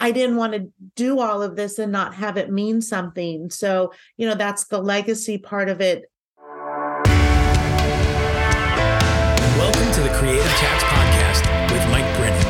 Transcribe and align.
I 0.00 0.10
didn't 0.10 0.36
want 0.36 0.52
to 0.54 0.68
do 0.96 1.20
all 1.20 1.42
of 1.42 1.54
this 1.54 1.78
and 1.78 1.92
not 1.92 2.14
have 2.14 2.36
it 2.36 2.50
mean 2.50 2.82
something. 2.82 3.50
So, 3.50 3.92
you 4.16 4.26
know, 4.26 4.34
that's 4.34 4.64
the 4.64 4.80
legacy 4.80 5.38
part 5.38 5.68
of 5.68 5.80
it. 5.80 6.10
Welcome 9.56 9.92
to 9.92 10.00
the 10.00 10.10
Creative 10.14 10.44
Chats 10.58 10.82
Podcast 10.84 11.72
with 11.72 11.88
Mike 11.90 12.16
Brennan. 12.16 12.42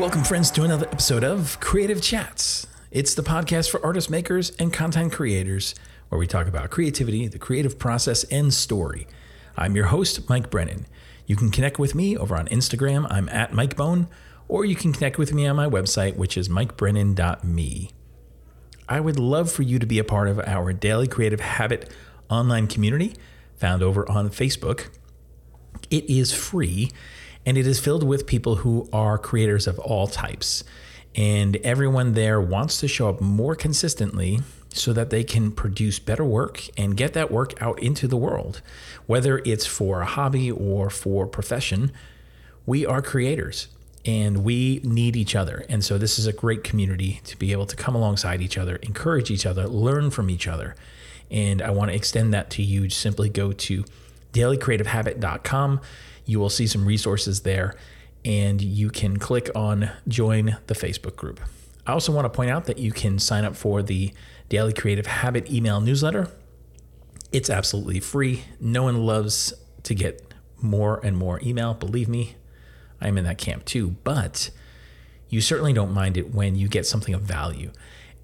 Welcome, 0.00 0.24
friends, 0.24 0.50
to 0.52 0.64
another 0.64 0.88
episode 0.88 1.22
of 1.22 1.60
Creative 1.60 2.02
Chats. 2.02 2.66
It's 2.90 3.14
the 3.14 3.22
podcast 3.22 3.70
for 3.70 3.84
artist 3.84 4.10
makers 4.10 4.50
and 4.58 4.72
content 4.72 5.12
creators 5.12 5.76
where 6.08 6.18
we 6.18 6.26
talk 6.26 6.48
about 6.48 6.70
creativity, 6.70 7.28
the 7.28 7.38
creative 7.38 7.78
process, 7.78 8.24
and 8.24 8.52
story. 8.52 9.06
I'm 9.56 9.76
your 9.76 9.86
host, 9.86 10.28
Mike 10.28 10.50
Brennan. 10.50 10.86
You 11.26 11.36
can 11.36 11.50
connect 11.50 11.78
with 11.78 11.94
me 11.94 12.16
over 12.16 12.36
on 12.36 12.46
Instagram. 12.48 13.06
I'm 13.10 13.28
at 13.28 13.52
Mike 13.52 13.76
Bone, 13.76 14.08
or 14.48 14.64
you 14.64 14.76
can 14.76 14.92
connect 14.92 15.18
with 15.18 15.32
me 15.32 15.46
on 15.46 15.56
my 15.56 15.66
website, 15.66 16.16
which 16.16 16.36
is 16.36 16.48
mikebrennan.me. 16.48 17.90
I 18.88 19.00
would 19.00 19.18
love 19.18 19.50
for 19.50 19.62
you 19.62 19.78
to 19.78 19.86
be 19.86 19.98
a 19.98 20.04
part 20.04 20.28
of 20.28 20.38
our 20.40 20.72
Daily 20.72 21.08
Creative 21.08 21.40
Habit 21.40 21.90
online 22.28 22.66
community 22.66 23.14
found 23.56 23.82
over 23.82 24.08
on 24.10 24.28
Facebook. 24.28 24.88
It 25.90 26.08
is 26.08 26.32
free 26.32 26.90
and 27.46 27.56
it 27.56 27.66
is 27.66 27.80
filled 27.80 28.02
with 28.02 28.26
people 28.26 28.56
who 28.56 28.88
are 28.92 29.18
creators 29.18 29.66
of 29.66 29.78
all 29.78 30.06
types. 30.06 30.64
And 31.14 31.56
everyone 31.56 32.14
there 32.14 32.40
wants 32.40 32.78
to 32.80 32.88
show 32.88 33.08
up 33.08 33.20
more 33.20 33.54
consistently 33.54 34.40
so 34.74 34.92
that 34.92 35.10
they 35.10 35.22
can 35.22 35.52
produce 35.52 35.98
better 35.98 36.24
work 36.24 36.62
and 36.76 36.96
get 36.96 37.12
that 37.12 37.30
work 37.30 37.60
out 37.62 37.80
into 37.80 38.08
the 38.08 38.16
world. 38.16 38.60
Whether 39.06 39.38
it's 39.44 39.66
for 39.66 40.00
a 40.00 40.04
hobby 40.04 40.50
or 40.50 40.90
for 40.90 41.26
profession, 41.26 41.92
we 42.66 42.84
are 42.84 43.00
creators 43.00 43.68
and 44.04 44.44
we 44.44 44.80
need 44.82 45.16
each 45.16 45.36
other. 45.36 45.64
And 45.68 45.84
so 45.84 45.96
this 45.96 46.18
is 46.18 46.26
a 46.26 46.32
great 46.32 46.64
community 46.64 47.20
to 47.24 47.36
be 47.38 47.52
able 47.52 47.66
to 47.66 47.76
come 47.76 47.94
alongside 47.94 48.42
each 48.42 48.58
other, 48.58 48.76
encourage 48.76 49.30
each 49.30 49.46
other, 49.46 49.68
learn 49.68 50.10
from 50.10 50.28
each 50.28 50.48
other. 50.48 50.74
And 51.30 51.62
I 51.62 51.70
want 51.70 51.90
to 51.90 51.96
extend 51.96 52.34
that 52.34 52.50
to 52.50 52.62
you. 52.62 52.88
Just 52.88 53.00
Simply 53.00 53.28
go 53.28 53.52
to 53.52 53.84
dailycreativehabit.com. 54.32 55.80
You 56.26 56.40
will 56.40 56.50
see 56.50 56.66
some 56.66 56.84
resources 56.84 57.42
there 57.42 57.76
and 58.24 58.60
you 58.60 58.90
can 58.90 59.18
click 59.18 59.50
on 59.54 59.90
join 60.08 60.56
the 60.66 60.74
Facebook 60.74 61.14
group. 61.14 61.40
I 61.86 61.92
also 61.92 62.12
want 62.12 62.24
to 62.24 62.30
point 62.30 62.50
out 62.50 62.64
that 62.64 62.78
you 62.78 62.92
can 62.92 63.18
sign 63.18 63.44
up 63.44 63.54
for 63.54 63.82
the 63.82 64.12
Daily 64.48 64.72
Creative 64.72 65.06
Habit 65.06 65.50
email 65.50 65.80
newsletter. 65.80 66.28
It's 67.32 67.50
absolutely 67.50 68.00
free. 68.00 68.44
No 68.60 68.84
one 68.84 69.04
loves 69.04 69.52
to 69.84 69.94
get 69.94 70.34
more 70.60 71.00
and 71.04 71.16
more 71.16 71.40
email. 71.42 71.74
Believe 71.74 72.08
me, 72.08 72.36
I'm 73.00 73.18
in 73.18 73.24
that 73.24 73.38
camp 73.38 73.64
too. 73.64 73.96
But 74.04 74.50
you 75.28 75.40
certainly 75.40 75.72
don't 75.72 75.92
mind 75.92 76.16
it 76.16 76.34
when 76.34 76.56
you 76.56 76.68
get 76.68 76.86
something 76.86 77.14
of 77.14 77.22
value. 77.22 77.72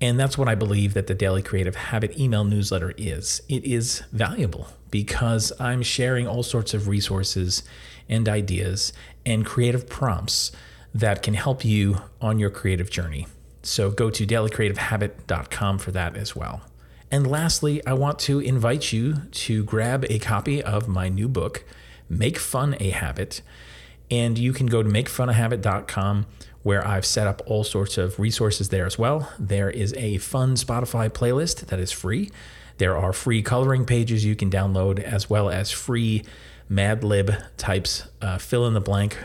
And 0.01 0.19
that's 0.19 0.39
what 0.39 0.49
I 0.49 0.55
believe 0.55 0.95
that 0.95 1.09
the 1.09 1.15
Daily 1.15 1.43
Creative 1.43 1.75
Habit 1.75 2.19
email 2.19 2.45
newsletter 2.45 2.95
is. 2.97 3.43
It 3.49 3.65
is 3.65 4.03
valuable 4.13 4.69
because 4.91 5.53
I'm 5.61 5.83
sharing 5.83 6.27
all 6.27 6.43
sorts 6.43 6.73
of 6.73 6.89
resources 6.89 7.63
and 8.09 8.29
ideas 8.29 8.93
and 9.27 9.45
creative 9.45 9.89
prompts 9.89 10.53
that 10.95 11.23
can 11.23 11.35
help 11.35 11.65
you 11.65 11.99
on 12.21 12.39
your 12.39 12.51
creative 12.51 12.91
journey. 12.91 13.27
So 13.63 13.91
go 13.91 14.11
to 14.11 14.27
dailycreativehabit.com 14.27 15.79
for 15.79 15.91
that 15.93 16.17
as 16.17 16.35
well. 16.35 16.63
And 17.11 17.27
lastly, 17.27 17.85
I 17.87 17.93
want 17.95 18.19
to 18.21 18.39
invite 18.39 18.93
you 18.93 19.23
to 19.33 19.65
grab 19.65 20.07
a 20.09 20.19
copy 20.19 20.63
of 20.63 20.89
my 20.89 21.09
new 21.09 21.29
book, 21.29 21.65
Make 22.09 22.39
Fun 22.39 22.77
a 22.79 22.91
Habit. 22.91 23.43
And 24.11 24.39
you 24.39 24.53
can 24.53 24.67
go 24.67 24.83
to 24.83 24.89
makefunahabit.com 24.89 26.27
where 26.63 26.87
I've 26.87 27.07
set 27.07 27.27
up 27.27 27.43
all 27.47 27.65
sorts 27.65 27.99
of 27.99 28.19
resources 28.19 28.69
there 28.69 28.87
as 28.87 28.99
well. 28.99 29.33
There 29.39 29.71
is 29.71 29.95
a 29.95 30.19
fun 30.19 30.55
Spotify 30.55 31.09
playlist 31.09 31.67
that 31.67 31.81
is 31.81 31.91
free. 31.91 32.31
There 32.79 32.97
are 32.97 33.13
free 33.13 33.43
coloring 33.43 33.85
pages 33.87 34.25
you 34.25 34.37
can 34.37 34.51
download, 34.51 34.99
as 34.99 35.29
well 35.29 35.51
as 35.51 35.71
free 35.71 36.23
Mad 36.69 37.03
Lib 37.03 37.35
types, 37.57 38.09
uh, 38.23 38.39
fill 38.39 38.67
in 38.67 38.75
the 38.75 38.81
blank. 38.81 39.17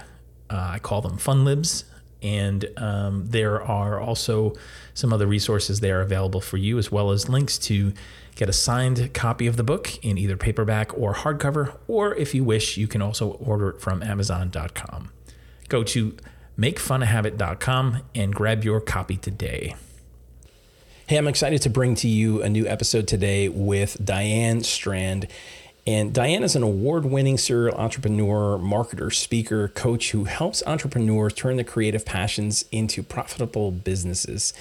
Uh, 0.50 0.72
I 0.73 0.79
call 0.79 1.02
them 1.02 1.17
fun 1.17 1.46
libs 1.46 1.85
and 2.22 2.66
um, 2.78 3.28
there 3.28 3.62
are 3.62 4.00
also 4.00 4.53
some 4.94 5.14
other 5.14 5.28
resources 5.28 5.80
there 5.80 6.02
available 6.02 6.42
for 6.42 6.58
you, 6.58 6.78
as 6.78 6.92
well 6.92 7.12
as 7.12 7.30
links 7.30 7.58
to 7.59 7.94
get 8.36 8.50
a 8.50 8.53
signed 8.53 9.14
copy 9.14 9.48
of 9.48 9.58
the 9.58 9.64
book 9.64 10.03
in 10.03 10.18
either 10.18 10.36
paperback 10.36 10.98
or 10.98 11.14
hardcover, 11.14 11.76
or 11.88 12.16
if 12.16 12.34
you 12.36 12.44
wish, 12.44 12.78
you 12.78 12.88
can 12.88 13.02
also 13.02 13.31
order 13.34 13.70
it 13.70 13.81
from 13.81 14.03
Amazon.com. 14.03 15.12
Go 15.70 15.84
to 15.84 16.16
makefunahabit.com 16.58 18.02
and 18.14 18.34
grab 18.34 18.64
your 18.64 18.82
copy 18.82 19.18
today. 19.18 19.76
Hey, 21.08 21.18
I'm 21.18 21.28
excited 21.28 21.62
to 21.62 21.70
bring 21.70 21.94
to 21.96 22.08
you 22.08 22.42
a 22.42 22.50
new 22.50 22.66
episode 22.68 23.08
today 23.08 23.47
with 23.47 24.03
Diane 24.03 24.64
Strand. 24.64 25.28
And 25.88 26.13
Diane 26.13 26.41
is 26.41 26.56
an 26.56 26.63
award 26.63 27.06
winning 27.06 27.38
serial 27.38 27.78
entrepreneur, 27.78 28.57
marketer, 28.57 29.13
speaker, 29.13 29.68
coach 29.68 30.12
who 30.12 30.23
helps 30.23 30.63
entrepreneurs 30.66 31.34
turn 31.34 31.57
their 31.57 31.66
creative 31.66 32.03
passions 32.03 32.66
into 32.72 33.03
profitable 33.03 33.69
businesses. 33.69 34.51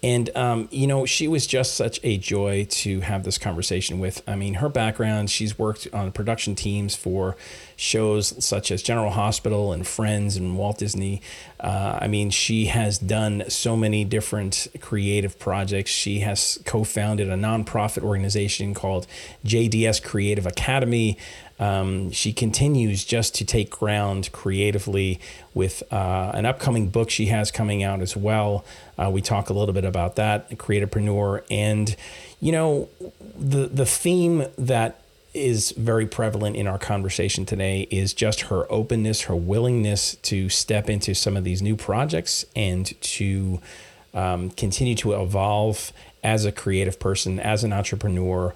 And, 0.00 0.30
um, 0.36 0.68
you 0.70 0.86
know, 0.86 1.06
she 1.06 1.26
was 1.26 1.44
just 1.44 1.74
such 1.74 1.98
a 2.04 2.18
joy 2.18 2.68
to 2.70 3.00
have 3.00 3.24
this 3.24 3.36
conversation 3.36 3.98
with. 3.98 4.22
I 4.28 4.36
mean, 4.36 4.54
her 4.54 4.68
background, 4.68 5.28
she's 5.28 5.58
worked 5.58 5.88
on 5.92 6.12
production 6.12 6.54
teams 6.54 6.94
for 6.94 7.36
shows 7.74 8.44
such 8.44 8.70
as 8.70 8.80
General 8.80 9.10
Hospital 9.10 9.72
and 9.72 9.84
Friends 9.84 10.36
and 10.36 10.56
Walt 10.56 10.78
Disney. 10.78 11.20
Uh, 11.58 11.98
I 12.00 12.06
mean, 12.06 12.30
she 12.30 12.66
has 12.66 12.98
done 12.98 13.44
so 13.48 13.76
many 13.76 14.04
different 14.04 14.68
creative 14.80 15.36
projects. 15.36 15.90
She 15.90 16.20
has 16.20 16.60
co 16.64 16.84
founded 16.84 17.28
a 17.28 17.34
nonprofit 17.34 18.04
organization 18.04 18.74
called 18.74 19.08
JDS 19.44 20.00
Creative 20.04 20.46
Academy. 20.46 21.18
Um, 21.60 22.10
she 22.12 22.32
continues 22.32 23.04
just 23.04 23.34
to 23.36 23.44
take 23.44 23.70
ground 23.70 24.30
creatively 24.32 25.20
with 25.54 25.82
uh, 25.92 26.30
an 26.34 26.46
upcoming 26.46 26.88
book 26.88 27.10
she 27.10 27.26
has 27.26 27.50
coming 27.50 27.82
out 27.82 28.00
as 28.00 28.16
well. 28.16 28.64
Uh, 28.96 29.10
we 29.10 29.20
talk 29.20 29.50
a 29.50 29.52
little 29.52 29.74
bit 29.74 29.84
about 29.84 30.16
that, 30.16 30.50
Creativ-Preneur, 30.50 31.42
and 31.50 31.96
you 32.40 32.52
know 32.52 32.88
the 33.36 33.66
the 33.66 33.86
theme 33.86 34.46
that 34.56 35.00
is 35.34 35.72
very 35.72 36.06
prevalent 36.06 36.56
in 36.56 36.66
our 36.66 36.78
conversation 36.78 37.44
today 37.44 37.86
is 37.90 38.14
just 38.14 38.42
her 38.42 38.70
openness, 38.72 39.22
her 39.22 39.36
willingness 39.36 40.16
to 40.16 40.48
step 40.48 40.88
into 40.88 41.14
some 41.14 41.36
of 41.36 41.44
these 41.44 41.60
new 41.60 41.76
projects 41.76 42.44
and 42.56 43.00
to 43.02 43.60
um, 44.14 44.50
continue 44.50 44.94
to 44.94 45.12
evolve 45.20 45.92
as 46.24 46.44
a 46.44 46.50
creative 46.50 46.98
person, 46.98 47.38
as 47.38 47.62
an 47.62 47.72
entrepreneur, 47.72 48.54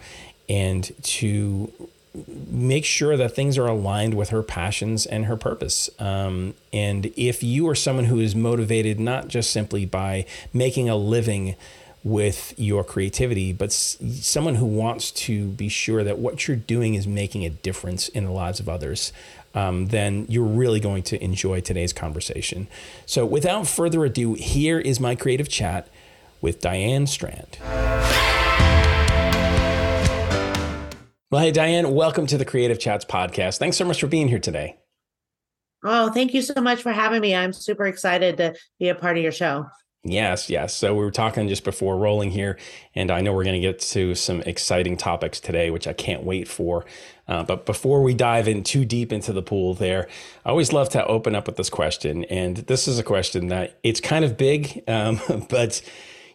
and 0.49 0.93
to 1.03 1.73
make 2.15 2.85
sure 2.85 3.17
that 3.17 3.35
things 3.35 3.57
are 3.57 3.67
aligned 3.67 4.15
with 4.15 4.31
her 4.31 4.43
passions 4.43 5.07
and 5.07 5.27
her 5.27 5.37
purpose. 5.37 5.89
Um, 5.99 6.55
and 6.73 7.07
if 7.17 7.43
you 7.43 7.69
are 7.69 7.75
someone 7.75 8.07
who 8.07 8.21
is 8.21 8.35
motivated 8.35 9.01
not 9.01 9.29
just 9.29 9.51
simply 9.51 9.87
by 9.87 10.27
making 10.53 10.89
a 10.89 10.97
living 10.97 11.57
with 12.05 12.53
your 12.57 12.83
creativity, 12.83 13.53
but 13.53 13.73
someone 13.73 14.57
who 14.57 14.67
wants 14.67 15.11
to 15.13 15.47
be 15.49 15.69
sure 15.69 16.03
that 16.03 16.19
what 16.19 16.47
you're 16.49 16.57
doing 16.57 16.95
is 16.95 17.07
making 17.07 17.45
a 17.45 17.51
difference 17.51 18.09
in 18.09 18.25
the 18.25 18.33
lives 18.33 18.59
of 18.59 18.69
others, 18.69 19.13
um, 19.55 19.87
then 19.87 20.27
you're 20.29 20.45
really 20.45 20.81
going 20.81 21.03
to 21.05 21.23
enjoy 21.23 21.61
today's 21.61 21.93
conversation. 21.93 22.67
So, 23.07 23.25
without 23.25 23.67
further 23.67 24.05
ado, 24.05 24.35
here 24.35 24.81
is 24.81 24.99
my 24.99 25.15
creative 25.15 25.49
chat 25.49 25.89
with 26.41 26.61
Diane 26.61 27.07
Strand. 27.07 27.59
Well, 31.33 31.41
hey, 31.41 31.51
Diane, 31.51 31.95
welcome 31.95 32.27
to 32.27 32.37
the 32.37 32.45
Creative 32.45 32.79
Chats 32.79 33.07
podcast. 33.07 33.57
Thanks 33.57 33.79
so 33.79 33.87
much 33.87 33.99
for 33.99 34.07
being 34.07 34.29
here 34.29 34.39
today. 34.39 34.77
Oh, 35.83 36.11
thank 36.11 36.35
you 36.35 36.43
so 36.43 36.61
much 36.61 36.83
for 36.83 36.93
having 36.93 37.23
me. 37.23 37.35
I'm 37.35 37.55
super 37.55 37.87
excited 37.87 38.37
to 38.37 38.55
be 38.79 38.91
a 38.91 38.95
part 38.95 39.17
of 39.17 39.23
your 39.23 39.33
show. 39.33 39.65
Yes, 40.05 40.51
yes. 40.51 40.75
So 40.75 40.93
we 40.93 41.03
were 41.03 41.11
talking 41.11 41.49
just 41.49 41.65
before 41.65 41.97
rolling 41.97 42.33
here, 42.33 42.59
and 42.95 43.11
I 43.11 43.23
know 43.23 43.33
we're 43.33 43.45
going 43.45 43.59
to 43.59 43.67
get 43.67 43.81
to 43.81 44.15
some 44.15 44.43
exciting 44.43 44.99
topics 44.99 45.41
today, 45.41 45.71
which 45.71 45.87
I 45.87 45.95
can't 45.95 46.23
wait 46.23 46.49
for. 46.49 46.85
Uh, 47.27 47.43
but 47.45 47.65
before 47.65 48.03
we 48.03 48.13
dive 48.13 48.47
in 48.47 48.63
too 48.63 48.85
deep 48.85 49.11
into 49.11 49.33
the 49.33 49.41
pool, 49.41 49.73
there, 49.73 50.09
I 50.45 50.51
always 50.51 50.75
love 50.75 50.91
to 50.91 51.07
open 51.07 51.35
up 51.35 51.47
with 51.47 51.57
this 51.57 51.71
question, 51.71 52.25
and 52.25 52.59
this 52.59 52.87
is 52.87 52.99
a 52.99 53.03
question 53.03 53.49
that 53.49 53.79
it's 53.83 54.03
kind 54.03 54.27
of 54.27 54.37
big, 54.37 54.83
um, 54.87 55.19
but 55.49 55.81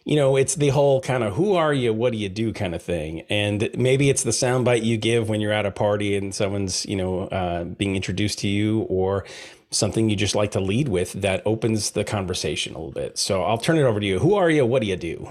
you 0.08 0.16
know, 0.16 0.36
it's 0.36 0.54
the 0.54 0.70
whole 0.70 1.02
kind 1.02 1.22
of 1.22 1.34
who 1.34 1.54
are 1.54 1.74
you, 1.74 1.92
what 1.92 2.12
do 2.12 2.18
you 2.18 2.30
do 2.30 2.50
kind 2.50 2.74
of 2.74 2.82
thing. 2.82 3.26
And 3.28 3.68
maybe 3.76 4.08
it's 4.08 4.22
the 4.22 4.30
soundbite 4.30 4.82
you 4.82 4.96
give 4.96 5.28
when 5.28 5.42
you're 5.42 5.52
at 5.52 5.66
a 5.66 5.70
party 5.70 6.16
and 6.16 6.34
someone's, 6.34 6.86
you 6.86 6.96
know, 6.96 7.24
uh, 7.24 7.64
being 7.64 7.94
introduced 7.94 8.38
to 8.38 8.48
you 8.48 8.86
or 8.88 9.26
something 9.70 10.08
you 10.08 10.16
just 10.16 10.34
like 10.34 10.52
to 10.52 10.60
lead 10.60 10.88
with 10.88 11.12
that 11.12 11.42
opens 11.44 11.90
the 11.90 12.04
conversation 12.04 12.74
a 12.74 12.78
little 12.78 12.90
bit. 12.90 13.18
So 13.18 13.42
I'll 13.42 13.58
turn 13.58 13.76
it 13.76 13.82
over 13.82 14.00
to 14.00 14.06
you. 14.06 14.18
Who 14.18 14.34
are 14.34 14.48
you? 14.48 14.64
What 14.64 14.80
do 14.80 14.88
you 14.88 14.96
do? 14.96 15.30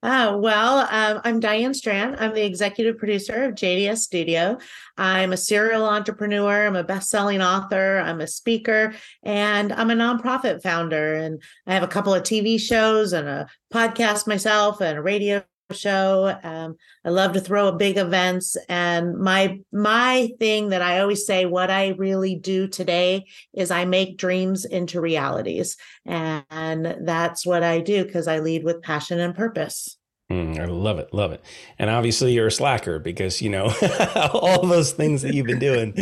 Oh, 0.00 0.36
well, 0.36 0.86
um, 0.90 1.20
I'm 1.24 1.40
Diane 1.40 1.74
Strand. 1.74 2.16
I'm 2.20 2.32
the 2.32 2.44
executive 2.44 2.98
producer 2.98 3.42
of 3.44 3.56
JDS 3.56 3.98
Studio. 3.98 4.58
I'm 4.96 5.32
a 5.32 5.36
serial 5.36 5.84
entrepreneur. 5.86 6.68
I'm 6.68 6.76
a 6.76 6.84
best-selling 6.84 7.42
author. 7.42 7.98
I'm 7.98 8.20
a 8.20 8.28
speaker, 8.28 8.94
and 9.24 9.72
I'm 9.72 9.90
a 9.90 9.94
nonprofit 9.94 10.62
founder. 10.62 11.14
And 11.14 11.42
I 11.66 11.74
have 11.74 11.82
a 11.82 11.88
couple 11.88 12.14
of 12.14 12.22
TV 12.22 12.60
shows 12.60 13.12
and 13.12 13.26
a 13.26 13.48
podcast 13.74 14.28
myself 14.28 14.80
and 14.80 14.98
a 14.98 15.02
radio 15.02 15.42
show. 15.72 16.38
Um, 16.42 16.76
I 17.04 17.10
love 17.10 17.32
to 17.32 17.40
throw 17.40 17.72
big 17.72 17.96
events, 17.96 18.56
and 18.68 19.18
my 19.18 19.60
my 19.72 20.30
thing 20.38 20.70
that 20.70 20.82
I 20.82 21.00
always 21.00 21.26
say, 21.26 21.46
what 21.46 21.70
I 21.70 21.88
really 21.98 22.34
do 22.34 22.68
today 22.68 23.26
is 23.54 23.70
I 23.70 23.84
make 23.84 24.18
dreams 24.18 24.64
into 24.64 25.00
realities, 25.00 25.76
and, 26.06 26.44
and 26.50 26.96
that's 27.06 27.46
what 27.46 27.62
I 27.62 27.80
do 27.80 28.04
because 28.04 28.28
I 28.28 28.38
lead 28.40 28.64
with 28.64 28.82
passion 28.82 29.20
and 29.20 29.34
purpose. 29.34 29.96
Mm, 30.30 30.58
I 30.58 30.66
love 30.66 30.98
it, 30.98 31.14
love 31.14 31.32
it, 31.32 31.42
and 31.78 31.88
obviously 31.88 32.32
you're 32.32 32.48
a 32.48 32.52
slacker 32.52 32.98
because 32.98 33.40
you 33.40 33.48
know 33.48 33.72
all 34.34 34.66
those 34.66 34.92
things 34.92 35.22
that 35.22 35.32
you've 35.32 35.46
been 35.46 35.58
doing. 35.58 35.94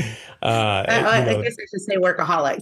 Uh, 0.43 0.85
I, 0.89 1.01
I, 1.01 1.19
I 1.19 1.43
guess 1.43 1.57
I 1.61 1.67
should 1.71 1.83
say 1.83 1.97
workaholic. 1.97 2.61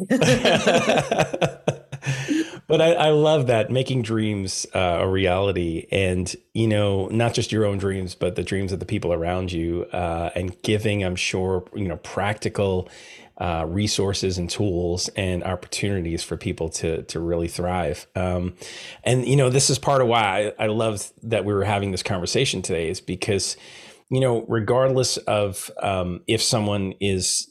but 2.66 2.80
I, 2.80 2.92
I, 2.94 3.10
love 3.10 3.46
that 3.48 3.70
making 3.70 4.02
dreams 4.02 4.66
uh, 4.74 4.98
a 5.00 5.08
reality, 5.08 5.86
and 5.90 6.34
you 6.52 6.66
know, 6.66 7.08
not 7.08 7.34
just 7.34 7.52
your 7.52 7.64
own 7.64 7.78
dreams, 7.78 8.14
but 8.14 8.36
the 8.36 8.42
dreams 8.42 8.72
of 8.72 8.80
the 8.80 8.86
people 8.86 9.12
around 9.12 9.52
you, 9.52 9.84
uh, 9.92 10.30
and 10.34 10.60
giving, 10.62 11.04
I'm 11.04 11.16
sure, 11.16 11.64
you 11.74 11.88
know, 11.88 11.96
practical 11.98 12.88
uh, 13.38 13.66
resources 13.68 14.38
and 14.38 14.48
tools 14.48 15.08
and 15.16 15.42
opportunities 15.42 16.22
for 16.22 16.36
people 16.36 16.68
to 16.70 17.02
to 17.02 17.20
really 17.20 17.48
thrive. 17.48 18.06
Um, 18.14 18.54
and 19.02 19.26
you 19.26 19.36
know, 19.36 19.50
this 19.50 19.70
is 19.70 19.78
part 19.78 20.00
of 20.00 20.08
why 20.08 20.52
I, 20.58 20.64
I 20.64 20.66
love 20.68 21.12
that 21.22 21.44
we 21.44 21.52
were 21.52 21.64
having 21.64 21.90
this 21.90 22.02
conversation 22.02 22.62
today, 22.62 22.88
is 22.88 23.00
because 23.00 23.56
you 24.10 24.20
know, 24.20 24.44
regardless 24.48 25.16
of 25.16 25.70
um, 25.82 26.22
if 26.26 26.42
someone 26.42 26.94
is 27.00 27.50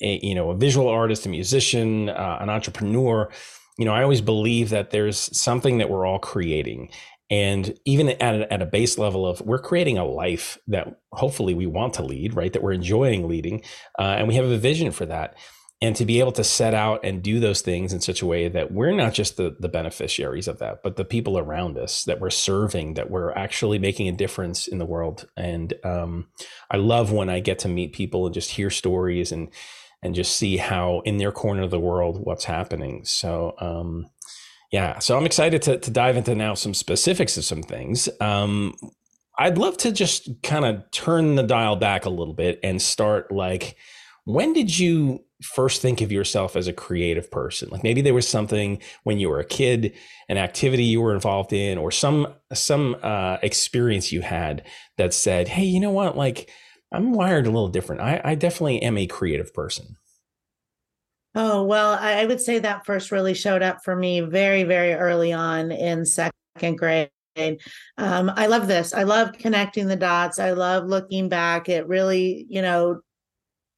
a, 0.00 0.18
you 0.22 0.34
know 0.34 0.50
a 0.50 0.56
visual 0.56 0.88
artist, 0.88 1.26
a 1.26 1.28
musician, 1.28 2.08
uh, 2.08 2.38
an 2.40 2.50
entrepreneur 2.50 3.30
you 3.78 3.84
know, 3.84 3.94
I 3.94 4.02
always 4.02 4.20
believe 4.20 4.70
that 4.70 4.90
there's 4.90 5.18
something 5.38 5.78
that 5.78 5.88
we're 5.88 6.04
all 6.04 6.18
creating. 6.18 6.90
And 7.30 7.78
even 7.84 8.08
at 8.08 8.34
a, 8.34 8.52
at 8.52 8.62
a 8.62 8.66
base 8.66 8.98
level 8.98 9.26
of 9.26 9.40
we're 9.42 9.58
creating 9.58 9.98
a 9.98 10.04
life 10.04 10.58
that 10.66 11.00
hopefully 11.12 11.54
we 11.54 11.66
want 11.66 11.94
to 11.94 12.02
lead, 12.02 12.34
right? 12.34 12.52
That 12.52 12.62
we're 12.62 12.72
enjoying 12.72 13.28
leading. 13.28 13.62
Uh, 13.98 14.16
and 14.18 14.28
we 14.28 14.34
have 14.34 14.46
a 14.46 14.58
vision 14.58 14.90
for 14.90 15.06
that. 15.06 15.36
And 15.80 15.94
to 15.94 16.04
be 16.04 16.18
able 16.18 16.32
to 16.32 16.42
set 16.42 16.74
out 16.74 17.04
and 17.04 17.22
do 17.22 17.38
those 17.38 17.60
things 17.60 17.92
in 17.92 18.00
such 18.00 18.20
a 18.20 18.26
way 18.26 18.48
that 18.48 18.72
we're 18.72 18.90
not 18.90 19.14
just 19.14 19.36
the, 19.36 19.54
the 19.60 19.68
beneficiaries 19.68 20.48
of 20.48 20.58
that, 20.58 20.82
but 20.82 20.96
the 20.96 21.04
people 21.04 21.38
around 21.38 21.78
us 21.78 22.02
that 22.04 22.18
we're 22.18 22.30
serving, 22.30 22.94
that 22.94 23.10
we're 23.10 23.30
actually 23.30 23.78
making 23.78 24.08
a 24.08 24.12
difference 24.12 24.66
in 24.66 24.78
the 24.78 24.86
world. 24.86 25.28
And 25.36 25.72
um, 25.84 26.30
I 26.68 26.78
love 26.78 27.12
when 27.12 27.28
I 27.28 27.38
get 27.38 27.60
to 27.60 27.68
meet 27.68 27.92
people 27.92 28.26
and 28.26 28.34
just 28.34 28.50
hear 28.50 28.70
stories 28.70 29.30
and 29.30 29.50
and 30.02 30.14
just 30.14 30.36
see 30.36 30.56
how 30.56 31.00
in 31.04 31.16
their 31.16 31.32
corner 31.32 31.62
of 31.62 31.70
the 31.70 31.80
world 31.80 32.18
what's 32.22 32.44
happening. 32.44 33.04
So 33.04 33.54
um, 33.58 34.06
yeah, 34.72 34.98
so 34.98 35.16
I'm 35.16 35.26
excited 35.26 35.62
to 35.62 35.78
to 35.78 35.90
dive 35.90 36.16
into 36.16 36.34
now 36.34 36.54
some 36.54 36.74
specifics 36.74 37.36
of 37.36 37.44
some 37.44 37.62
things. 37.62 38.08
Um, 38.20 38.74
I'd 39.38 39.56
love 39.58 39.76
to 39.78 39.92
just 39.92 40.42
kind 40.42 40.64
of 40.64 40.90
turn 40.90 41.36
the 41.36 41.44
dial 41.44 41.76
back 41.76 42.04
a 42.04 42.10
little 42.10 42.34
bit 42.34 42.58
and 42.62 42.82
start 42.82 43.30
like 43.30 43.76
when 44.24 44.52
did 44.52 44.78
you 44.78 45.24
first 45.42 45.80
think 45.80 46.00
of 46.00 46.10
yourself 46.12 46.56
as 46.56 46.66
a 46.66 46.72
creative 46.72 47.30
person 47.30 47.68
like 47.70 47.84
maybe 47.84 48.02
there 48.02 48.12
was 48.12 48.26
something 48.26 48.80
when 49.04 49.20
you 49.20 49.28
were 49.28 49.38
a 49.38 49.44
kid 49.44 49.94
an 50.28 50.36
activity 50.36 50.82
you 50.82 51.00
were 51.00 51.14
involved 51.14 51.52
in 51.52 51.78
or 51.78 51.92
some 51.92 52.26
some 52.52 52.96
uh, 53.02 53.38
experience 53.42 54.10
you 54.10 54.20
had 54.20 54.64
that 54.96 55.14
said 55.14 55.46
hey 55.46 55.62
you 55.62 55.78
know 55.78 55.92
what 55.92 56.16
like 56.16 56.50
I'm 56.92 57.12
wired 57.12 57.46
a 57.46 57.50
little 57.50 57.68
different. 57.68 58.00
I, 58.00 58.20
I 58.24 58.34
definitely 58.34 58.82
am 58.82 58.96
a 58.96 59.06
creative 59.06 59.52
person. 59.52 59.96
Oh, 61.34 61.64
well, 61.64 61.92
I, 61.92 62.22
I 62.22 62.24
would 62.24 62.40
say 62.40 62.58
that 62.58 62.86
first 62.86 63.12
really 63.12 63.34
showed 63.34 63.62
up 63.62 63.84
for 63.84 63.94
me 63.94 64.20
very, 64.20 64.64
very 64.64 64.94
early 64.94 65.32
on 65.32 65.70
in 65.70 66.04
second 66.04 66.76
grade. 66.76 67.10
Um, 67.36 68.32
I 68.34 68.46
love 68.46 68.66
this. 68.66 68.92
I 68.92 69.04
love 69.04 69.32
connecting 69.34 69.86
the 69.86 69.96
dots. 69.96 70.38
I 70.38 70.52
love 70.52 70.86
looking 70.86 71.28
back. 71.28 71.68
It 71.68 71.86
really, 71.86 72.46
you 72.48 72.62
know, 72.62 73.00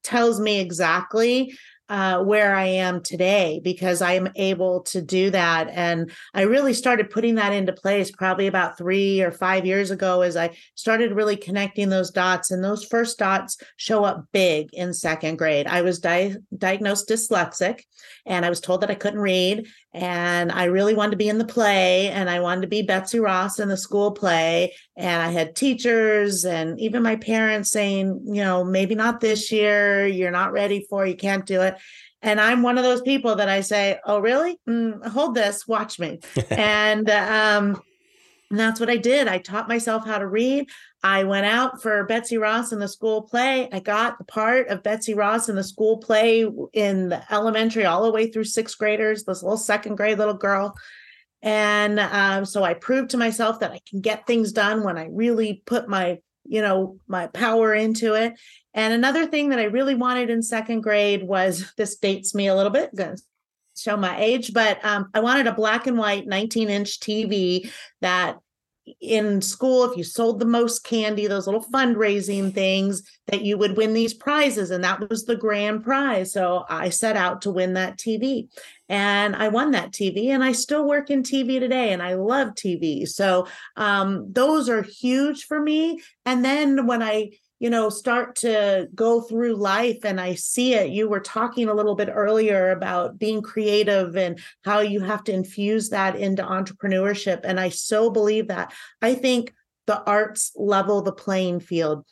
tells 0.02 0.40
me 0.40 0.60
exactly 0.60 1.52
uh, 1.90 2.22
where 2.22 2.54
I 2.54 2.66
am 2.66 3.02
today 3.02 3.60
because 3.62 4.00
I 4.00 4.12
am 4.12 4.28
able 4.36 4.82
to 4.82 5.02
do 5.02 5.30
that. 5.30 5.68
And 5.72 6.12
I 6.32 6.42
really 6.42 6.72
started 6.72 7.10
putting 7.10 7.34
that 7.34 7.52
into 7.52 7.72
place 7.72 8.12
probably 8.12 8.46
about 8.46 8.78
three 8.78 9.20
or 9.20 9.32
five 9.32 9.66
years 9.66 9.90
ago 9.90 10.22
as 10.22 10.36
I 10.36 10.56
started 10.76 11.12
really 11.12 11.36
connecting 11.36 11.88
those 11.88 12.12
dots. 12.12 12.52
And 12.52 12.62
those 12.62 12.84
first 12.84 13.18
dots 13.18 13.58
show 13.76 14.04
up 14.04 14.24
big 14.32 14.70
in 14.72 14.94
second 14.94 15.36
grade. 15.36 15.66
I 15.66 15.82
was 15.82 15.98
di- 15.98 16.36
diagnosed 16.56 17.08
dyslexic 17.08 17.80
and 18.30 18.46
I 18.46 18.48
was 18.48 18.60
told 18.60 18.80
that 18.80 18.90
I 18.92 18.94
couldn't 18.94 19.18
read. 19.18 19.66
And 19.92 20.52
I 20.52 20.64
really 20.64 20.94
wanted 20.94 21.10
to 21.10 21.16
be 21.16 21.28
in 21.28 21.38
the 21.38 21.44
play 21.44 22.08
and 22.10 22.30
I 22.30 22.38
wanted 22.38 22.60
to 22.60 22.68
be 22.68 22.82
Betsy 22.82 23.18
Ross 23.18 23.58
in 23.58 23.68
the 23.68 23.76
school 23.76 24.12
play. 24.12 24.72
And 24.96 25.20
I 25.20 25.30
had 25.30 25.56
teachers 25.56 26.44
and 26.44 26.78
even 26.78 27.02
my 27.02 27.16
parents 27.16 27.72
saying, 27.72 28.22
you 28.24 28.44
know, 28.44 28.62
maybe 28.62 28.94
not 28.94 29.20
this 29.20 29.50
year, 29.50 30.06
you're 30.06 30.30
not 30.30 30.52
ready 30.52 30.86
for, 30.88 31.04
it, 31.04 31.10
you 31.10 31.16
can't 31.16 31.44
do 31.44 31.60
it. 31.62 31.76
And 32.22 32.40
I'm 32.40 32.62
one 32.62 32.78
of 32.78 32.84
those 32.84 33.02
people 33.02 33.34
that 33.36 33.48
I 33.48 33.62
say, 33.62 33.98
"Oh, 34.04 34.20
really? 34.20 34.60
Mm, 34.68 35.06
hold 35.06 35.34
this, 35.34 35.66
watch 35.66 35.98
me." 35.98 36.20
and 36.50 37.08
um, 37.08 37.80
and 38.50 38.58
that's 38.58 38.78
what 38.78 38.90
I 38.90 38.98
did. 38.98 39.26
I 39.26 39.38
taught 39.38 39.68
myself 39.68 40.04
how 40.04 40.18
to 40.18 40.26
read. 40.26 40.68
I 41.02 41.24
went 41.24 41.46
out 41.46 41.80
for 41.80 42.04
Betsy 42.04 42.36
Ross 42.36 42.72
in 42.72 42.78
the 42.78 42.88
school 42.88 43.22
play. 43.22 43.68
I 43.72 43.80
got 43.80 44.18
the 44.18 44.24
part 44.24 44.68
of 44.68 44.82
Betsy 44.82 45.14
Ross 45.14 45.48
in 45.48 45.56
the 45.56 45.64
school 45.64 45.96
play 45.98 46.46
in 46.74 47.08
the 47.08 47.22
elementary 47.32 47.86
all 47.86 48.02
the 48.02 48.10
way 48.10 48.30
through 48.30 48.44
sixth 48.44 48.76
graders, 48.76 49.24
this 49.24 49.42
little 49.42 49.56
second 49.56 49.96
grade 49.96 50.18
little 50.18 50.34
girl. 50.34 50.74
And 51.42 51.98
um, 51.98 52.44
so 52.44 52.64
I 52.64 52.74
proved 52.74 53.10
to 53.10 53.16
myself 53.16 53.60
that 53.60 53.72
I 53.72 53.80
can 53.88 54.02
get 54.02 54.26
things 54.26 54.52
done 54.52 54.84
when 54.84 54.98
I 54.98 55.08
really 55.10 55.62
put 55.64 55.88
my, 55.88 56.18
you 56.44 56.60
know, 56.60 56.98
my 57.08 57.28
power 57.28 57.72
into 57.72 58.14
it. 58.14 58.38
And 58.74 58.92
another 58.92 59.26
thing 59.26 59.48
that 59.48 59.58
I 59.58 59.64
really 59.64 59.94
wanted 59.94 60.28
in 60.28 60.42
second 60.42 60.82
grade 60.82 61.22
was 61.22 61.72
this 61.78 61.96
dates 61.96 62.34
me 62.34 62.48
a 62.48 62.54
little 62.54 62.70
bit, 62.70 62.94
gonna 62.94 63.16
show 63.74 63.96
my 63.96 64.20
age, 64.20 64.52
but 64.52 64.84
um, 64.84 65.08
I 65.14 65.20
wanted 65.20 65.46
a 65.46 65.54
black 65.54 65.86
and 65.86 65.96
white 65.96 66.26
19 66.26 66.68
inch 66.68 67.00
TV 67.00 67.70
that 68.02 68.36
in 69.00 69.40
school, 69.40 69.84
if 69.84 69.96
you 69.96 70.04
sold 70.04 70.38
the 70.38 70.46
most 70.46 70.84
candy, 70.84 71.26
those 71.26 71.46
little 71.46 71.64
fundraising 71.64 72.52
things, 72.52 73.02
that 73.26 73.42
you 73.42 73.56
would 73.56 73.76
win 73.76 73.92
these 73.92 74.14
prizes. 74.14 74.70
And 74.70 74.82
that 74.84 75.08
was 75.08 75.24
the 75.24 75.36
grand 75.36 75.84
prize. 75.84 76.32
So 76.32 76.64
I 76.68 76.88
set 76.90 77.16
out 77.16 77.42
to 77.42 77.50
win 77.50 77.74
that 77.74 77.98
TV 77.98 78.48
and 78.88 79.36
I 79.36 79.48
won 79.48 79.70
that 79.72 79.92
TV. 79.92 80.28
And 80.28 80.42
I 80.42 80.52
still 80.52 80.86
work 80.86 81.10
in 81.10 81.22
TV 81.22 81.60
today 81.60 81.92
and 81.92 82.02
I 82.02 82.14
love 82.14 82.48
TV. 82.54 83.06
So 83.06 83.46
um, 83.76 84.32
those 84.32 84.68
are 84.68 84.82
huge 84.82 85.44
for 85.44 85.60
me. 85.60 86.00
And 86.24 86.44
then 86.44 86.86
when 86.86 87.02
I 87.02 87.30
you 87.60 87.70
know 87.70 87.88
start 87.88 88.34
to 88.34 88.88
go 88.94 89.20
through 89.20 89.54
life 89.54 90.04
and 90.04 90.20
i 90.20 90.34
see 90.34 90.74
it. 90.74 90.90
You 90.90 91.08
were 91.08 91.20
talking 91.20 91.68
a 91.68 91.74
little 91.74 91.94
bit 91.94 92.08
earlier 92.12 92.70
about 92.70 93.18
being 93.18 93.42
creative 93.42 94.16
and 94.16 94.40
how 94.64 94.80
you 94.80 95.00
have 95.00 95.22
to 95.24 95.32
infuse 95.32 95.90
that 95.90 96.16
into 96.16 96.42
entrepreneurship 96.42 97.40
and 97.44 97.60
i 97.60 97.68
so 97.68 98.10
believe 98.10 98.48
that. 98.48 98.72
I 99.00 99.14
think 99.14 99.54
the 99.86 100.02
arts 100.02 100.52
level 100.56 101.02
the 101.02 101.12
playing 101.12 101.60
field. 101.60 102.06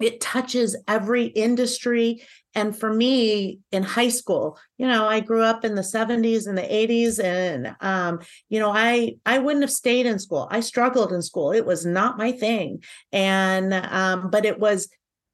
It 0.00 0.20
touches 0.20 0.76
every 0.88 1.26
industry 1.26 2.22
and 2.54 2.76
for 2.76 2.92
me 2.92 3.60
in 3.70 3.82
high 3.82 4.08
school 4.08 4.58
you 4.76 4.86
know 4.86 5.06
i 5.06 5.20
grew 5.20 5.42
up 5.42 5.64
in 5.64 5.74
the 5.74 5.82
70s 5.82 6.46
and 6.46 6.58
the 6.58 6.62
80s 6.62 7.22
and 7.22 7.76
um, 7.80 8.20
you 8.48 8.58
know 8.58 8.70
i 8.70 9.14
i 9.26 9.38
wouldn't 9.38 9.62
have 9.62 9.70
stayed 9.70 10.06
in 10.06 10.18
school. 10.18 10.48
I 10.50 10.60
struggled 10.60 11.12
in 11.12 11.22
school. 11.22 11.52
It 11.52 11.64
was 11.64 11.86
not 11.86 12.18
my 12.18 12.32
thing. 12.32 12.82
And 13.12 13.72
um, 13.74 14.30
but 14.30 14.44
it 14.44 14.58
was 14.58 14.88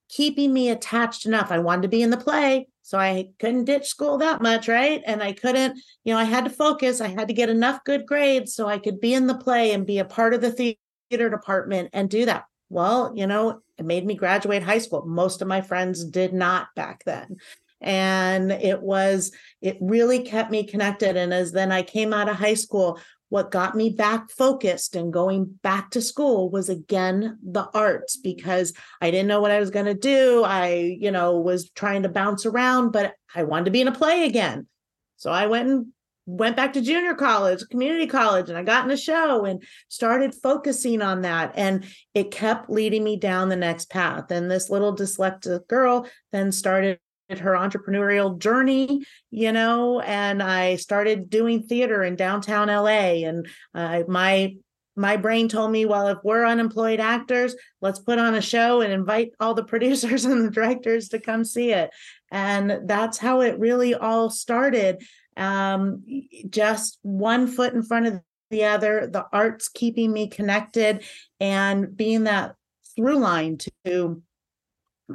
keeping 0.09 0.53
me 0.53 0.69
attached 0.69 1.27
enough. 1.27 1.51
I 1.51 1.59
wanted 1.59 1.83
to 1.83 1.89
be 1.89 2.03
in 2.03 2.11
the 2.11 2.17
play 2.17 2.69
so 2.83 2.99
i 2.99 3.29
couldn't 3.41 3.65
ditch 3.65 3.89
school 3.89 4.19
that 4.19 4.41
much 4.41 4.69
right? 4.69 5.03
And 5.07 5.23
i 5.23 5.33
couldn't 5.33 5.79
you 6.05 6.13
know 6.13 6.21
i 6.21 6.25
had 6.25 6.45
to 6.45 6.51
focus. 6.51 7.01
I 7.01 7.09
had 7.09 7.29
to 7.29 7.35
get 7.35 7.49
enough 7.49 7.83
good 7.85 8.07
grades 8.07 8.55
so 8.55 8.69
i 8.69 8.79
could 8.79 9.01
be 9.01 9.15
in 9.15 9.27
the 9.27 9.39
play 9.39 9.73
and 9.73 9.87
be 9.87 9.99
a 9.99 10.05
part 10.05 10.35
of 10.35 10.41
the 10.41 10.53
theater 10.53 11.31
department 11.31 11.91
and 11.93 12.09
do 12.09 12.27
that. 12.27 12.45
Well, 12.69 13.13
you 13.15 13.27
know, 13.27 13.61
it 13.79 13.85
made 13.85 14.07
me 14.07 14.15
graduate 14.15 14.63
high 14.63 14.79
school. 14.79 15.05
Most 15.07 15.43
of 15.43 15.49
my 15.49 15.61
friends 15.61 16.05
did 16.05 16.33
not 16.33 16.69
back 16.75 17.05
then. 17.05 17.37
And 17.81 18.51
it 18.51 18.81
was, 18.81 19.33
it 19.61 19.77
really 19.81 20.21
kept 20.21 20.51
me 20.51 20.65
connected. 20.65 21.17
And 21.17 21.33
as 21.33 21.53
then 21.53 21.71
I 21.71 21.83
came 21.83 22.13
out 22.13 22.29
of 22.29 22.37
high 22.37 22.55
school, 22.55 22.99
what 23.29 23.51
got 23.51 23.75
me 23.75 23.91
back 23.91 24.31
focused 24.31 24.95
and 24.95 25.13
going 25.13 25.59
back 25.63 25.91
to 25.91 26.01
school 26.01 26.49
was 26.49 26.69
again 26.69 27.39
the 27.43 27.69
arts 27.75 28.17
because 28.17 28.73
I 29.01 29.11
didn't 29.11 29.27
know 29.27 29.41
what 29.41 29.51
I 29.51 29.59
was 29.59 29.71
going 29.71 29.87
to 29.87 29.95
do. 29.95 30.45
I, 30.45 30.97
you 30.99 31.11
know, 31.11 31.41
was 31.41 31.71
trying 31.71 32.05
to 32.05 32.09
bounce 32.09 32.47
around, 32.47 32.93
but 32.93 33.15
I 33.35 33.43
wanted 33.43 33.67
to 33.67 33.71
be 33.73 33.81
in 33.81 33.89
a 33.89 33.93
play 33.93 34.25
again. 34.25 34.69
So 35.17 35.31
I 35.31 35.47
went 35.47 35.69
and 35.69 35.87
went 36.27 36.57
back 36.57 36.73
to 36.73 36.81
junior 36.81 37.15
college, 37.15 37.63
community 37.71 38.07
college, 38.07 38.49
and 38.49 38.59
I 38.59 38.65
got 38.65 38.85
in 38.85 38.91
a 38.91 38.97
show 38.97 39.45
and 39.45 39.63
started 39.89 40.35
focusing 40.35 41.01
on 41.01 41.23
that. 41.23 41.53
And 41.57 41.85
it 42.15 42.33
kept 42.33 42.69
leading 42.69 43.05
me 43.05 43.17
down 43.17 43.49
the 43.49 43.57
next 43.57 43.89
path. 43.91 44.31
And 44.31 44.51
this 44.51 44.69
little 44.69 44.95
dyslexic 44.95 45.69
girl 45.69 46.09
then 46.33 46.51
started 46.53 46.99
her 47.31 47.55
entrepreneurial 47.55 48.39
journey, 48.39 49.05
you 49.31 49.53
know, 49.53 50.01
and 50.01 50.43
I 50.43 50.77
started 50.77 51.31
doing 51.31 51.63
theater 51.63 52.03
in 52.03 52.17
downtown 52.17 52.69
LA. 52.69 53.25
And 53.27 53.49
uh, 53.75 54.03
my 54.09 54.57
my 54.99 55.19
brain 55.19 55.47
told 55.49 55.71
me, 55.71 55.85
well, 55.85 56.09
if 56.09 56.19
we're 56.25 56.47
unemployed 56.47 57.01
actors, 57.01 57.55
let's 57.83 57.99
put 57.99 58.19
on 58.19 58.35
a 58.35 58.41
show 58.41 58.81
and 58.81 58.93
invite 58.93 59.33
all 59.39 59.53
the 59.53 59.65
producers 59.65 60.25
and 60.27 60.45
the 60.45 60.51
directors 60.51 61.11
to 61.11 61.21
come 61.21 61.45
see 61.45 61.71
it. 61.71 61.91
And 62.33 62.81
that's 62.89 63.19
how 63.19 63.43
it 63.43 63.59
really 63.59 63.95
all 63.95 64.31
started. 64.31 65.03
Um, 65.37 66.05
just 66.49 66.99
one 67.03 67.47
foot 67.47 67.75
in 67.75 67.83
front 67.83 68.07
of 68.07 68.21
the 68.51 68.65
other, 68.65 69.07
the 69.07 69.27
arts 69.33 69.69
keeping 69.69 70.13
me 70.13 70.29
connected 70.29 71.05
and 71.41 71.97
being 71.97 72.25
that 72.25 72.55
through 72.95 73.19
line 73.19 73.59
to 73.85 74.23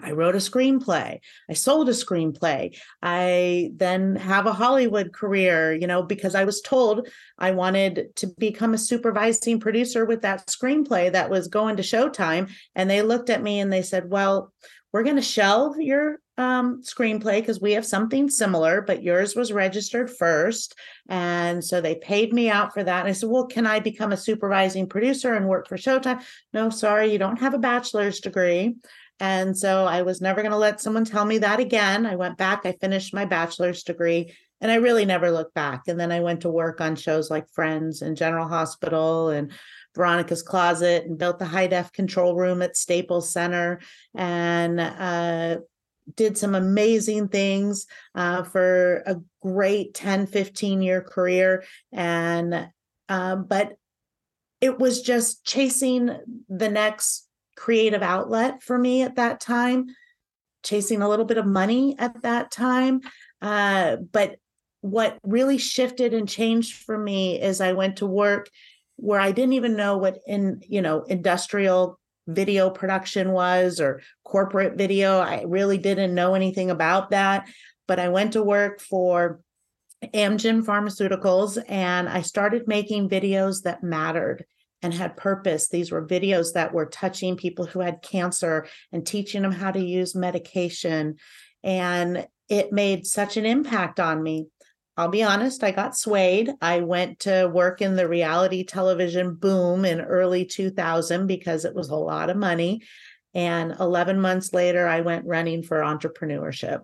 I 0.01 0.11
wrote 0.11 0.35
a 0.35 0.37
screenplay. 0.37 1.19
I 1.49 1.53
sold 1.53 1.89
a 1.89 1.91
screenplay. 1.91 2.77
I 3.01 3.71
then 3.75 4.15
have 4.15 4.45
a 4.45 4.53
Hollywood 4.53 5.11
career, 5.11 5.73
you 5.73 5.85
know, 5.85 6.01
because 6.01 6.33
I 6.33 6.45
was 6.45 6.61
told 6.61 7.09
I 7.37 7.51
wanted 7.51 8.15
to 8.17 8.27
become 8.37 8.73
a 8.73 8.77
supervising 8.77 9.59
producer 9.59 10.05
with 10.05 10.21
that 10.21 10.47
screenplay 10.47 11.11
that 11.11 11.29
was 11.29 11.49
going 11.49 11.75
to 11.75 11.83
Showtime. 11.83 12.49
And 12.73 12.89
they 12.89 13.01
looked 13.01 13.29
at 13.29 13.43
me 13.43 13.59
and 13.59 13.71
they 13.71 13.81
said, 13.81 14.09
Well, 14.09 14.53
we're 14.93 15.03
going 15.03 15.17
to 15.17 15.21
shelve 15.21 15.75
your 15.77 16.20
um, 16.37 16.81
screenplay 16.81 17.39
because 17.39 17.61
we 17.61 17.73
have 17.73 17.85
something 17.85 18.29
similar, 18.29 18.81
but 18.81 19.03
yours 19.03 19.35
was 19.35 19.51
registered 19.51 20.09
first. 20.09 20.75
And 21.09 21.63
so 21.63 21.81
they 21.81 21.95
paid 21.95 22.33
me 22.33 22.49
out 22.49 22.73
for 22.73 22.83
that. 22.83 23.01
And 23.01 23.09
I 23.09 23.11
said, 23.11 23.29
Well, 23.29 23.45
can 23.45 23.67
I 23.67 23.79
become 23.79 24.11
a 24.11 24.17
supervising 24.17 24.87
producer 24.87 25.33
and 25.33 25.47
work 25.47 25.67
for 25.67 25.77
Showtime? 25.77 26.23
No, 26.53 26.69
sorry, 26.69 27.11
you 27.11 27.17
don't 27.17 27.39
have 27.39 27.53
a 27.53 27.59
bachelor's 27.59 28.19
degree. 28.19 28.75
And 29.19 29.55
so 29.55 29.85
I 29.85 30.01
was 30.01 30.19
never 30.19 30.41
going 30.41 30.51
to 30.51 30.57
let 30.57 30.81
someone 30.81 31.05
tell 31.05 31.25
me 31.25 31.37
that 31.39 31.59
again. 31.59 32.07
I 32.07 32.15
went 32.15 32.37
back, 32.37 32.65
I 32.65 32.71
finished 32.71 33.13
my 33.13 33.25
bachelor's 33.25 33.83
degree, 33.83 34.33
and 34.61 34.71
I 34.71 34.75
really 34.75 35.05
never 35.05 35.29
looked 35.29 35.53
back. 35.53 35.83
And 35.87 35.99
then 35.99 36.11
I 36.11 36.21
went 36.21 36.41
to 36.41 36.49
work 36.49 36.81
on 36.81 36.95
shows 36.95 37.29
like 37.29 37.47
Friends 37.49 38.01
and 38.01 38.17
General 38.17 38.47
Hospital 38.47 39.29
and 39.29 39.51
Veronica's 39.95 40.41
Closet 40.41 41.05
and 41.05 41.19
built 41.19 41.37
the 41.37 41.45
high 41.45 41.67
def 41.67 41.91
control 41.91 42.35
room 42.35 42.61
at 42.61 42.77
Staples 42.77 43.31
Center 43.31 43.81
and 44.15 44.79
uh, 44.79 45.57
did 46.15 46.37
some 46.37 46.55
amazing 46.55 47.27
things 47.27 47.85
uh, 48.15 48.43
for 48.43 49.03
a 49.05 49.17
great 49.41 49.93
10, 49.93 50.27
15 50.27 50.81
year 50.81 51.01
career. 51.01 51.63
And, 51.91 52.69
uh, 53.09 53.35
but 53.35 53.75
it 54.59 54.77
was 54.77 55.01
just 55.01 55.43
chasing 55.43 56.15
the 56.49 56.69
next 56.69 57.27
creative 57.55 58.01
outlet 58.01 58.63
for 58.63 58.77
me 58.77 59.01
at 59.03 59.15
that 59.15 59.39
time, 59.39 59.87
chasing 60.63 61.01
a 61.01 61.09
little 61.09 61.25
bit 61.25 61.37
of 61.37 61.45
money 61.45 61.95
at 61.97 62.21
that 62.21 62.51
time. 62.51 63.01
Uh, 63.41 63.97
but 63.97 64.37
what 64.81 65.17
really 65.23 65.57
shifted 65.57 66.13
and 66.13 66.27
changed 66.27 66.83
for 66.83 66.97
me 66.97 67.39
is 67.39 67.61
I 67.61 67.73
went 67.73 67.97
to 67.97 68.05
work 68.07 68.49
where 68.95 69.19
I 69.19 69.31
didn't 69.31 69.53
even 69.53 69.75
know 69.75 69.97
what 69.97 70.19
in 70.27 70.61
you 70.67 70.81
know 70.81 71.03
industrial 71.03 71.99
video 72.33 72.69
production 72.69 73.31
was 73.31 73.79
or 73.79 74.01
corporate 74.23 74.77
video. 74.77 75.19
I 75.19 75.43
really 75.47 75.77
didn't 75.77 76.15
know 76.15 76.33
anything 76.33 76.71
about 76.71 77.11
that. 77.11 77.47
But 77.87 77.99
I 77.99 78.09
went 78.09 78.33
to 78.33 78.43
work 78.43 78.79
for 78.79 79.41
Amgen 80.13 80.63
Pharmaceuticals 80.63 81.63
and 81.67 82.07
I 82.09 82.21
started 82.21 82.67
making 82.67 83.09
videos 83.09 83.63
that 83.63 83.83
mattered 83.83 84.45
and 84.81 84.93
had 84.93 85.17
purpose. 85.17 85.69
These 85.69 85.91
were 85.91 86.07
videos 86.07 86.53
that 86.53 86.73
were 86.73 86.87
touching 86.87 87.37
people 87.37 87.65
who 87.65 87.81
had 87.81 88.01
cancer 88.01 88.67
and 88.91 89.05
teaching 89.05 89.43
them 89.43 89.51
how 89.51 89.71
to 89.71 89.79
use 89.79 90.15
medication. 90.15 91.17
And 91.63 92.27
it 92.49 92.71
made 92.71 93.05
such 93.05 93.37
an 93.37 93.45
impact 93.45 93.99
on 93.99 94.23
me. 94.23 94.47
I'll 94.97 95.07
be 95.07 95.23
honest, 95.23 95.63
I 95.63 95.71
got 95.71 95.97
swayed. 95.97 96.51
I 96.61 96.81
went 96.81 97.19
to 97.21 97.49
work 97.51 97.81
in 97.81 97.95
the 97.95 98.07
reality 98.07 98.63
television 98.63 99.35
boom 99.35 99.85
in 99.85 100.01
early 100.01 100.45
2000 100.45 101.27
because 101.27 101.65
it 101.65 101.73
was 101.73 101.89
a 101.89 101.95
lot 101.95 102.29
of 102.29 102.37
money. 102.37 102.81
And 103.33 103.75
11 103.79 104.19
months 104.19 104.53
later, 104.53 104.87
I 104.87 105.01
went 105.01 105.25
running 105.25 105.63
for 105.63 105.79
entrepreneurship 105.79 106.81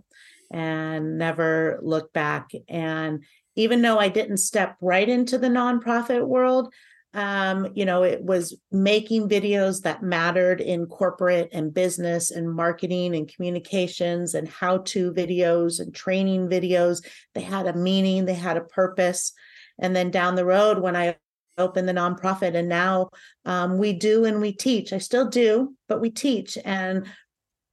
and 0.51 1.17
never 1.17 1.79
looked 1.81 2.13
back. 2.13 2.51
And 2.69 3.23
even 3.55 3.81
though 3.81 3.99
I 3.99 4.07
didn't 4.07 4.37
step 4.37 4.77
right 4.81 5.07
into 5.07 5.37
the 5.37 5.49
nonprofit 5.49 6.25
world, 6.25 6.73
um, 7.17 7.69
you 7.73 7.83
know, 7.83 8.03
it 8.03 8.21
was 8.21 8.55
making 8.71 9.27
videos 9.27 9.81
that 9.81 10.03
mattered 10.03 10.61
in 10.61 10.85
corporate 10.85 11.49
and 11.51 11.73
business 11.73 12.29
and 12.29 12.47
marketing 12.47 13.15
and 13.15 13.27
communications 13.27 14.35
and 14.35 14.47
how 14.47 14.77
to 14.79 15.11
videos 15.13 15.79
and 15.79 15.95
training 15.95 16.47
videos. 16.47 17.03
They 17.33 17.41
had 17.41 17.65
a 17.65 17.73
meaning, 17.73 18.25
they 18.25 18.35
had 18.35 18.55
a 18.55 18.61
purpose. 18.61 19.33
And 19.79 19.95
then 19.95 20.11
down 20.11 20.35
the 20.35 20.45
road, 20.45 20.77
when 20.77 20.95
I 20.95 21.17
opened 21.57 21.89
the 21.89 21.93
nonprofit, 21.93 22.53
and 22.53 22.69
now 22.69 23.09
um, 23.45 23.79
we 23.79 23.93
do 23.93 24.25
and 24.25 24.39
we 24.39 24.51
teach, 24.51 24.93
I 24.93 24.99
still 24.99 25.27
do, 25.27 25.73
but 25.89 25.99
we 25.99 26.11
teach 26.11 26.55
and 26.63 27.07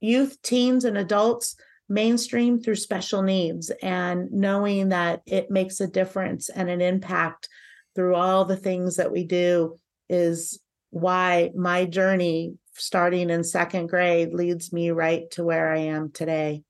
youth, 0.00 0.40
teens, 0.40 0.86
and 0.86 0.96
adults 0.96 1.54
mainstream 1.86 2.62
through 2.62 2.76
special 2.76 3.20
needs 3.20 3.70
and 3.82 4.32
knowing 4.32 4.88
that 4.88 5.20
it 5.26 5.50
makes 5.50 5.82
a 5.82 5.86
difference 5.86 6.48
and 6.48 6.70
an 6.70 6.80
impact 6.80 7.50
through 7.94 8.14
all 8.14 8.44
the 8.44 8.56
things 8.56 8.96
that 8.96 9.12
we 9.12 9.24
do 9.24 9.78
is 10.08 10.60
why 10.90 11.50
my 11.54 11.84
journey 11.84 12.54
starting 12.74 13.30
in 13.30 13.44
second 13.44 13.88
grade 13.88 14.32
leads 14.32 14.72
me 14.72 14.90
right 14.90 15.30
to 15.32 15.44
where 15.44 15.72
I 15.72 15.78
am 15.78 16.10
today. 16.10 16.62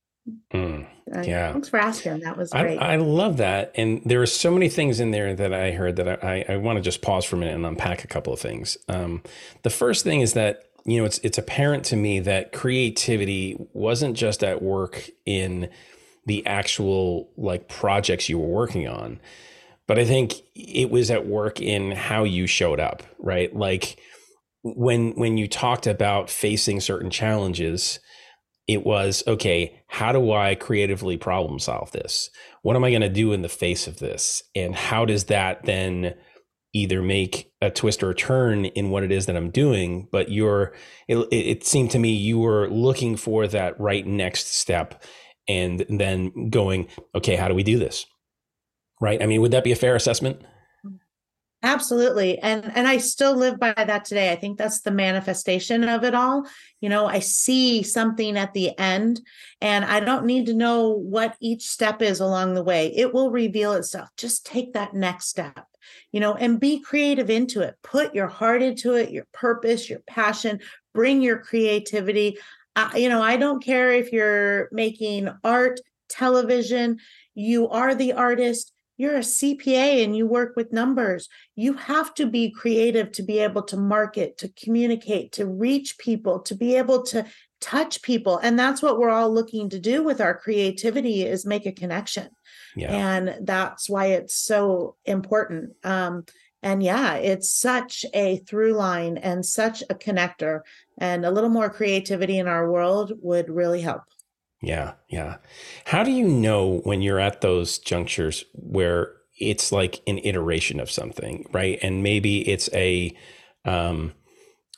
Mm, 0.52 0.86
yeah. 1.22 1.52
Thanks 1.52 1.68
for 1.68 1.78
asking. 1.78 2.20
That 2.20 2.36
was 2.36 2.50
great. 2.50 2.78
I, 2.78 2.94
I, 2.94 2.96
love 2.96 3.38
that. 3.38 3.72
And 3.74 4.00
there 4.04 4.22
are 4.22 4.26
so 4.26 4.50
many 4.50 4.68
things 4.68 5.00
in 5.00 5.10
there 5.10 5.34
that 5.34 5.52
I 5.52 5.72
heard 5.72 5.96
that 5.96 6.24
I, 6.24 6.44
I 6.48 6.56
want 6.56 6.76
to 6.76 6.82
just 6.82 7.02
pause 7.02 7.24
for 7.24 7.36
a 7.36 7.38
minute 7.38 7.54
and 7.54 7.66
unpack 7.66 8.04
a 8.04 8.06
couple 8.06 8.32
of 8.32 8.40
things. 8.40 8.78
Um, 8.88 9.22
the 9.62 9.70
first 9.70 10.04
thing 10.04 10.22
is 10.22 10.32
that, 10.32 10.64
you 10.86 10.98
know, 10.98 11.04
it's, 11.04 11.18
it's 11.18 11.38
apparent 11.38 11.84
to 11.86 11.96
me 11.96 12.20
that 12.20 12.52
creativity 12.52 13.56
wasn't 13.74 14.16
just 14.16 14.42
at 14.42 14.62
work 14.62 15.10
in 15.26 15.68
the 16.26 16.46
actual 16.46 17.30
like 17.36 17.68
projects 17.68 18.28
you 18.28 18.38
were 18.38 18.48
working 18.48 18.88
on 18.88 19.20
but 19.86 19.98
I 19.98 20.04
think 20.04 20.34
it 20.54 20.90
was 20.90 21.10
at 21.10 21.26
work 21.26 21.60
in 21.60 21.92
how 21.92 22.24
you 22.24 22.46
showed 22.46 22.80
up, 22.80 23.02
right? 23.18 23.54
Like 23.54 23.98
when 24.62 25.12
when 25.12 25.36
you 25.36 25.46
talked 25.46 25.86
about 25.86 26.30
facing 26.30 26.80
certain 26.80 27.10
challenges, 27.10 28.00
it 28.66 28.84
was 28.84 29.22
okay, 29.26 29.82
how 29.88 30.12
do 30.12 30.32
I 30.32 30.54
creatively 30.54 31.16
problem 31.16 31.58
solve 31.58 31.92
this? 31.92 32.30
What 32.62 32.76
am 32.76 32.84
I 32.84 32.90
going 32.90 33.02
to 33.02 33.08
do 33.08 33.32
in 33.32 33.42
the 33.42 33.48
face 33.48 33.86
of 33.86 33.98
this? 33.98 34.42
And 34.54 34.74
how 34.74 35.04
does 35.04 35.24
that 35.24 35.64
then 35.64 36.14
either 36.72 37.02
make 37.02 37.52
a 37.60 37.70
twist 37.70 38.02
or 38.02 38.10
a 38.10 38.14
turn 38.14 38.64
in 38.64 38.90
what 38.90 39.04
it 39.04 39.12
is 39.12 39.26
that 39.26 39.36
I'm 39.36 39.50
doing, 39.50 40.08
but 40.10 40.30
you're 40.30 40.74
it, 41.08 41.18
it 41.30 41.64
seemed 41.64 41.90
to 41.92 41.98
me 41.98 42.12
you 42.12 42.38
were 42.38 42.68
looking 42.68 43.16
for 43.16 43.46
that 43.46 43.78
right 43.78 44.06
next 44.06 44.54
step 44.54 45.02
and 45.46 45.84
then 45.88 46.50
going, 46.50 46.88
okay, 47.14 47.36
how 47.36 47.48
do 47.48 47.54
we 47.54 47.62
do 47.62 47.78
this? 47.78 48.06
Right? 49.04 49.22
I 49.22 49.26
mean, 49.26 49.40
would 49.42 49.52
that 49.52 49.62
be 49.62 49.72
a 49.72 49.76
fair 49.76 49.94
assessment? 49.94 50.42
Absolutely. 51.62 52.38
And 52.40 52.70
and 52.76 52.86
I 52.86 52.98
still 52.98 53.34
live 53.34 53.58
by 53.58 53.72
that 53.72 54.04
today. 54.04 54.30
I 54.30 54.36
think 54.36 54.58
that's 54.58 54.80
the 54.80 54.90
manifestation 54.90 55.84
of 55.84 56.04
it 56.04 56.14
all. 56.14 56.46
You 56.82 56.90
know, 56.90 57.06
I 57.06 57.20
see 57.20 57.82
something 57.82 58.36
at 58.36 58.52
the 58.52 58.78
end 58.78 59.22
and 59.62 59.82
I 59.82 60.00
don't 60.00 60.26
need 60.26 60.44
to 60.46 60.54
know 60.54 60.90
what 60.90 61.36
each 61.40 61.62
step 61.62 62.02
is 62.02 62.20
along 62.20 62.52
the 62.52 62.62
way. 62.62 62.94
It 62.94 63.14
will 63.14 63.30
reveal 63.30 63.72
itself. 63.72 64.10
Just 64.18 64.44
take 64.44 64.74
that 64.74 64.92
next 64.92 65.28
step. 65.28 65.66
You 66.12 66.20
know, 66.20 66.34
and 66.34 66.60
be 66.60 66.80
creative 66.80 67.30
into 67.30 67.62
it. 67.62 67.76
Put 67.82 68.14
your 68.14 68.28
heart 68.28 68.60
into 68.60 68.94
it, 68.94 69.10
your 69.10 69.26
purpose, 69.32 69.88
your 69.88 70.00
passion, 70.00 70.60
bring 70.92 71.22
your 71.22 71.38
creativity. 71.38 72.38
Uh, 72.76 72.90
you 72.94 73.08
know, 73.08 73.22
I 73.22 73.38
don't 73.38 73.64
care 73.64 73.90
if 73.90 74.12
you're 74.12 74.68
making 74.70 75.30
art, 75.42 75.80
television, 76.10 76.98
you 77.34 77.68
are 77.68 77.94
the 77.94 78.12
artist 78.12 78.73
you're 78.96 79.16
a 79.16 79.20
CPA 79.20 80.04
and 80.04 80.16
you 80.16 80.26
work 80.26 80.54
with 80.56 80.72
numbers. 80.72 81.28
You 81.56 81.74
have 81.74 82.14
to 82.14 82.26
be 82.26 82.50
creative 82.50 83.10
to 83.12 83.22
be 83.22 83.40
able 83.40 83.62
to 83.64 83.76
market, 83.76 84.38
to 84.38 84.48
communicate, 84.48 85.32
to 85.32 85.46
reach 85.46 85.98
people, 85.98 86.40
to 86.40 86.54
be 86.54 86.76
able 86.76 87.02
to 87.04 87.26
touch 87.60 88.02
people. 88.02 88.38
And 88.38 88.58
that's 88.58 88.82
what 88.82 88.98
we're 88.98 89.10
all 89.10 89.32
looking 89.32 89.68
to 89.70 89.78
do 89.78 90.02
with 90.02 90.20
our 90.20 90.36
creativity 90.36 91.24
is 91.24 91.46
make 91.46 91.66
a 91.66 91.72
connection. 91.72 92.28
Yeah. 92.76 92.92
And 92.92 93.46
that's 93.46 93.88
why 93.88 94.06
it's 94.06 94.36
so 94.36 94.96
important. 95.04 95.72
Um, 95.82 96.24
and 96.62 96.82
yeah, 96.82 97.14
it's 97.16 97.50
such 97.50 98.06
a 98.14 98.38
through 98.38 98.72
line 98.72 99.18
and 99.18 99.44
such 99.44 99.82
a 99.82 99.94
connector. 99.94 100.60
And 100.98 101.24
a 101.24 101.30
little 101.30 101.50
more 101.50 101.68
creativity 101.68 102.38
in 102.38 102.48
our 102.48 102.70
world 102.70 103.12
would 103.20 103.50
really 103.50 103.80
help. 103.80 104.02
Yeah, 104.64 104.94
yeah. 105.08 105.36
How 105.84 106.02
do 106.02 106.10
you 106.10 106.26
know 106.26 106.80
when 106.84 107.02
you're 107.02 107.20
at 107.20 107.40
those 107.40 107.78
junctures 107.78 108.44
where 108.54 109.12
it's 109.38 109.72
like 109.72 110.00
an 110.06 110.18
iteration 110.18 110.80
of 110.80 110.90
something, 110.90 111.46
right? 111.52 111.78
And 111.82 112.02
maybe 112.02 112.48
it's 112.48 112.70
a 112.72 113.14
um, 113.64 114.12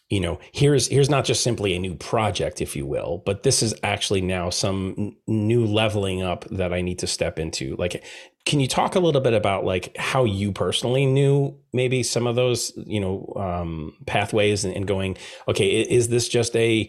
you 0.08 0.20
know 0.20 0.38
here's 0.52 0.86
here's 0.86 1.10
not 1.10 1.24
just 1.24 1.42
simply 1.42 1.74
a 1.74 1.78
new 1.78 1.94
project 1.94 2.60
if 2.60 2.76
you 2.76 2.86
will 2.86 3.22
but 3.26 3.42
this 3.42 3.62
is 3.62 3.74
actually 3.82 4.20
now 4.20 4.50
some 4.50 4.94
n- 4.96 5.16
new 5.26 5.66
leveling 5.66 6.22
up 6.22 6.44
that 6.50 6.72
i 6.72 6.80
need 6.80 6.98
to 6.98 7.06
step 7.06 7.38
into 7.38 7.74
like 7.76 8.04
can 8.44 8.60
you 8.60 8.68
talk 8.68 8.94
a 8.94 9.00
little 9.00 9.20
bit 9.20 9.34
about 9.34 9.64
like 9.64 9.96
how 9.96 10.24
you 10.24 10.52
personally 10.52 11.06
knew 11.06 11.58
maybe 11.72 12.04
some 12.04 12.26
of 12.26 12.36
those 12.36 12.72
you 12.86 13.00
know 13.00 13.32
um, 13.36 13.96
pathways 14.06 14.64
and, 14.64 14.74
and, 14.74 14.86
going 14.86 15.16
okay 15.48 15.80
is 15.80 16.08
this 16.08 16.28
just 16.28 16.54
a 16.54 16.88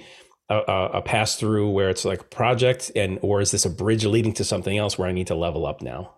a, 0.50 0.90
a 0.94 1.02
pass 1.02 1.36
through 1.36 1.70
where 1.70 1.90
it's 1.90 2.06
like 2.06 2.22
a 2.22 2.26
project 2.26 2.92
and 2.96 3.20
or 3.22 3.42
is 3.42 3.52
this 3.52 3.66
a 3.66 3.70
bridge 3.70 4.06
leading 4.06 4.34
to 4.34 4.44
something 4.44 4.78
else 4.78 4.98
where 4.98 5.08
i 5.08 5.12
need 5.12 5.28
to 5.28 5.36
level 5.36 5.66
up 5.66 5.82
now 5.82 6.14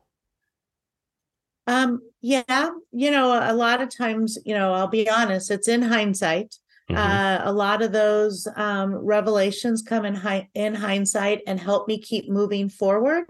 um 1.68 2.02
yeah 2.22 2.70
you 2.92 3.12
know 3.12 3.40
a 3.42 3.54
lot 3.54 3.82
of 3.82 3.96
times 3.96 4.38
you 4.46 4.54
know 4.54 4.74
i'll 4.74 4.88
be 4.88 5.10
honest 5.10 5.50
it's 5.50 5.68
in 5.68 5.82
hindsight 5.82 6.56
Mm-hmm. 6.90 6.98
Uh, 6.98 7.50
a 7.50 7.54
lot 7.54 7.82
of 7.82 7.92
those 7.92 8.48
um, 8.56 8.96
revelations 8.96 9.84
come 9.84 10.06
in, 10.06 10.16
hi- 10.16 10.50
in 10.56 10.74
hindsight 10.74 11.42
and 11.46 11.60
help 11.60 11.88
me 11.88 12.00
keep 12.00 12.30
moving 12.30 12.68
forward. 12.68 13.26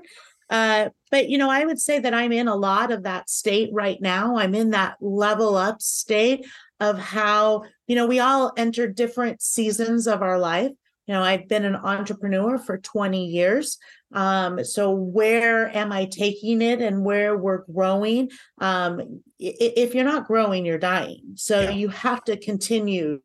Uh, 0.50 0.90
but 1.12 1.30
you 1.30 1.38
know, 1.38 1.50
I 1.50 1.66
would 1.66 1.80
say 1.80 2.00
that 2.00 2.14
I'm 2.14 2.32
in 2.32 2.48
a 2.48 2.56
lot 2.56 2.92
of 2.92 3.04
that 3.04 3.30
state 3.30 3.70
right 3.74 4.02
now. 4.02 4.38
I'm 4.38 4.56
in 4.56 4.72
that 4.72 4.96
level 5.02 5.56
up 5.56 5.82
state 5.82 6.46
of 6.80 6.98
how 6.98 7.64
you 7.88 7.96
know 7.96 8.08
we 8.08 8.20
all 8.20 8.54
enter 8.58 8.88
different 8.88 9.42
seasons 9.42 10.08
of 10.08 10.22
our 10.22 10.40
life. 10.40 10.72
You 11.10 11.16
know, 11.16 11.24
I've 11.24 11.48
been 11.48 11.66
an 11.66 11.76
entrepreneur 11.76 12.60
for 12.60 12.78
20 12.78 13.26
years. 13.26 13.80
Um, 14.12 14.64
so 14.64 14.92
where 14.92 15.76
am 15.76 15.92
I 15.92 16.06
taking 16.06 16.62
it 16.62 16.84
and 16.84 17.04
where 17.04 17.36
we're 17.36 17.64
growing? 17.66 18.30
Um, 18.60 19.24
if 19.40 19.96
you're 19.96 20.04
not 20.04 20.28
growing, 20.28 20.68
you're 20.68 20.78
dying. 20.78 21.32
So 21.34 21.62
yeah. 21.62 21.72
you 21.72 21.88
have 21.88 22.24
to 22.26 22.38
continue 22.38 23.22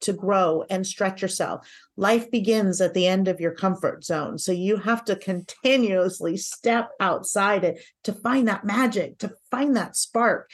to 0.00 0.12
grow 0.14 0.64
and 0.70 0.86
stretch 0.86 1.20
yourself. 1.20 1.68
Life 1.98 2.30
begins 2.30 2.80
at 2.80 2.94
the 2.94 3.06
end 3.06 3.28
of 3.28 3.40
your 3.40 3.52
comfort 3.52 4.04
zone. 4.04 4.38
So 4.38 4.50
you 4.50 4.78
have 4.78 5.04
to 5.04 5.14
continuously 5.14 6.38
step 6.38 6.92
outside 6.98 7.62
it 7.62 7.84
to 8.04 8.14
find 8.14 8.48
that 8.48 8.64
magic, 8.64 9.18
to 9.18 9.34
find 9.50 9.76
that 9.76 9.96
spark. 9.96 10.50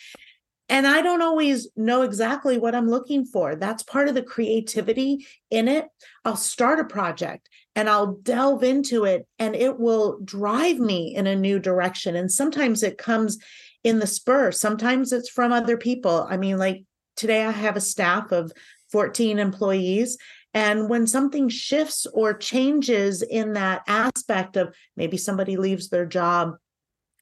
And 0.68 0.86
I 0.86 1.02
don't 1.02 1.22
always 1.22 1.68
know 1.76 2.02
exactly 2.02 2.58
what 2.58 2.74
I'm 2.74 2.88
looking 2.88 3.26
for. 3.26 3.54
That's 3.54 3.82
part 3.82 4.08
of 4.08 4.14
the 4.14 4.22
creativity 4.22 5.26
in 5.50 5.68
it. 5.68 5.86
I'll 6.24 6.36
start 6.36 6.80
a 6.80 6.84
project 6.84 7.50
and 7.76 7.88
I'll 7.88 8.14
delve 8.14 8.62
into 8.62 9.04
it 9.04 9.26
and 9.38 9.54
it 9.54 9.78
will 9.78 10.20
drive 10.24 10.78
me 10.78 11.14
in 11.14 11.26
a 11.26 11.36
new 11.36 11.58
direction. 11.58 12.16
And 12.16 12.32
sometimes 12.32 12.82
it 12.82 12.96
comes 12.96 13.38
in 13.82 13.98
the 13.98 14.06
spur, 14.06 14.50
sometimes 14.50 15.12
it's 15.12 15.28
from 15.28 15.52
other 15.52 15.76
people. 15.76 16.26
I 16.28 16.38
mean, 16.38 16.56
like 16.56 16.84
today 17.16 17.44
I 17.44 17.50
have 17.50 17.76
a 17.76 17.80
staff 17.80 18.32
of 18.32 18.50
14 18.90 19.38
employees. 19.38 20.16
And 20.54 20.88
when 20.88 21.06
something 21.06 21.48
shifts 21.48 22.06
or 22.14 22.32
changes 22.32 23.22
in 23.22 23.54
that 23.54 23.82
aspect 23.86 24.56
of 24.56 24.74
maybe 24.96 25.16
somebody 25.16 25.56
leaves 25.56 25.88
their 25.88 26.06
job, 26.06 26.54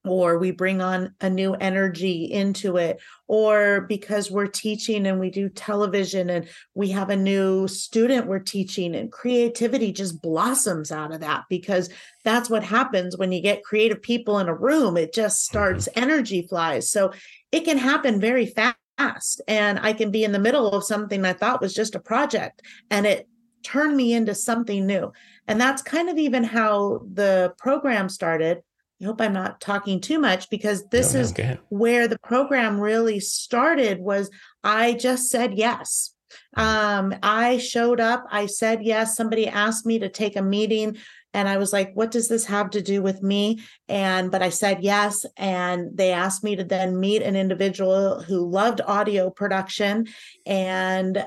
or 0.04 0.38
we 0.38 0.50
bring 0.50 0.80
on 0.80 1.14
a 1.20 1.30
new 1.30 1.54
energy 1.54 2.24
into 2.24 2.76
it, 2.76 3.00
or 3.28 3.82
because 3.82 4.30
we're 4.30 4.46
teaching 4.46 5.06
and 5.06 5.20
we 5.20 5.30
do 5.30 5.48
television 5.48 6.30
and 6.30 6.48
we 6.74 6.90
have 6.90 7.10
a 7.10 7.16
new 7.16 7.68
student 7.68 8.26
we're 8.26 8.38
teaching, 8.38 8.94
and 8.94 9.12
creativity 9.12 9.92
just 9.92 10.20
blossoms 10.20 10.90
out 10.90 11.12
of 11.12 11.20
that 11.20 11.44
because 11.48 11.88
that's 12.24 12.50
what 12.50 12.64
happens 12.64 13.16
when 13.16 13.32
you 13.32 13.40
get 13.40 13.64
creative 13.64 14.02
people 14.02 14.38
in 14.38 14.48
a 14.48 14.54
room. 14.54 14.96
It 14.96 15.14
just 15.14 15.44
starts, 15.44 15.88
mm-hmm. 15.88 16.02
energy 16.02 16.46
flies. 16.48 16.90
So 16.90 17.12
it 17.52 17.60
can 17.60 17.78
happen 17.78 18.20
very 18.20 18.46
fast 18.46 19.40
and 19.48 19.78
I 19.80 19.92
can 19.92 20.10
be 20.10 20.24
in 20.24 20.32
the 20.32 20.38
middle 20.38 20.70
of 20.70 20.84
something 20.84 21.24
I 21.24 21.32
thought 21.32 21.60
was 21.60 21.74
just 21.74 21.94
a 21.94 22.00
project 22.00 22.62
and 22.90 23.06
it 23.06 23.28
turned 23.62 23.96
me 23.96 24.12
into 24.12 24.34
something 24.34 24.86
new. 24.86 25.12
And 25.48 25.60
that's 25.60 25.82
kind 25.82 26.08
of 26.08 26.18
even 26.18 26.44
how 26.44 27.02
the 27.12 27.54
program 27.58 28.08
started. 28.08 28.62
I 29.02 29.06
hope 29.06 29.20
I'm 29.20 29.32
not 29.32 29.60
talking 29.60 30.00
too 30.00 30.18
much 30.18 30.48
because 30.48 30.86
this 30.86 31.14
no, 31.14 31.20
is 31.20 31.36
no, 31.36 31.58
where 31.70 32.06
the 32.06 32.18
program 32.20 32.78
really 32.78 33.18
started 33.18 33.98
was 33.98 34.30
I 34.62 34.92
just 34.92 35.28
said 35.28 35.54
yes. 35.54 36.14
Um, 36.54 37.14
I 37.22 37.58
showed 37.58 38.00
up, 38.00 38.24
I 38.30 38.46
said 38.46 38.82
yes. 38.82 39.16
Somebody 39.16 39.48
asked 39.48 39.84
me 39.84 39.98
to 39.98 40.08
take 40.08 40.36
a 40.36 40.42
meeting 40.42 40.96
and 41.34 41.48
I 41.48 41.56
was 41.56 41.72
like, 41.72 41.92
what 41.94 42.10
does 42.10 42.28
this 42.28 42.44
have 42.46 42.70
to 42.70 42.82
do 42.82 43.02
with 43.02 43.22
me? 43.22 43.62
And, 43.88 44.30
but 44.30 44.42
I 44.42 44.50
said 44.50 44.82
yes. 44.82 45.24
And 45.36 45.96
they 45.96 46.12
asked 46.12 46.44
me 46.44 46.56
to 46.56 46.64
then 46.64 47.00
meet 47.00 47.22
an 47.22 47.36
individual 47.36 48.22
who 48.22 48.48
loved 48.48 48.82
audio 48.86 49.30
production 49.30 50.08
and 50.46 51.26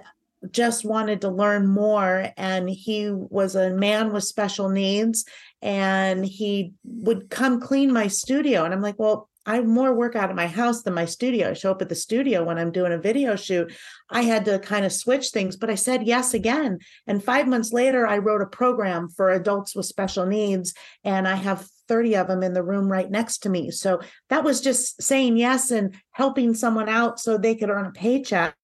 just 0.52 0.86
wanted 0.86 1.22
to 1.22 1.30
learn 1.30 1.68
more. 1.68 2.32
And 2.38 2.70
he 2.70 3.10
was 3.10 3.56
a 3.56 3.72
man 3.72 4.14
with 4.14 4.24
special 4.24 4.70
needs 4.70 5.26
and 5.66 6.24
he 6.24 6.74
would 6.84 7.32
come 7.32 7.60
clean 7.60 7.92
my 7.92 8.06
studio. 8.06 8.66
And 8.66 8.74
I'm 8.74 8.84
like, 8.84 9.00
well, 9.00 9.28
I 9.48 9.56
have 9.56 9.66
more 9.66 9.96
work 9.96 10.16
out 10.16 10.30
of 10.30 10.36
my 10.36 10.46
house 10.46 10.84
than 10.84 10.94
my 10.94 11.06
studio. 11.06 11.50
I 11.50 11.54
show 11.54 11.72
up 11.72 11.82
at 11.82 11.90
the 11.90 11.96
studio 11.96 12.44
when 12.44 12.60
I'm 12.60 12.72
doing 12.72 12.94
a 12.94 13.00
video 13.00 13.36
shoot. 13.36 13.74
I 14.10 14.22
had 14.22 14.46
to 14.46 14.60
kind 14.60 14.86
of 14.86 14.94
switch 14.94 15.30
things, 15.30 15.56
but 15.56 15.72
I 15.72 15.76
said 15.76 16.06
yes 16.06 16.36
again. 16.36 16.80
And 17.08 17.24
five 17.24 17.48
months 17.48 17.74
later, 17.74 18.06
I 18.06 18.20
wrote 18.20 18.44
a 18.44 18.48
program 18.48 19.10
for 19.10 19.32
adults 19.32 19.76
with 19.76 19.88
special 19.88 20.28
needs, 20.28 20.76
and 21.04 21.28
I 21.28 21.36
have 21.36 21.68
30 21.88 22.16
of 22.16 22.28
them 22.28 22.44
in 22.44 22.54
the 22.54 22.64
room 22.64 22.92
right 22.92 23.10
next 23.10 23.40
to 23.40 23.50
me. 23.50 23.72
So 23.72 24.02
that 24.30 24.44
was 24.44 24.62
just 24.62 25.02
saying 25.02 25.38
yes 25.38 25.72
and 25.72 25.96
helping 26.12 26.54
someone 26.54 26.90
out 26.90 27.20
so 27.20 27.38
they 27.38 27.56
could 27.56 27.72
earn 27.72 27.88
a 27.88 27.92
paycheck 27.92 28.56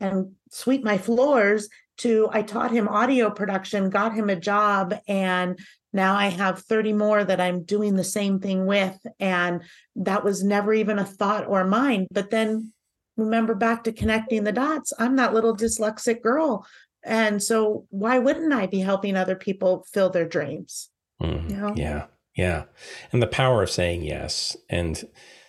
and 0.00 0.32
sweep 0.50 0.82
my 0.82 0.96
floors 0.96 1.68
to 1.98 2.28
I 2.32 2.42
taught 2.42 2.70
him 2.70 2.88
audio 2.88 3.30
production, 3.30 3.90
got 3.90 4.14
him 4.14 4.30
a 4.30 4.36
job, 4.36 4.94
and 5.06 5.58
now 5.92 6.14
I 6.14 6.26
have 6.26 6.60
30 6.60 6.92
more 6.92 7.24
that 7.24 7.40
I'm 7.40 7.64
doing 7.64 7.96
the 7.96 8.04
same 8.04 8.40
thing 8.40 8.66
with. 8.66 8.98
And 9.18 9.62
that 9.96 10.24
was 10.24 10.44
never 10.44 10.72
even 10.72 10.98
a 10.98 11.04
thought 11.04 11.46
or 11.46 11.64
mind. 11.64 12.08
But 12.10 12.30
then 12.30 12.72
remember 13.16 13.54
back 13.54 13.84
to 13.84 13.92
connecting 13.92 14.44
the 14.44 14.52
dots. 14.52 14.92
I'm 14.98 15.16
that 15.16 15.34
little 15.34 15.56
dyslexic 15.56 16.22
girl. 16.22 16.66
And 17.04 17.42
so 17.42 17.86
why 17.90 18.18
wouldn't 18.18 18.52
I 18.52 18.66
be 18.66 18.80
helping 18.80 19.16
other 19.16 19.36
people 19.36 19.86
fill 19.92 20.10
their 20.10 20.28
dreams? 20.28 20.90
Mm, 21.22 21.50
you 21.50 21.56
know? 21.56 21.74
Yeah. 21.76 22.06
Yeah. 22.34 22.64
And 23.12 23.22
the 23.22 23.26
power 23.26 23.62
of 23.62 23.70
saying 23.70 24.02
yes. 24.02 24.56
And 24.68 25.02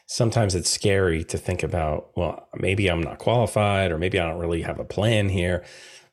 sometimes 0.07 0.55
it's 0.55 0.69
scary 0.69 1.23
to 1.25 1.37
think 1.37 1.61
about, 1.61 2.11
well, 2.15 2.47
maybe 2.55 2.87
I'm 2.87 3.03
not 3.03 3.19
qualified 3.19 3.91
or 3.91 3.97
maybe 3.97 4.19
I 4.19 4.27
don't 4.27 4.39
really 4.39 4.63
have 4.63 4.79
a 4.79 4.85
plan 4.85 5.29
here. 5.29 5.63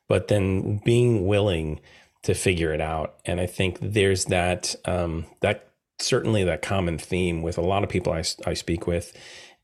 But 0.07 0.27
then 0.27 0.79
being 0.85 1.25
willing 1.25 1.81
to 2.27 2.33
figure 2.33 2.73
it 2.73 2.81
out. 2.81 3.15
And 3.23 3.39
I 3.39 3.45
think 3.45 3.77
there's 3.81 4.25
that 4.25 4.75
um, 4.83 5.27
that 5.39 5.69
certainly 5.97 6.43
that 6.43 6.61
common 6.61 6.97
theme 6.97 7.41
with 7.41 7.57
a 7.57 7.61
lot 7.61 7.85
of 7.85 7.89
people 7.89 8.11
I, 8.11 8.21
I 8.45 8.53
speak 8.53 8.85
with 8.85 9.17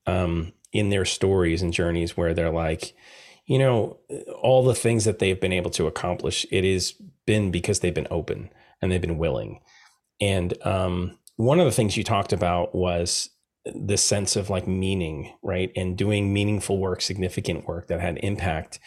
um, 0.08 0.54
in 0.72 0.88
their 0.88 1.04
stories 1.04 1.62
and 1.62 1.74
journeys 1.74 2.16
where 2.16 2.34
they're 2.34 2.54
like, 2.54 2.96
you 3.46 3.60
know, 3.60 4.00
all 4.42 4.64
the 4.64 4.74
things 4.74 5.04
that 5.04 5.20
they've 5.20 5.42
been 5.42 5.52
able 5.52 5.72
to 5.72 5.88
accomplish, 5.88 6.46
it 6.52 6.64
has 6.64 6.94
been 7.26 7.52
because 7.52 7.82
they've 7.82 7.94
been 7.94 8.08
open 8.10 8.50
and 8.82 8.90
they've 8.90 9.02
been 9.02 9.18
willing. 9.18 9.60
And 10.22 10.54
um, 10.66 11.20
one 11.36 11.60
of 11.60 11.66
the 11.66 11.72
things 11.74 11.98
you 11.98 12.06
talked 12.06 12.32
about 12.32 12.74
was 12.74 13.30
the 13.66 13.98
sense 13.98 14.38
of 14.38 14.50
like 14.50 14.70
meaning, 14.70 15.34
right? 15.44 15.70
And 15.76 15.98
doing 15.98 16.32
meaningful 16.32 16.78
work, 16.78 17.02
significant 17.02 17.68
work 17.68 17.88
that 17.88 18.00
had 18.00 18.20
impact 18.24 18.80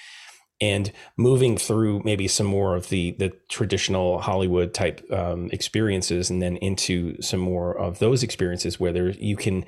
and 0.60 0.90
moving 1.16 1.56
through 1.56 2.02
maybe 2.04 2.28
some 2.28 2.46
more 2.46 2.76
of 2.76 2.88
the 2.88 3.12
the 3.18 3.32
traditional 3.48 4.20
Hollywood 4.20 4.72
type 4.72 5.04
um, 5.12 5.50
experiences, 5.52 6.30
and 6.30 6.40
then 6.40 6.56
into 6.56 7.20
some 7.20 7.40
more 7.40 7.76
of 7.76 7.98
those 7.98 8.22
experiences 8.22 8.80
where 8.80 8.92
there 8.92 9.10
you 9.10 9.36
can 9.36 9.64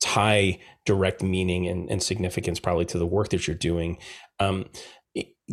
tie 0.00 0.58
direct 0.86 1.22
meaning 1.22 1.66
and, 1.66 1.90
and 1.90 2.02
significance 2.02 2.60
probably 2.60 2.84
to 2.84 2.98
the 2.98 3.06
work 3.06 3.30
that 3.30 3.46
you're 3.46 3.56
doing. 3.56 3.98
Um, 4.38 4.66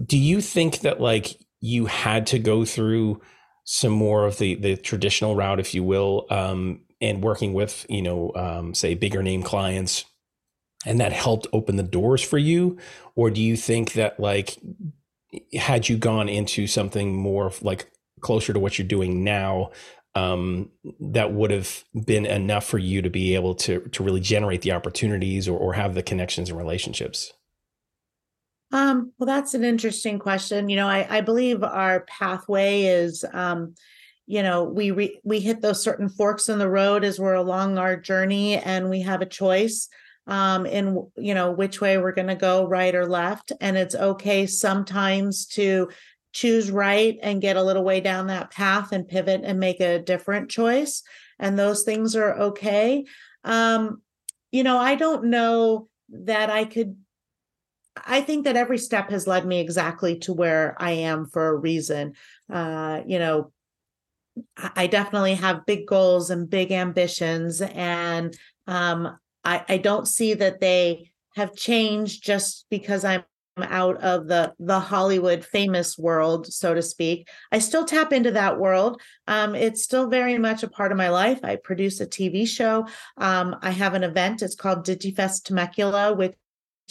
do 0.06 0.18
you 0.18 0.42
think 0.42 0.80
that 0.80 1.02
like 1.02 1.36
you 1.62 1.88
had 1.88 2.28
to 2.28 2.40
go 2.40 2.64
through 2.66 3.22
some 3.64 3.92
more 3.92 4.26
of 4.26 4.38
the 4.38 4.56
the 4.56 4.78
traditional 4.78 5.36
route, 5.36 5.60
if 5.60 5.74
you 5.74 5.84
will, 5.84 6.28
um, 6.30 6.82
and 7.02 7.24
working 7.24 7.54
with 7.54 7.86
you 7.90 8.02
know 8.02 8.32
um, 8.36 8.74
say 8.74 8.94
bigger 8.94 9.24
name 9.24 9.42
clients? 9.42 10.06
And 10.86 11.00
that 11.00 11.12
helped 11.12 11.48
open 11.52 11.76
the 11.76 11.84
doors 11.84 12.22
for 12.22 12.38
you? 12.38 12.78
Or 13.16 13.30
do 13.30 13.42
you 13.42 13.58
think 13.58 13.94
that 13.94 14.20
like 14.20 14.58
had 15.54 15.90
you 15.90 15.98
gone 15.98 16.30
into 16.30 16.68
something 16.68 17.16
more 17.16 17.52
like 17.62 17.90
closer 18.22 18.54
to 18.54 18.60
what 18.60 18.78
you're 18.78 18.88
doing 18.88 19.24
now 19.24 19.72
um, 20.14 20.70
that 21.00 21.34
would 21.34 21.52
have 21.52 21.84
been 22.06 22.26
enough 22.26 22.66
for 22.66 22.78
you 22.78 23.02
to 23.02 23.10
be 23.10 23.36
able 23.36 23.54
to 23.54 23.82
to 23.90 24.04
really 24.04 24.22
generate 24.22 24.62
the 24.62 24.72
opportunities 24.72 25.48
or, 25.48 25.58
or 25.58 25.74
have 25.74 25.94
the 25.94 26.04
connections 26.04 26.50
and 26.50 26.58
relationships? 26.58 27.34
Um, 28.72 29.12
well 29.18 29.28
that's 29.28 29.54
an 29.54 29.64
interesting 29.64 30.20
question. 30.20 30.70
You 30.70 30.78
know 30.78 30.88
i, 30.88 31.18
I 31.18 31.22
believe 31.22 31.64
our 31.64 32.02
pathway 32.02 32.84
is 32.84 33.26
um, 33.34 33.76
you 34.26 34.42
know 34.42 34.64
we 34.64 34.92
re- 34.92 35.20
we 35.24 35.40
hit 35.40 35.62
those 35.62 35.84
certain 35.84 36.10
forks 36.10 36.48
in 36.50 36.60
the 36.60 36.70
road 36.70 37.04
as 37.04 37.20
we're 37.20 37.34
along 37.34 37.78
our 37.78 37.98
journey 37.98 38.58
and 38.58 38.90
we 38.90 39.02
have 39.02 39.22
a 39.22 39.26
choice 39.26 39.90
um, 40.28 40.66
in 40.66 41.08
you 41.18 41.34
know 41.34 41.52
which 41.52 41.82
way 41.82 41.98
we're 41.98 42.12
going 42.12 42.28
to 42.28 42.36
go, 42.36 42.68
right 42.68 42.94
or 42.94 43.06
left, 43.06 43.52
and 43.62 43.78
it's 43.78 43.96
okay 43.96 44.46
sometimes 44.46 45.46
to 45.48 45.90
choose 46.34 46.70
right 46.70 47.18
and 47.22 47.42
get 47.42 47.56
a 47.56 47.64
little 47.64 47.84
way 47.84 48.02
down 48.02 48.28
that 48.28 48.52
path 48.52 48.92
and 48.92 49.08
pivot 49.08 49.42
and 49.44 49.60
make 49.60 49.80
a 49.80 50.00
different 50.00 50.50
choice, 50.50 51.04
and 51.40 51.58
those 51.58 51.84
things 51.84 52.16
are 52.16 52.34
okay. 52.36 53.06
Um, 53.44 54.02
you 54.52 54.64
know, 54.64 54.78
I 54.78 54.96
don't 54.96 55.26
know 55.26 55.90
that 56.10 56.50
I 56.50 56.66
could 56.66 56.96
I 58.04 58.22
think 58.22 58.44
that 58.44 58.58
every 58.58 58.78
step 58.78 59.10
has 59.10 59.28
led 59.28 59.46
me 59.46 59.60
exactly 59.60 60.20
to 60.20 60.34
where 60.34 60.76
I 60.78 60.92
am 60.92 61.28
for 61.28 61.48
a 61.48 61.56
reason. 61.56 62.14
Uh, 62.52 63.02
you 63.06 63.20
know, 63.20 63.52
I 64.58 64.88
definitely 64.88 65.36
have 65.36 65.66
big 65.66 65.88
goals 65.88 66.30
and 66.30 66.50
big 66.50 66.72
ambitions, 66.72 67.62
and 67.62 68.36
um, 68.68 69.18
I, 69.46 69.64
I 69.70 69.78
don't 69.78 70.08
see 70.08 70.34
that 70.34 70.60
they 70.60 71.12
have 71.36 71.56
changed 71.56 72.24
just 72.24 72.66
because 72.70 73.06
I'm 73.06 73.24
out 73.58 74.04
of 74.04 74.28
the 74.28 74.54
the 74.60 74.80
Hollywood 74.80 75.46
famous 75.46 75.98
world, 75.98 76.52
so 76.52 76.74
to 76.74 76.82
speak. 76.82 77.30
I 77.52 77.60
still 77.60 77.86
tap 77.86 78.12
into 78.12 78.32
that 78.32 78.60
world. 78.60 79.02
Um, 79.28 79.56
it's 79.56 79.84
still 79.84 80.10
very 80.10 80.38
much 80.38 80.64
a 80.64 80.70
part 80.70 80.92
of 80.92 80.98
my 80.98 81.10
life. 81.10 81.40
I 81.44 81.56
produce 81.56 82.02
a 82.02 82.06
TV 82.06 82.48
show. 82.48 82.88
Um, 83.18 83.56
I 83.62 83.72
have 83.72 83.94
an 83.94 84.04
event. 84.04 84.42
It's 84.42 84.56
called 84.56 84.86
DigiFest 84.86 85.44
Temecula, 85.46 86.14
which 86.14 86.34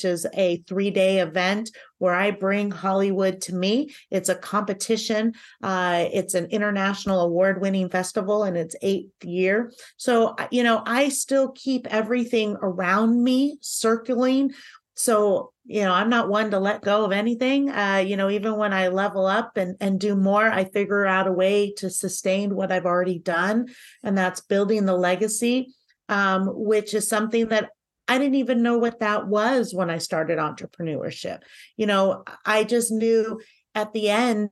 is 0.02 0.26
a 0.34 0.56
three 0.66 0.90
day 0.90 1.20
event 1.20 1.70
where 1.98 2.14
I 2.14 2.32
bring 2.32 2.70
Hollywood 2.70 3.42
to 3.42 3.54
me. 3.54 3.94
It's 4.10 4.28
a 4.28 4.34
competition. 4.34 5.34
Uh, 5.62 6.06
it's 6.12 6.34
an 6.34 6.46
international 6.46 7.20
award 7.20 7.60
winning 7.60 7.88
festival 7.88 8.44
in 8.44 8.56
its 8.56 8.74
eighth 8.82 9.22
year. 9.22 9.72
So, 9.96 10.34
you 10.50 10.64
know, 10.64 10.82
I 10.84 11.10
still 11.10 11.52
keep 11.52 11.86
everything 11.88 12.56
around 12.60 13.22
me 13.22 13.58
circling. 13.60 14.52
So, 14.96 15.52
you 15.64 15.82
know, 15.82 15.92
I'm 15.92 16.08
not 16.08 16.28
one 16.28 16.50
to 16.52 16.58
let 16.58 16.82
go 16.82 17.04
of 17.04 17.12
anything. 17.12 17.70
Uh, 17.70 18.02
you 18.06 18.16
know, 18.16 18.30
even 18.30 18.56
when 18.56 18.72
I 18.72 18.88
level 18.88 19.26
up 19.26 19.56
and, 19.56 19.76
and 19.80 20.00
do 20.00 20.14
more, 20.14 20.50
I 20.50 20.64
figure 20.64 21.06
out 21.06 21.26
a 21.26 21.32
way 21.32 21.72
to 21.78 21.90
sustain 21.90 22.54
what 22.54 22.72
I've 22.72 22.86
already 22.86 23.18
done. 23.18 23.68
And 24.02 24.16
that's 24.16 24.40
building 24.40 24.86
the 24.86 24.96
legacy 24.96 25.74
um, 26.08 26.46
which 26.46 26.94
is 26.94 27.08
something 27.08 27.48
that 27.48 27.70
I 28.06 28.18
didn't 28.18 28.34
even 28.36 28.62
know 28.62 28.78
what 28.78 29.00
that 29.00 29.26
was 29.26 29.74
when 29.74 29.90
I 29.90 29.98
started 29.98 30.38
entrepreneurship. 30.38 31.40
You 31.76 31.86
know, 31.86 32.24
I 32.44 32.64
just 32.64 32.90
knew 32.90 33.40
at 33.74 33.92
the 33.92 34.10
end, 34.10 34.50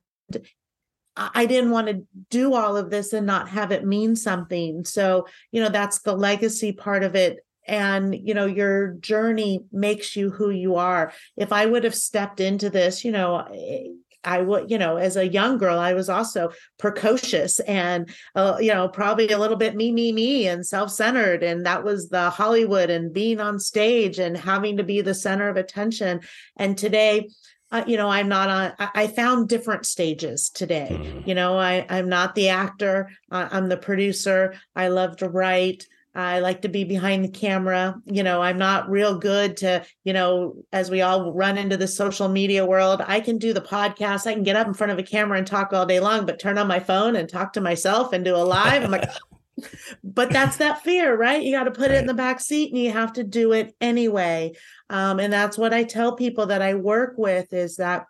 I 1.16 1.44
didn't 1.44 1.70
want 1.70 1.88
to 1.88 2.06
do 2.30 2.54
all 2.54 2.76
of 2.76 2.90
this 2.90 3.12
and 3.12 3.26
not 3.26 3.50
have 3.50 3.70
it 3.70 3.84
mean 3.84 4.16
something. 4.16 4.84
So, 4.84 5.26
you 5.50 5.62
know, 5.62 5.68
that's 5.68 6.00
the 6.00 6.16
legacy 6.16 6.72
part 6.72 7.02
of 7.02 7.14
it. 7.14 7.40
And, 7.68 8.14
you 8.14 8.34
know, 8.34 8.46
your 8.46 8.94
journey 8.94 9.60
makes 9.70 10.16
you 10.16 10.30
who 10.30 10.50
you 10.50 10.76
are. 10.76 11.12
If 11.36 11.52
I 11.52 11.66
would 11.66 11.84
have 11.84 11.94
stepped 11.94 12.40
into 12.40 12.70
this, 12.70 13.04
you 13.04 13.12
know, 13.12 13.46
eh, 13.54 13.88
I 14.24 14.40
would, 14.40 14.70
you 14.70 14.78
know, 14.78 14.96
as 14.96 15.16
a 15.16 15.28
young 15.28 15.58
girl, 15.58 15.78
I 15.78 15.94
was 15.94 16.08
also 16.08 16.50
precocious 16.78 17.60
and, 17.60 18.08
uh, 18.34 18.58
you 18.60 18.72
know, 18.72 18.88
probably 18.88 19.28
a 19.30 19.38
little 19.38 19.56
bit 19.56 19.74
me, 19.74 19.92
me, 19.92 20.12
me 20.12 20.46
and 20.46 20.66
self 20.66 20.90
centered. 20.90 21.42
And 21.42 21.66
that 21.66 21.84
was 21.84 22.08
the 22.08 22.30
Hollywood 22.30 22.90
and 22.90 23.12
being 23.12 23.40
on 23.40 23.58
stage 23.58 24.18
and 24.18 24.36
having 24.36 24.76
to 24.76 24.84
be 24.84 25.00
the 25.00 25.14
center 25.14 25.48
of 25.48 25.56
attention. 25.56 26.20
And 26.56 26.76
today, 26.76 27.28
uh, 27.72 27.84
you 27.86 27.96
know, 27.96 28.10
I'm 28.10 28.28
not 28.28 28.50
on, 28.50 28.72
I, 28.78 28.90
I 28.94 29.06
found 29.06 29.48
different 29.48 29.86
stages 29.86 30.50
today. 30.50 30.88
Mm-hmm. 30.92 31.28
You 31.28 31.34
know, 31.34 31.58
I, 31.58 31.86
I'm 31.88 32.08
not 32.08 32.34
the 32.34 32.50
actor, 32.50 33.10
uh, 33.30 33.48
I'm 33.50 33.68
the 33.68 33.78
producer. 33.78 34.54
I 34.76 34.88
love 34.88 35.16
to 35.18 35.28
write. 35.28 35.86
I 36.14 36.40
like 36.40 36.62
to 36.62 36.68
be 36.68 36.84
behind 36.84 37.24
the 37.24 37.28
camera. 37.28 37.94
You 38.04 38.22
know, 38.22 38.42
I'm 38.42 38.58
not 38.58 38.90
real 38.90 39.18
good 39.18 39.56
to, 39.58 39.84
you 40.04 40.12
know, 40.12 40.56
as 40.72 40.90
we 40.90 41.00
all 41.00 41.32
run 41.32 41.56
into 41.56 41.76
the 41.76 41.88
social 41.88 42.28
media 42.28 42.66
world, 42.66 43.02
I 43.06 43.20
can 43.20 43.38
do 43.38 43.52
the 43.52 43.62
podcast. 43.62 44.26
I 44.26 44.34
can 44.34 44.42
get 44.42 44.56
up 44.56 44.66
in 44.66 44.74
front 44.74 44.92
of 44.92 44.98
a 44.98 45.02
camera 45.02 45.38
and 45.38 45.46
talk 45.46 45.72
all 45.72 45.86
day 45.86 46.00
long, 46.00 46.26
but 46.26 46.38
turn 46.38 46.58
on 46.58 46.66
my 46.66 46.80
phone 46.80 47.16
and 47.16 47.28
talk 47.28 47.54
to 47.54 47.60
myself 47.60 48.12
and 48.12 48.24
do 48.24 48.36
a 48.36 48.38
live. 48.38 48.84
I'm 48.84 48.90
like, 48.90 49.08
but 50.04 50.30
that's 50.30 50.58
that 50.58 50.82
fear, 50.82 51.16
right? 51.16 51.42
You 51.42 51.52
got 51.52 51.64
to 51.64 51.70
put 51.70 51.88
right. 51.88 51.92
it 51.92 52.00
in 52.00 52.06
the 52.06 52.14
back 52.14 52.40
seat 52.40 52.72
and 52.72 52.82
you 52.82 52.90
have 52.90 53.14
to 53.14 53.24
do 53.24 53.52
it 53.52 53.74
anyway. 53.80 54.52
Um, 54.90 55.18
and 55.18 55.32
that's 55.32 55.56
what 55.56 55.72
I 55.72 55.84
tell 55.84 56.14
people 56.14 56.46
that 56.46 56.60
I 56.60 56.74
work 56.74 57.14
with 57.16 57.54
is 57.54 57.76
that 57.76 58.06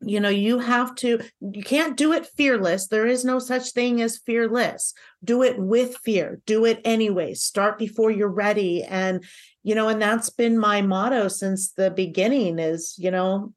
you 0.00 0.20
know 0.20 0.28
you 0.28 0.58
have 0.58 0.94
to 0.94 1.20
you 1.40 1.62
can't 1.62 1.96
do 1.96 2.12
it 2.12 2.26
fearless. 2.26 2.86
There 2.86 3.06
is 3.06 3.24
no 3.24 3.38
such 3.38 3.72
thing 3.72 4.00
as 4.00 4.18
fearless. 4.18 4.94
Do 5.24 5.42
it 5.42 5.58
with 5.58 5.96
fear. 5.98 6.40
Do 6.46 6.64
it 6.64 6.80
anyway. 6.84 7.34
Start 7.34 7.78
before 7.78 8.10
you're 8.10 8.28
ready. 8.28 8.84
And 8.84 9.24
you 9.64 9.74
know 9.74 9.88
and 9.88 10.00
that's 10.00 10.30
been 10.30 10.58
my 10.58 10.82
motto 10.82 11.28
since 11.28 11.72
the 11.72 11.90
beginning 11.90 12.58
is 12.58 12.94
you 12.98 13.10
know 13.10 13.52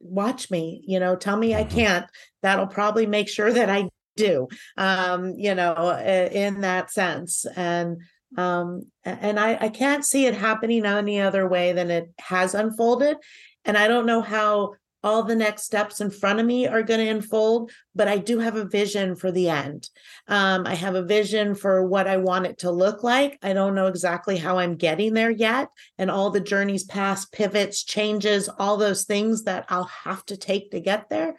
watch 0.00 0.50
me 0.50 0.82
you 0.86 0.98
know 0.98 1.14
tell 1.14 1.36
me 1.36 1.54
i 1.54 1.64
mm-hmm. 1.64 1.76
can't. 1.76 2.06
That'll 2.42 2.66
probably 2.66 3.06
make 3.06 3.28
sure 3.28 3.52
that 3.52 3.68
i 3.68 3.88
do 4.16 4.48
um 4.76 5.34
you 5.36 5.54
know 5.54 5.98
in 5.98 6.62
that 6.62 6.90
sense. 6.90 7.44
And 7.54 7.98
um 8.38 8.86
and 9.04 9.38
i 9.38 9.58
i 9.60 9.68
can't 9.68 10.06
see 10.06 10.24
it 10.24 10.34
happening 10.34 10.86
any 10.86 11.20
other 11.20 11.46
way 11.46 11.72
than 11.72 11.90
it 11.90 12.10
has 12.18 12.54
unfolded. 12.54 13.18
And 13.66 13.76
i 13.76 13.88
don't 13.88 14.06
know 14.06 14.22
how 14.22 14.72
all 15.02 15.22
the 15.22 15.36
next 15.36 15.64
steps 15.64 16.00
in 16.00 16.10
front 16.10 16.40
of 16.40 16.46
me 16.46 16.66
are 16.66 16.82
going 16.82 17.00
to 17.00 17.08
unfold, 17.08 17.70
but 17.94 18.08
I 18.08 18.18
do 18.18 18.38
have 18.38 18.56
a 18.56 18.64
vision 18.64 19.16
for 19.16 19.32
the 19.32 19.48
end. 19.48 19.88
Um, 20.28 20.66
I 20.66 20.74
have 20.74 20.94
a 20.94 21.02
vision 21.02 21.54
for 21.54 21.84
what 21.86 22.06
I 22.06 22.18
want 22.18 22.46
it 22.46 22.58
to 22.58 22.70
look 22.70 23.02
like. 23.02 23.38
I 23.42 23.52
don't 23.52 23.74
know 23.74 23.86
exactly 23.86 24.36
how 24.36 24.58
I'm 24.58 24.76
getting 24.76 25.14
there 25.14 25.30
yet, 25.30 25.68
and 25.98 26.10
all 26.10 26.30
the 26.30 26.40
journeys 26.40 26.84
past, 26.84 27.32
pivots, 27.32 27.84
changes, 27.84 28.48
all 28.58 28.76
those 28.76 29.04
things 29.04 29.44
that 29.44 29.66
I'll 29.68 29.90
have 30.04 30.24
to 30.26 30.36
take 30.36 30.70
to 30.70 30.80
get 30.80 31.08
there, 31.08 31.36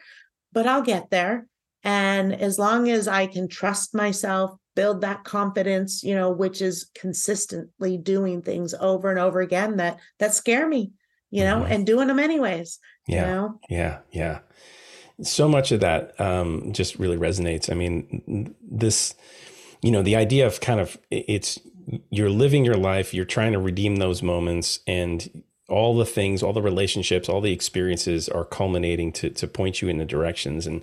but 0.52 0.67
I'll 0.67 0.84
get 0.84 1.10
there. 1.10 1.47
And 1.84 2.34
as 2.34 2.58
long 2.58 2.89
as 2.89 3.08
I 3.08 3.28
can 3.28 3.47
trust 3.47 3.93
myself, 3.93 4.52
build 4.76 5.02
that 5.02 5.23
confidence, 5.23 6.04
you 6.04 6.15
know, 6.15 6.32
which 6.32 6.62
is 6.62 6.89
consistently 6.95 7.97
doing 7.97 8.41
things 8.41 8.73
over 8.73 9.10
and 9.10 9.19
over 9.19 9.41
again 9.41 9.78
that 9.78 9.99
that 10.19 10.34
scare 10.34 10.67
me, 10.67 10.91
you 11.33 11.43
know, 11.43 11.61
mm-hmm. 11.61 11.71
and 11.71 11.85
doing 11.85 12.07
them 12.07 12.19
anyways 12.19 12.79
yeah. 13.07 13.21
You 13.21 13.27
know? 13.27 13.59
Yeah. 13.69 13.97
Yeah. 14.11 14.39
So 15.21 15.47
much 15.47 15.71
of 15.71 15.79
that 15.81 16.19
um, 16.19 16.73
just 16.73 16.97
really 16.97 17.17
resonates. 17.17 17.71
I 17.71 17.75
mean, 17.75 18.55
this, 18.61 19.15
you 19.81 19.91
know, 19.91 20.01
the 20.01 20.15
idea 20.15 20.47
of 20.47 20.59
kind 20.59 20.79
of 20.79 20.97
it's 21.11 21.59
you're 22.09 22.29
living 22.29 22.65
your 22.65 22.77
life, 22.77 23.13
you're 23.13 23.25
trying 23.25 23.51
to 23.51 23.59
redeem 23.59 23.97
those 23.97 24.23
moments, 24.23 24.79
and 24.87 25.43
all 25.69 25.95
the 25.95 26.05
things, 26.05 26.41
all 26.41 26.53
the 26.53 26.61
relationships, 26.61 27.29
all 27.29 27.41
the 27.41 27.51
experiences 27.51 28.27
are 28.27 28.45
culminating 28.45 29.11
to 29.13 29.29
to 29.29 29.47
point 29.47 29.81
you 29.81 29.87
in 29.87 29.97
the 29.97 30.05
directions. 30.05 30.65
And 30.65 30.81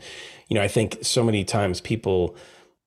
you 0.48 0.54
know, 0.54 0.62
I 0.62 0.68
think 0.68 0.98
so 1.02 1.24
many 1.24 1.44
times 1.44 1.80
people, 1.80 2.36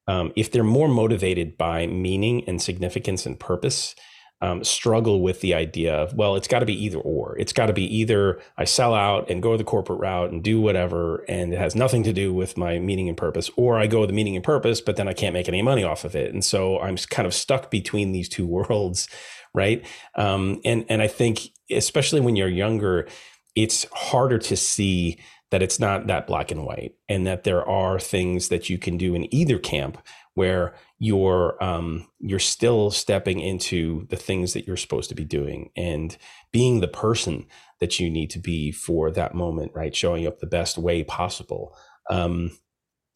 um, 0.07 0.31
if 0.35 0.51
they're 0.51 0.63
more 0.63 0.87
motivated 0.87 1.57
by 1.57 1.87
meaning 1.87 2.45
and 2.47 2.61
significance 2.61 3.25
and 3.25 3.37
purpose, 3.37 3.95
um, 4.43 4.61
struggle 4.61 5.21
with 5.21 5.39
the 5.39 5.53
idea 5.53 5.95
of, 5.95 6.13
well, 6.15 6.35
it's 6.35 6.49
got 6.49 6.59
to 6.59 6.65
be 6.65 6.83
either 6.83 6.97
or. 6.97 7.37
It's 7.39 7.53
got 7.53 7.67
to 7.67 7.73
be 7.73 7.85
either 7.99 8.41
I 8.57 8.65
sell 8.65 8.93
out 8.93 9.29
and 9.29 9.41
go 9.41 9.55
the 9.55 9.63
corporate 9.63 10.01
route 10.01 10.31
and 10.31 10.43
do 10.43 10.59
whatever, 10.59 11.23
and 11.29 11.53
it 11.53 11.59
has 11.59 11.75
nothing 11.75 12.03
to 12.03 12.11
do 12.11 12.33
with 12.33 12.57
my 12.57 12.77
meaning 12.77 13.07
and 13.07 13.15
purpose, 13.15 13.49
or 13.55 13.79
I 13.79 13.87
go 13.87 14.05
the 14.05 14.11
meaning 14.11 14.35
and 14.35 14.43
purpose, 14.43 14.81
but 14.81 14.97
then 14.97 15.07
I 15.07 15.13
can't 15.13 15.31
make 15.31 15.47
any 15.47 15.61
money 15.61 15.85
off 15.85 16.03
of 16.03 16.13
it. 16.13 16.33
And 16.33 16.43
so 16.43 16.77
I'm 16.81 16.97
kind 16.97 17.25
of 17.25 17.33
stuck 17.33 17.71
between 17.71 18.11
these 18.11 18.27
two 18.27 18.45
worlds, 18.55 19.07
right? 19.53 19.85
Um, 20.15 20.59
and 20.65 20.83
and 20.89 21.01
I 21.01 21.07
think 21.07 21.47
especially 21.71 22.19
when 22.19 22.35
you're 22.35 22.49
younger, 22.49 23.07
it's 23.55 23.85
harder 23.93 24.39
to 24.39 24.57
see 24.57 25.19
that 25.51 25.61
it's 25.61 25.79
not 25.79 26.07
that 26.07 26.27
black 26.27 26.51
and 26.51 26.65
white, 26.65 26.95
and 27.07 27.25
that 27.27 27.45
there 27.45 27.65
are 27.65 27.97
things 27.97 28.49
that 28.49 28.69
you 28.69 28.77
can 28.77 28.97
do 28.97 29.15
in 29.15 29.33
either 29.33 29.57
camp 29.57 29.99
where 30.33 30.73
you're 31.03 31.61
um, 31.61 32.07
you're 32.21 32.39
still 32.39 32.89
stepping 32.89 33.41
into 33.41 34.07
the 34.09 34.15
things 34.15 34.53
that 34.53 34.65
you're 34.65 34.77
supposed 34.77 35.09
to 35.09 35.15
be 35.15 35.25
doing 35.25 35.69
and 35.75 36.17
being 36.53 36.79
the 36.79 36.87
person 36.87 37.45
that 37.81 37.99
you 37.99 38.09
need 38.09 38.29
to 38.29 38.39
be 38.39 38.71
for 38.71 39.11
that 39.11 39.35
moment, 39.35 39.73
right? 39.75 39.93
Showing 39.93 40.25
up 40.25 40.39
the 40.39 40.47
best 40.47 40.77
way 40.77 41.03
possible. 41.03 41.75
Um, 42.09 42.57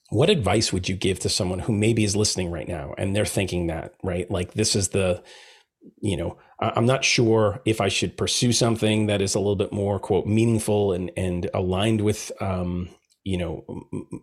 what 0.10 0.30
advice 0.30 0.74
would 0.74 0.90
you 0.90 0.98
give 0.98 1.20
to 1.20 1.30
someone 1.30 1.60
who 1.60 1.72
maybe 1.72 2.04
is 2.04 2.14
listening 2.14 2.52
right 2.52 2.68
now 2.68 2.94
and 2.98 3.16
they're 3.16 3.26
thinking 3.26 3.68
that, 3.68 3.94
right? 4.04 4.30
Like 4.30 4.54
this 4.54 4.76
is 4.76 4.90
the, 4.90 5.24
you 6.02 6.18
know, 6.18 6.38
I'm 6.60 6.86
not 6.86 7.06
sure 7.06 7.62
if 7.64 7.80
I 7.80 7.88
should 7.88 8.18
pursue 8.18 8.52
something 8.52 9.08
that 9.08 9.22
is 9.22 9.34
a 9.34 9.40
little 9.40 9.56
bit 9.56 9.72
more 9.72 9.98
quote 9.98 10.26
meaningful 10.26 10.92
and 10.92 11.10
and 11.16 11.50
aligned 11.54 12.02
with 12.02 12.34
um, 12.42 12.90
you 13.28 13.38
know 13.38 13.66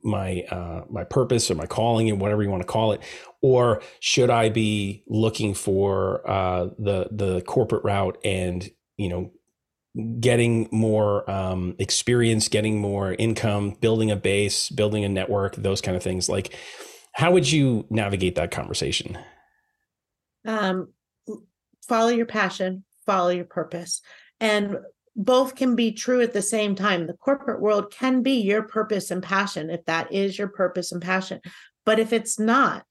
my 0.03 0.43
uh, 0.51 0.85
my 0.91 1.05
purpose 1.05 1.51
or 1.51 1.55
my 1.55 1.67
calling 1.67 2.09
and 2.11 2.21
whatever 2.21 2.43
you 2.43 2.51
want 2.51 2.63
to 2.63 2.67
call 2.67 2.93
it 2.93 3.03
or 3.43 3.83
should 4.01 4.31
i 4.31 4.49
be 4.49 5.05
looking 5.07 5.55
for 5.55 6.29
uh, 6.29 6.69
the 6.79 7.09
the 7.11 7.43
corporate 7.43 7.85
route 7.85 8.19
and 8.25 8.71
you 8.97 9.09
know 9.09 9.31
getting 10.19 10.69
more 10.73 11.29
um, 11.31 11.77
experience 11.79 12.49
getting 12.49 12.81
more 12.81 13.15
income 13.15 13.77
building 13.81 14.11
a 14.11 14.17
base 14.17 14.71
building 14.71 15.05
a 15.05 15.09
network 15.09 15.55
those 15.57 15.81
kind 15.81 15.97
of 15.97 16.03
things 16.03 16.29
like 16.29 16.55
how 17.13 17.31
would 17.31 17.51
you 17.51 17.87
navigate 17.91 18.35
that 18.35 18.51
conversation 18.51 19.19
um, 20.47 20.93
follow 21.87 22.09
your 22.09 22.27
passion 22.27 22.85
follow 23.07 23.31
your 23.31 23.45
purpose. 23.45 24.01
And 24.41 24.79
both 25.17 25.55
can 25.55 25.77
be 25.77 25.93
true 25.93 26.21
at 26.21 26.33
the 26.33 26.43
same 26.43 26.75
time. 26.75 27.07
The 27.07 27.15
corporate 27.15 27.61
world 27.61 27.93
can 27.93 28.23
be 28.23 28.41
your 28.41 28.63
purpose 28.63 29.11
and 29.11 29.23
passion 29.23 29.71
if 29.71 29.85
that 29.85 30.13
is 30.13 30.39
your 30.39 30.49
purpose 30.49 30.93
and 30.93 31.01
passion. 31.01 31.41
But 31.85 31.99
if 31.99 32.13
it's 32.13 32.39
not, 32.39 32.85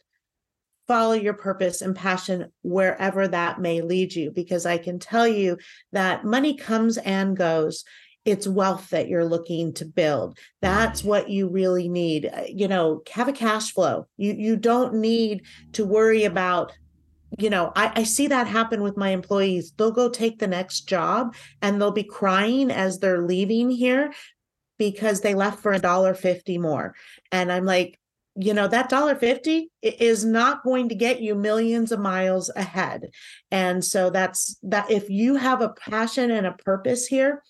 follow 0.88 1.14
your 1.14 1.34
purpose 1.34 1.82
and 1.82 1.96
passion 1.96 2.52
wherever 2.62 3.28
that 3.28 3.60
may 3.60 3.82
lead 3.82 4.14
you, 4.16 4.32
because 4.32 4.66
I 4.66 4.78
can 4.78 5.00
tell 5.00 5.28
you 5.28 5.58
that 5.92 6.26
money 6.26 6.56
comes 6.56 6.98
and 6.98 7.36
goes. 7.36 7.84
It's 8.26 8.48
wealth 8.48 8.92
that 8.92 9.10
you're 9.10 9.26
looking 9.26 9.74
to 9.74 9.86
build. 9.86 10.38
That's 10.62 11.04
what 11.04 11.30
you 11.30 11.50
really 11.50 11.90
need. 11.90 12.32
Uh, 12.34 12.44
you 12.48 12.70
know, 12.70 13.02
have 13.12 13.28
a 13.28 13.34
cash 13.34 13.74
flow. 13.74 14.08
You 14.16 14.34
you 14.34 14.56
don't 14.56 14.96
need 14.96 15.44
to 15.74 15.84
worry 15.84 16.24
about 16.24 16.72
you 17.38 17.50
know, 17.50 17.72
I, 17.76 17.92
I, 17.96 18.04
see 18.04 18.28
that 18.28 18.48
happen 18.48 18.84
with 18.84 18.98
my 18.98 19.10
employees. 19.10 19.74
They'll 19.78 19.92
go 19.92 20.10
take 20.10 20.40
the 20.40 20.48
next 20.48 20.82
job 20.82 21.36
and 21.62 21.82
they'll 21.82 21.92
be 21.92 22.04
crying 22.04 22.70
as 22.70 23.00
they're 23.00 23.22
leaving 23.22 23.70
here 23.70 24.14
because 24.78 25.22
they 25.22 25.34
left 25.34 25.62
for 25.62 25.74
a 25.74 25.80
dollar 25.80 26.14
fifty 26.14 26.58
more. 26.58 26.96
And 27.32 27.52
I'm 27.52 27.66
like, 27.66 28.00
you 28.36 28.54
know, 28.54 28.68
that 28.68 28.90
dollar 28.90 29.16
fifty 29.16 29.72
is 29.82 30.26
not 30.26 30.64
going 30.64 30.90
to 30.90 30.96
get 30.96 31.22
you 31.22 31.36
millions 31.36 31.92
of 31.92 32.00
miles 32.00 32.52
ahead. 32.56 33.10
And 33.52 33.84
so 33.84 34.10
that's 34.10 34.58
that 34.64 34.92
if 34.92 35.10
you 35.10 35.36
have 35.36 35.62
a 35.62 35.74
passion 35.74 36.32
and 36.32 36.46
a 36.46 36.54
purpose 36.54 37.08
here, 37.08 37.44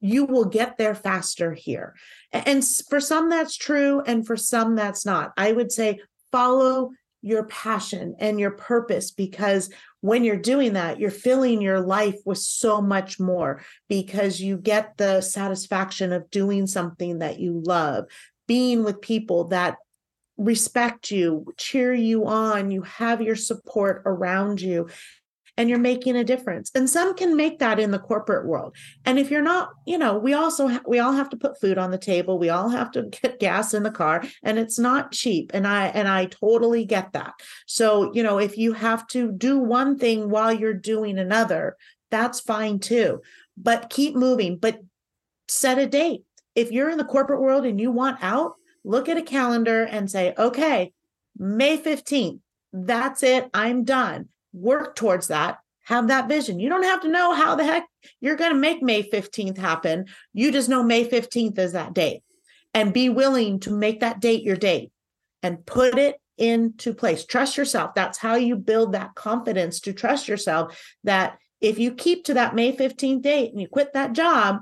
you 0.00 0.24
will 0.24 0.44
get 0.44 0.78
there 0.78 0.94
faster 0.94 1.52
here. 1.52 1.94
And 2.32 2.64
for 2.88 3.00
some 3.00 3.30
that's 3.30 3.56
true 3.56 4.02
and 4.06 4.26
for 4.26 4.36
some 4.36 4.76
that's 4.76 5.04
not. 5.04 5.32
I 5.36 5.52
would 5.52 5.72
say 5.72 6.00
follow 6.30 6.90
your 7.22 7.44
passion 7.44 8.14
and 8.18 8.38
your 8.38 8.52
purpose 8.52 9.10
because 9.10 9.70
when 10.00 10.24
you're 10.24 10.36
doing 10.36 10.74
that, 10.74 11.00
you're 11.00 11.10
filling 11.10 11.60
your 11.60 11.80
life 11.80 12.14
with 12.24 12.38
so 12.38 12.80
much 12.80 13.18
more 13.18 13.62
because 13.88 14.40
you 14.40 14.56
get 14.56 14.96
the 14.96 15.20
satisfaction 15.20 16.12
of 16.12 16.30
doing 16.30 16.66
something 16.66 17.18
that 17.18 17.40
you 17.40 17.60
love, 17.64 18.04
being 18.46 18.84
with 18.84 19.00
people 19.00 19.48
that 19.48 19.76
respect 20.36 21.10
you, 21.10 21.52
cheer 21.56 21.92
you 21.92 22.26
on, 22.26 22.70
you 22.70 22.82
have 22.82 23.20
your 23.20 23.34
support 23.34 24.02
around 24.06 24.60
you 24.60 24.88
and 25.58 25.68
you're 25.68 25.78
making 25.78 26.16
a 26.16 26.22
difference. 26.22 26.70
And 26.72 26.88
some 26.88 27.14
can 27.14 27.36
make 27.36 27.58
that 27.58 27.80
in 27.80 27.90
the 27.90 27.98
corporate 27.98 28.46
world. 28.46 28.76
And 29.04 29.18
if 29.18 29.28
you're 29.28 29.42
not, 29.42 29.70
you 29.86 29.98
know, 29.98 30.16
we 30.16 30.32
also 30.32 30.68
ha- 30.68 30.82
we 30.86 31.00
all 31.00 31.12
have 31.12 31.28
to 31.30 31.36
put 31.36 31.60
food 31.60 31.76
on 31.76 31.90
the 31.90 31.98
table. 31.98 32.38
We 32.38 32.48
all 32.48 32.68
have 32.68 32.92
to 32.92 33.02
get 33.22 33.40
gas 33.40 33.74
in 33.74 33.82
the 33.82 33.90
car 33.90 34.22
and 34.44 34.58
it's 34.58 34.78
not 34.78 35.10
cheap. 35.10 35.50
And 35.52 35.66
I 35.66 35.88
and 35.88 36.06
I 36.06 36.26
totally 36.26 36.84
get 36.84 37.12
that. 37.12 37.34
So, 37.66 38.14
you 38.14 38.22
know, 38.22 38.38
if 38.38 38.56
you 38.56 38.72
have 38.72 39.06
to 39.08 39.32
do 39.32 39.58
one 39.58 39.98
thing 39.98 40.30
while 40.30 40.52
you're 40.52 40.72
doing 40.72 41.18
another, 41.18 41.76
that's 42.10 42.40
fine 42.40 42.78
too. 42.78 43.20
But 43.56 43.90
keep 43.90 44.14
moving, 44.14 44.58
but 44.58 44.80
set 45.48 45.78
a 45.78 45.86
date. 45.86 46.22
If 46.54 46.70
you're 46.70 46.90
in 46.90 46.98
the 46.98 47.04
corporate 47.04 47.40
world 47.40 47.66
and 47.66 47.80
you 47.80 47.90
want 47.90 48.22
out, 48.22 48.54
look 48.84 49.08
at 49.08 49.18
a 49.18 49.22
calendar 49.22 49.82
and 49.82 50.08
say, 50.08 50.34
"Okay, 50.38 50.92
May 51.36 51.78
15th, 51.78 52.40
that's 52.72 53.22
it. 53.24 53.50
I'm 53.52 53.82
done 53.82 54.28
work 54.58 54.96
towards 54.96 55.28
that 55.28 55.58
have 55.84 56.08
that 56.08 56.28
vision. 56.28 56.60
You 56.60 56.68
don't 56.68 56.82
have 56.82 57.00
to 57.02 57.08
know 57.08 57.32
how 57.32 57.54
the 57.54 57.64
heck 57.64 57.86
you're 58.20 58.36
going 58.36 58.52
to 58.52 58.58
make 58.58 58.82
may 58.82 59.02
15th 59.02 59.56
happen. 59.56 60.06
You 60.34 60.52
just 60.52 60.68
know 60.68 60.82
may 60.82 61.08
15th 61.08 61.58
is 61.58 61.72
that 61.72 61.94
date. 61.94 62.22
And 62.74 62.92
be 62.92 63.08
willing 63.08 63.60
to 63.60 63.70
make 63.70 64.00
that 64.00 64.20
date 64.20 64.42
your 64.42 64.56
date 64.56 64.90
and 65.42 65.64
put 65.64 65.96
it 65.96 66.16
into 66.36 66.92
place. 66.92 67.24
Trust 67.24 67.56
yourself. 67.56 67.94
That's 67.94 68.18
how 68.18 68.34
you 68.34 68.56
build 68.56 68.92
that 68.92 69.14
confidence 69.14 69.80
to 69.80 69.94
trust 69.94 70.28
yourself 70.28 70.78
that 71.04 71.38
if 71.60 71.78
you 71.78 71.94
keep 71.94 72.24
to 72.24 72.34
that 72.34 72.54
may 72.54 72.76
15th 72.76 73.22
date 73.22 73.50
and 73.50 73.60
you 73.60 73.66
quit 73.66 73.94
that 73.94 74.12
job 74.12 74.60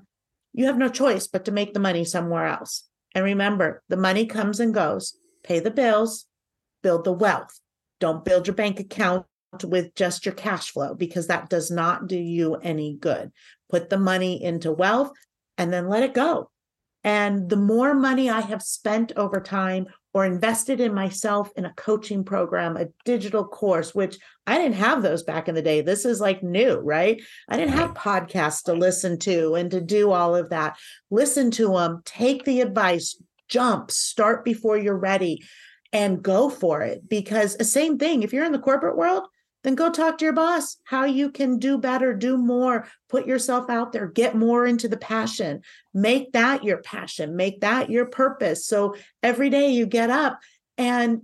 you 0.57 0.65
have 0.65 0.79
no 0.79 0.89
choice 0.89 1.27
but 1.27 1.45
to 1.45 1.53
make 1.53 1.75
the 1.75 1.81
money 1.81 2.05
somewhere 2.05 2.47
else. 2.47 2.85
And 3.15 3.23
remember 3.23 3.83
the 3.91 3.97
money 3.97 4.25
comes 4.25 4.59
and 4.59 4.73
goes. 4.73 5.15
Pay 5.45 5.61
the 5.61 5.71
bills. 5.71 6.25
Build 6.83 7.05
the 7.05 7.13
wealth. 7.13 7.61
Don't 8.01 8.25
build 8.25 8.47
your 8.47 8.57
bank 8.57 8.81
account 8.81 9.27
with 9.65 9.95
just 9.95 10.25
your 10.25 10.35
cash 10.35 10.71
flow 10.71 10.95
because 10.95 11.27
that 11.27 11.49
does 11.49 11.71
not 11.71 12.07
do 12.07 12.19
you 12.19 12.55
any 12.57 12.95
good. 12.95 13.33
Put 13.69 13.91
the 13.91 13.99
money 13.99 14.43
into 14.43 14.73
wealth 14.73 15.13
and 15.59 15.73
then 15.73 15.89
let 15.89 16.03
it 16.03 16.15
go. 16.15 16.51
And 17.05 17.49
the 17.49 17.57
more 17.57 17.95
money 17.95 18.29
I 18.29 18.41
have 18.41 18.63
spent 18.63 19.13
over 19.17 19.41
time 19.41 19.87
or 20.13 20.25
invested 20.25 20.81
in 20.81 20.95
myself 20.95 21.53
in 21.57 21.65
a 21.65 21.75
coaching 21.75 22.25
program, 22.25 22.77
a 22.77 22.89
digital 23.05 23.45
course, 23.45 23.95
which 23.95 24.19
I 24.47 24.59
didn't 24.59 24.75
have 24.75 25.03
those 25.03 25.23
back 25.23 25.47
in 25.47 25.55
the 25.55 25.63
day. 25.63 25.83
This 25.83 26.05
is 26.05 26.21
like 26.21 26.43
new, 26.43 26.79
right? 26.79 27.23
I 27.49 27.57
didn't 27.57 27.75
have 27.75 27.95
podcasts 27.95 28.65
to 28.65 28.73
listen 28.73 29.19
to 29.21 29.55
and 29.55 29.71
to 29.71 29.81
do 29.81 30.11
all 30.11 30.35
of 30.35 30.51
that. 30.51 30.79
Listen 31.11 31.51
to 31.53 31.75
them, 31.75 32.03
take 32.05 32.45
the 32.45 32.61
advice, 32.61 33.23
jump, 33.49 33.91
start 33.91 34.45
before 34.45 34.79
you're 34.79 34.97
ready 34.97 35.45
and 35.93 36.23
go 36.23 36.51
for 36.51 36.81
it. 36.83 37.09
Because 37.09 37.57
the 37.57 37.65
same 37.65 37.99
thing, 37.99 38.23
if 38.23 38.33
you're 38.33 38.45
in 38.45 38.53
the 38.53 38.59
corporate 38.59 38.97
world, 38.97 39.29
then 39.67 39.75
go 39.75 39.91
talk 39.91 40.17
to 40.17 40.25
your 40.25 40.33
boss 40.33 40.77
how 40.85 41.05
you 41.07 41.29
can 41.29 41.59
do 41.59 41.77
better, 41.77 42.15
do 42.15 42.37
more, 42.37 42.87
put 43.09 43.27
yourself 43.27 43.69
out 43.69 43.91
there, 43.91 44.07
get 44.07 44.37
more 44.37 44.65
into 44.65 44.87
the 44.87 44.97
passion, 44.97 45.61
make 45.93 46.31
that 46.33 46.63
your 46.63 46.79
passion, 46.79 47.35
make 47.35 47.63
that 47.63 47.91
your 47.91 48.07
purpose. 48.07 48.65
So 48.65 48.95
every 49.25 49.51
day 49.51 49.71
you 49.71 49.85
get 49.85 50.09
up 50.09 50.39
and 50.79 51.23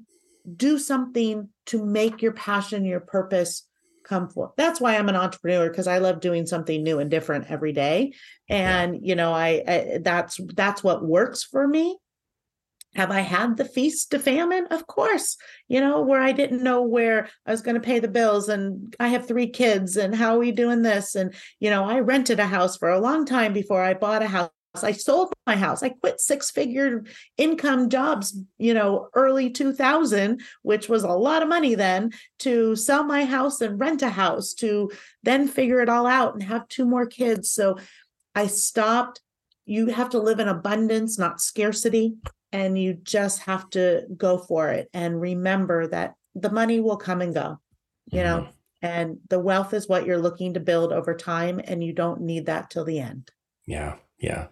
do 0.56 0.76
something 0.80 1.50
to 1.66 1.86
make 1.86 2.20
your 2.20 2.32
passion, 2.32 2.84
your 2.84 2.98
purpose 2.98 3.64
come 4.02 4.28
forth. 4.28 4.50
That's 4.56 4.80
why 4.80 4.96
I'm 4.96 5.08
an 5.08 5.14
entrepreneur 5.14 5.70
because 5.70 5.86
I 5.86 5.98
love 5.98 6.18
doing 6.18 6.44
something 6.44 6.82
new 6.82 6.98
and 6.98 7.08
different 7.08 7.48
every 7.48 7.72
day. 7.72 8.14
And 8.48 8.94
yeah. 8.96 9.00
you 9.04 9.14
know, 9.14 9.32
I, 9.32 9.62
I 9.68 9.98
that's 10.02 10.40
that's 10.56 10.82
what 10.82 11.04
works 11.04 11.44
for 11.44 11.68
me 11.68 11.96
have 12.94 13.10
I 13.10 13.20
had 13.20 13.56
the 13.56 13.64
feast 13.64 14.10
to 14.10 14.18
famine? 14.18 14.66
Of 14.70 14.86
course, 14.86 15.36
you 15.68 15.80
know, 15.80 16.02
where 16.02 16.20
I 16.20 16.32
didn't 16.32 16.62
know 16.62 16.82
where 16.82 17.28
I 17.46 17.50
was 17.50 17.62
going 17.62 17.74
to 17.74 17.80
pay 17.80 18.00
the 18.00 18.08
bills 18.08 18.48
and 18.48 18.94
I 19.00 19.08
have 19.08 19.26
three 19.26 19.48
kids 19.48 19.96
and 19.96 20.14
how 20.14 20.34
are 20.34 20.38
we 20.38 20.52
doing 20.52 20.82
this? 20.82 21.14
And, 21.14 21.34
you 21.58 21.70
know, 21.70 21.84
I 21.84 22.00
rented 22.00 22.38
a 22.38 22.46
house 22.46 22.76
for 22.76 22.90
a 22.90 23.00
long 23.00 23.24
time 23.24 23.52
before 23.52 23.82
I 23.82 23.94
bought 23.94 24.22
a 24.22 24.28
house. 24.28 24.50
I 24.82 24.92
sold 24.92 25.34
my 25.46 25.54
house. 25.56 25.82
I 25.82 25.90
quit 25.90 26.20
six 26.20 26.50
figure 26.50 27.04
income 27.36 27.90
jobs, 27.90 28.38
you 28.58 28.72
know, 28.72 29.08
early 29.14 29.50
2000, 29.50 30.40
which 30.62 30.88
was 30.88 31.02
a 31.02 31.08
lot 31.08 31.42
of 31.42 31.48
money 31.48 31.74
then 31.74 32.12
to 32.40 32.74
sell 32.74 33.04
my 33.04 33.24
house 33.24 33.60
and 33.60 33.78
rent 33.78 34.00
a 34.00 34.08
house 34.08 34.54
to 34.54 34.90
then 35.22 35.46
figure 35.46 35.80
it 35.80 35.90
all 35.90 36.06
out 36.06 36.32
and 36.32 36.42
have 36.42 36.68
two 36.68 36.86
more 36.86 37.06
kids. 37.06 37.50
So 37.50 37.78
I 38.34 38.46
stopped. 38.46 39.20
You 39.66 39.88
have 39.88 40.10
to 40.10 40.18
live 40.18 40.40
in 40.40 40.48
abundance, 40.48 41.18
not 41.18 41.40
scarcity 41.40 42.14
and 42.52 42.78
you 42.78 42.94
just 42.94 43.40
have 43.40 43.68
to 43.70 44.06
go 44.16 44.38
for 44.38 44.70
it 44.70 44.88
and 44.92 45.20
remember 45.20 45.86
that 45.86 46.14
the 46.34 46.50
money 46.50 46.80
will 46.80 46.96
come 46.96 47.20
and 47.20 47.34
go 47.34 47.58
you 48.06 48.20
mm-hmm. 48.20 48.44
know 48.44 48.48
and 48.82 49.18
the 49.28 49.38
wealth 49.38 49.74
is 49.74 49.88
what 49.88 50.06
you're 50.06 50.18
looking 50.18 50.54
to 50.54 50.60
build 50.60 50.92
over 50.92 51.14
time 51.14 51.60
and 51.64 51.84
you 51.84 51.92
don't 51.92 52.20
need 52.20 52.46
that 52.46 52.68
till 52.68 52.84
the 52.84 52.98
end. 52.98 53.30
Yeah 53.64 53.94
yeah. 54.22 54.46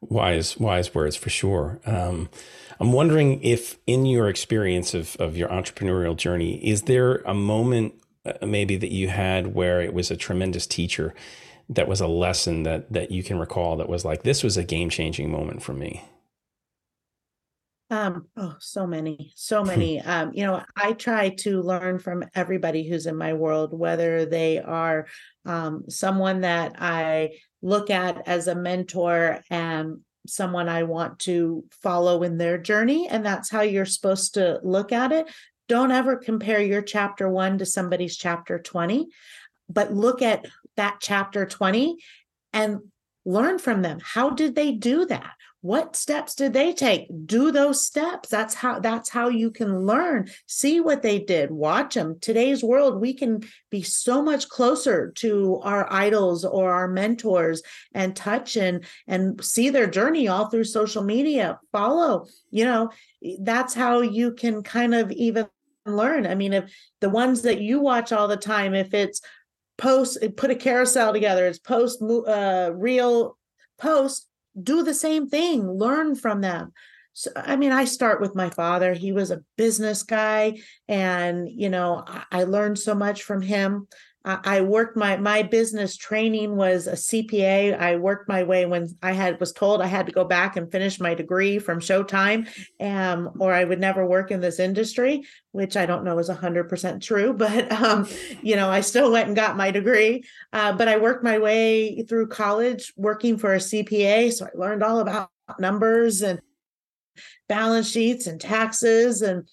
Wise 0.00 0.58
wise 0.58 0.94
words 0.94 1.16
for 1.16 1.30
sure. 1.30 1.80
Um, 1.86 2.28
i'm 2.80 2.92
wondering 2.92 3.40
if 3.42 3.78
in 3.86 4.04
your 4.04 4.28
experience 4.28 4.94
of, 4.94 5.16
of 5.20 5.36
your 5.36 5.48
entrepreneurial 5.48 6.16
journey 6.16 6.54
is 6.66 6.82
there 6.82 7.16
a 7.18 7.34
moment 7.34 7.94
uh, 8.24 8.44
maybe 8.44 8.76
that 8.76 8.90
you 8.90 9.08
had 9.08 9.54
where 9.54 9.80
it 9.80 9.94
was 9.94 10.10
a 10.10 10.16
tremendous 10.16 10.66
teacher 10.66 11.14
that 11.68 11.86
was 11.86 12.00
a 12.00 12.08
lesson 12.08 12.64
that 12.64 12.92
that 12.92 13.10
you 13.12 13.22
can 13.22 13.38
recall 13.38 13.76
that 13.76 13.88
was 13.88 14.04
like 14.04 14.22
this 14.22 14.42
was 14.42 14.56
a 14.56 14.64
game 14.64 14.90
changing 14.90 15.30
moment 15.30 15.62
for 15.62 15.74
me 15.74 16.02
um, 17.92 18.26
oh, 18.38 18.54
so 18.58 18.86
many, 18.86 19.34
so 19.36 19.62
many. 19.62 20.00
um, 20.00 20.30
you 20.32 20.46
know, 20.46 20.62
I 20.74 20.94
try 20.94 21.28
to 21.40 21.60
learn 21.60 21.98
from 21.98 22.24
everybody 22.34 22.88
who's 22.88 23.04
in 23.04 23.16
my 23.16 23.34
world, 23.34 23.78
whether 23.78 24.24
they 24.24 24.58
are 24.60 25.06
um, 25.44 25.84
someone 25.90 26.40
that 26.40 26.76
I 26.78 27.32
look 27.60 27.90
at 27.90 28.26
as 28.26 28.48
a 28.48 28.54
mentor 28.54 29.40
and 29.50 29.98
someone 30.26 30.70
I 30.70 30.84
want 30.84 31.18
to 31.20 31.64
follow 31.82 32.22
in 32.22 32.38
their 32.38 32.56
journey. 32.56 33.08
And 33.08 33.26
that's 33.26 33.50
how 33.50 33.60
you're 33.60 33.84
supposed 33.84 34.34
to 34.34 34.58
look 34.62 34.90
at 34.90 35.12
it. 35.12 35.30
Don't 35.68 35.90
ever 35.90 36.16
compare 36.16 36.62
your 36.62 36.82
chapter 36.82 37.28
one 37.28 37.58
to 37.58 37.66
somebody's 37.66 38.16
chapter 38.16 38.58
20, 38.58 39.08
but 39.68 39.92
look 39.92 40.22
at 40.22 40.46
that 40.78 40.96
chapter 41.00 41.44
20 41.44 41.98
and 42.54 42.78
learn 43.26 43.58
from 43.58 43.82
them. 43.82 43.98
How 44.02 44.30
did 44.30 44.54
they 44.54 44.72
do 44.72 45.04
that? 45.06 45.34
What 45.62 45.94
steps 45.94 46.34
did 46.34 46.52
they 46.52 46.72
take? 46.72 47.06
Do 47.24 47.52
those 47.52 47.86
steps. 47.86 48.28
That's 48.28 48.52
how 48.52 48.80
that's 48.80 49.08
how 49.08 49.28
you 49.28 49.52
can 49.52 49.86
learn. 49.86 50.28
See 50.46 50.80
what 50.80 51.02
they 51.02 51.20
did. 51.20 51.52
Watch 51.52 51.94
them 51.94 52.18
today's 52.20 52.64
world 52.64 53.00
we 53.00 53.14
can 53.14 53.44
be 53.70 53.80
so 53.80 54.22
much 54.22 54.48
closer 54.48 55.12
to 55.12 55.60
our 55.62 55.90
idols 55.90 56.44
or 56.44 56.72
our 56.72 56.88
mentors 56.88 57.62
and 57.94 58.14
touch 58.14 58.56
and 58.56 58.84
and 59.06 59.42
see 59.42 59.70
their 59.70 59.86
journey 59.86 60.26
all 60.26 60.46
through 60.46 60.64
social 60.64 61.04
media. 61.04 61.60
Follow 61.70 62.26
you 62.50 62.64
know 62.64 62.90
that's 63.40 63.72
how 63.72 64.00
you 64.00 64.32
can 64.32 64.64
kind 64.64 64.96
of 64.96 65.12
even 65.12 65.46
learn. 65.86 66.26
I 66.26 66.34
mean 66.34 66.54
if 66.54 66.74
the 67.00 67.08
ones 67.08 67.42
that 67.42 67.60
you 67.60 67.78
watch 67.78 68.10
all 68.10 68.26
the 68.26 68.36
time 68.36 68.74
if 68.74 68.92
it's 68.94 69.20
post 69.78 70.18
put 70.36 70.50
a 70.50 70.54
carousel 70.56 71.12
together 71.12 71.46
it's 71.46 71.58
post 71.58 72.02
uh 72.02 72.70
real 72.74 73.38
post 73.78 74.28
do 74.60 74.82
the 74.82 74.94
same 74.94 75.28
thing 75.28 75.68
learn 75.68 76.14
from 76.14 76.40
them. 76.40 76.72
So 77.14 77.30
i 77.36 77.56
mean 77.56 77.72
i 77.72 77.84
start 77.84 78.20
with 78.20 78.34
my 78.34 78.50
father. 78.50 78.94
He 78.94 79.12
was 79.12 79.30
a 79.30 79.42
business 79.56 80.02
guy 80.02 80.58
and 80.88 81.48
you 81.48 81.68
know 81.68 82.04
i, 82.30 82.44
learned 82.44 82.78
so 82.78 82.94
much 82.94 83.22
from 83.22 83.42
him 83.42 83.86
I 84.24 84.60
worked 84.60 84.96
my 84.96 85.16
my 85.16 85.42
business 85.42 85.96
training 85.96 86.54
was 86.54 86.86
a 86.86 86.92
CPA. 86.92 87.76
I 87.78 87.96
worked 87.96 88.28
my 88.28 88.44
way 88.44 88.66
when 88.66 88.88
I 89.02 89.12
had 89.12 89.40
was 89.40 89.52
told 89.52 89.82
I 89.82 89.86
had 89.86 90.06
to 90.06 90.12
go 90.12 90.24
back 90.24 90.56
and 90.56 90.70
finish 90.70 91.00
my 91.00 91.14
degree 91.14 91.58
from 91.58 91.80
Showtime, 91.80 92.48
um, 92.80 93.32
or 93.40 93.52
I 93.52 93.64
would 93.64 93.80
never 93.80 94.06
work 94.06 94.30
in 94.30 94.40
this 94.40 94.60
industry, 94.60 95.24
which 95.50 95.76
I 95.76 95.86
don't 95.86 96.04
know 96.04 96.18
is 96.18 96.28
hundred 96.28 96.68
percent 96.68 97.02
true. 97.02 97.32
But 97.42 97.72
um, 97.72 98.08
you 98.42 98.54
know, 98.54 98.70
I 98.70 98.80
still 98.82 99.10
went 99.10 99.26
and 99.26 99.36
got 99.36 99.56
my 99.56 99.72
degree. 99.72 100.22
Uh, 100.52 100.72
but 100.72 100.86
I 100.86 100.98
worked 100.98 101.24
my 101.24 101.38
way 101.38 102.02
through 102.02 102.28
college 102.28 102.92
working 102.96 103.36
for 103.36 103.54
a 103.54 103.58
CPA, 103.58 104.32
so 104.32 104.46
I 104.46 104.50
learned 104.54 104.84
all 104.84 105.00
about 105.00 105.30
numbers 105.58 106.22
and 106.22 106.40
balance 107.48 107.90
sheets 107.90 108.28
and 108.28 108.40
taxes 108.40 109.20
and 109.20 109.48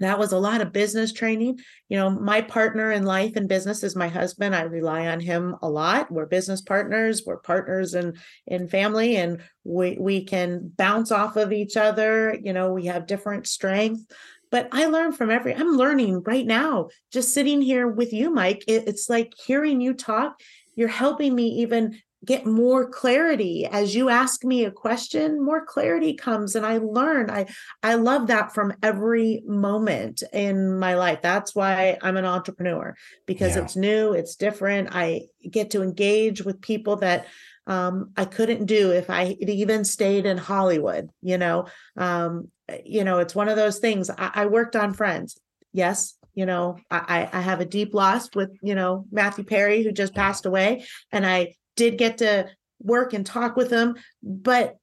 that 0.00 0.18
was 0.18 0.32
a 0.32 0.38
lot 0.38 0.60
of 0.60 0.72
business 0.72 1.12
training. 1.12 1.60
You 1.88 1.98
know 1.98 2.10
my 2.10 2.40
partner 2.40 2.90
in 2.90 3.04
life 3.04 3.36
and 3.36 3.48
business 3.48 3.82
is 3.82 3.96
my 3.96 4.08
husband. 4.08 4.54
I 4.54 4.62
rely 4.62 5.08
on 5.08 5.20
him 5.20 5.56
a 5.62 5.68
lot. 5.68 6.10
We're 6.10 6.26
business 6.26 6.60
partners. 6.60 7.22
We're 7.24 7.38
partners 7.38 7.94
in 7.94 8.18
in 8.46 8.68
family 8.68 9.16
and 9.16 9.42
we 9.64 9.96
we 9.98 10.24
can 10.24 10.72
bounce 10.76 11.12
off 11.12 11.36
of 11.36 11.52
each 11.52 11.76
other. 11.76 12.36
You 12.42 12.52
know 12.52 12.72
we 12.72 12.86
have 12.86 13.06
different 13.06 13.46
strengths 13.46 14.04
but 14.50 14.68
i 14.72 14.86
learn 14.86 15.12
from 15.12 15.30
every 15.30 15.54
i'm 15.54 15.76
learning 15.76 16.22
right 16.24 16.46
now 16.46 16.88
just 17.12 17.32
sitting 17.32 17.62
here 17.62 17.86
with 17.86 18.12
you 18.12 18.30
mike. 18.30 18.64
It, 18.66 18.88
it's 18.88 19.08
like 19.08 19.32
hearing 19.46 19.80
you 19.80 19.94
talk. 19.94 20.40
You're 20.74 20.88
helping 20.88 21.34
me 21.34 21.46
even 21.60 22.00
get 22.24 22.46
more 22.46 22.88
clarity. 22.88 23.66
As 23.66 23.94
you 23.94 24.08
ask 24.08 24.44
me 24.44 24.64
a 24.64 24.70
question 24.70 25.42
more 25.42 25.64
clarity 25.64 26.14
comes 26.14 26.54
and 26.54 26.66
i 26.66 26.78
learn. 26.78 27.30
I 27.30 27.46
i 27.82 27.94
love 27.94 28.26
that 28.26 28.54
from 28.54 28.74
every 28.82 29.42
moment 29.46 30.22
in 30.32 30.78
my 30.78 30.94
life. 30.94 31.22
That's 31.22 31.54
why 31.54 31.98
i'm 32.02 32.16
an 32.16 32.24
entrepreneur 32.24 32.94
because 33.26 33.56
yeah. 33.56 33.62
it's 33.62 33.76
new 33.76 34.12
it's 34.12 34.36
different. 34.36 34.88
I 34.92 35.22
get 35.48 35.70
to 35.70 35.82
engage 35.82 36.42
with 36.42 36.60
people 36.60 36.96
that 36.96 37.26
um, 37.66 38.10
i 38.16 38.24
couldn't 38.24 38.66
do 38.66 38.90
if 38.90 39.10
i 39.10 39.36
even 39.38 39.84
stayed 39.84 40.26
in 40.26 40.38
hollywood 40.38 41.10
you 41.22 41.38
know? 41.38 41.66
Um, 41.96 42.48
you 42.84 43.04
know 43.04 43.18
it's 43.18 43.34
one 43.34 43.48
of 43.48 43.56
those 43.56 43.78
things. 43.78 44.10
I, 44.10 44.30
I 44.34 44.46
worked 44.46 44.76
on 44.76 44.92
friends. 44.92 45.38
Yes 45.72 46.14
you 46.34 46.46
know 46.46 46.76
I, 46.90 47.28
I 47.32 47.40
have 47.40 47.60
a 47.60 47.64
deep 47.64 47.92
loss 47.92 48.28
with 48.34 48.56
you 48.62 48.74
know 48.74 49.04
matthew 49.10 49.44
perry 49.44 49.82
who 49.82 49.92
just 49.92 50.14
passed 50.14 50.46
away 50.46 50.86
and 51.10 51.26
i 51.26 51.54
did 51.76 51.98
get 51.98 52.18
to 52.18 52.48
work 52.80 53.12
and 53.12 53.24
talk 53.24 53.56
with 53.56 53.70
him, 53.70 53.96
but 54.22 54.76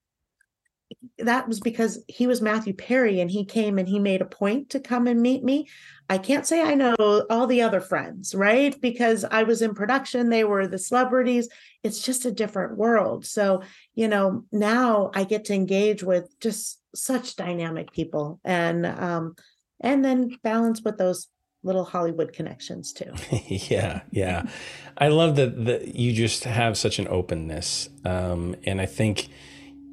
that 1.19 1.47
was 1.47 1.59
because 1.59 2.03
he 2.07 2.27
was 2.27 2.41
Matthew 2.41 2.73
Perry 2.73 3.19
and 3.19 3.29
he 3.29 3.45
came 3.45 3.77
and 3.77 3.87
he 3.87 3.99
made 3.99 4.21
a 4.21 4.25
point 4.25 4.71
to 4.71 4.79
come 4.79 5.07
and 5.07 5.21
meet 5.21 5.43
me. 5.43 5.67
I 6.09 6.17
can't 6.17 6.45
say 6.45 6.61
I 6.61 6.75
know 6.75 6.95
all 7.29 7.47
the 7.47 7.61
other 7.61 7.81
friends, 7.81 8.33
right? 8.33 8.79
Because 8.79 9.25
I 9.25 9.43
was 9.43 9.61
in 9.61 9.73
production, 9.73 10.29
they 10.29 10.43
were 10.43 10.67
the 10.67 10.77
celebrities. 10.77 11.49
It's 11.83 12.01
just 12.01 12.25
a 12.25 12.31
different 12.31 12.77
world. 12.77 13.25
So, 13.25 13.63
you 13.95 14.07
know, 14.07 14.45
now 14.51 15.11
I 15.13 15.23
get 15.25 15.45
to 15.45 15.53
engage 15.53 16.03
with 16.03 16.33
just 16.39 16.79
such 16.95 17.35
dynamic 17.35 17.91
people 17.91 18.39
and 18.43 18.85
um 18.85 19.35
and 19.79 20.03
then 20.03 20.35
balance 20.41 20.81
with 20.81 20.97
those 20.97 21.27
little 21.67 21.83
Hollywood 21.83 22.33
connections 22.33 22.91
too. 22.91 23.13
yeah, 23.47 24.01
yeah. 24.11 24.43
I 24.97 25.09
love 25.09 25.35
that 25.35 25.65
that 25.65 25.95
you 25.95 26.13
just 26.13 26.45
have 26.45 26.77
such 26.77 26.97
an 26.97 27.07
openness, 27.09 27.89
um, 28.03 28.55
and 28.65 28.81
I 28.81 28.85
think 28.85 29.27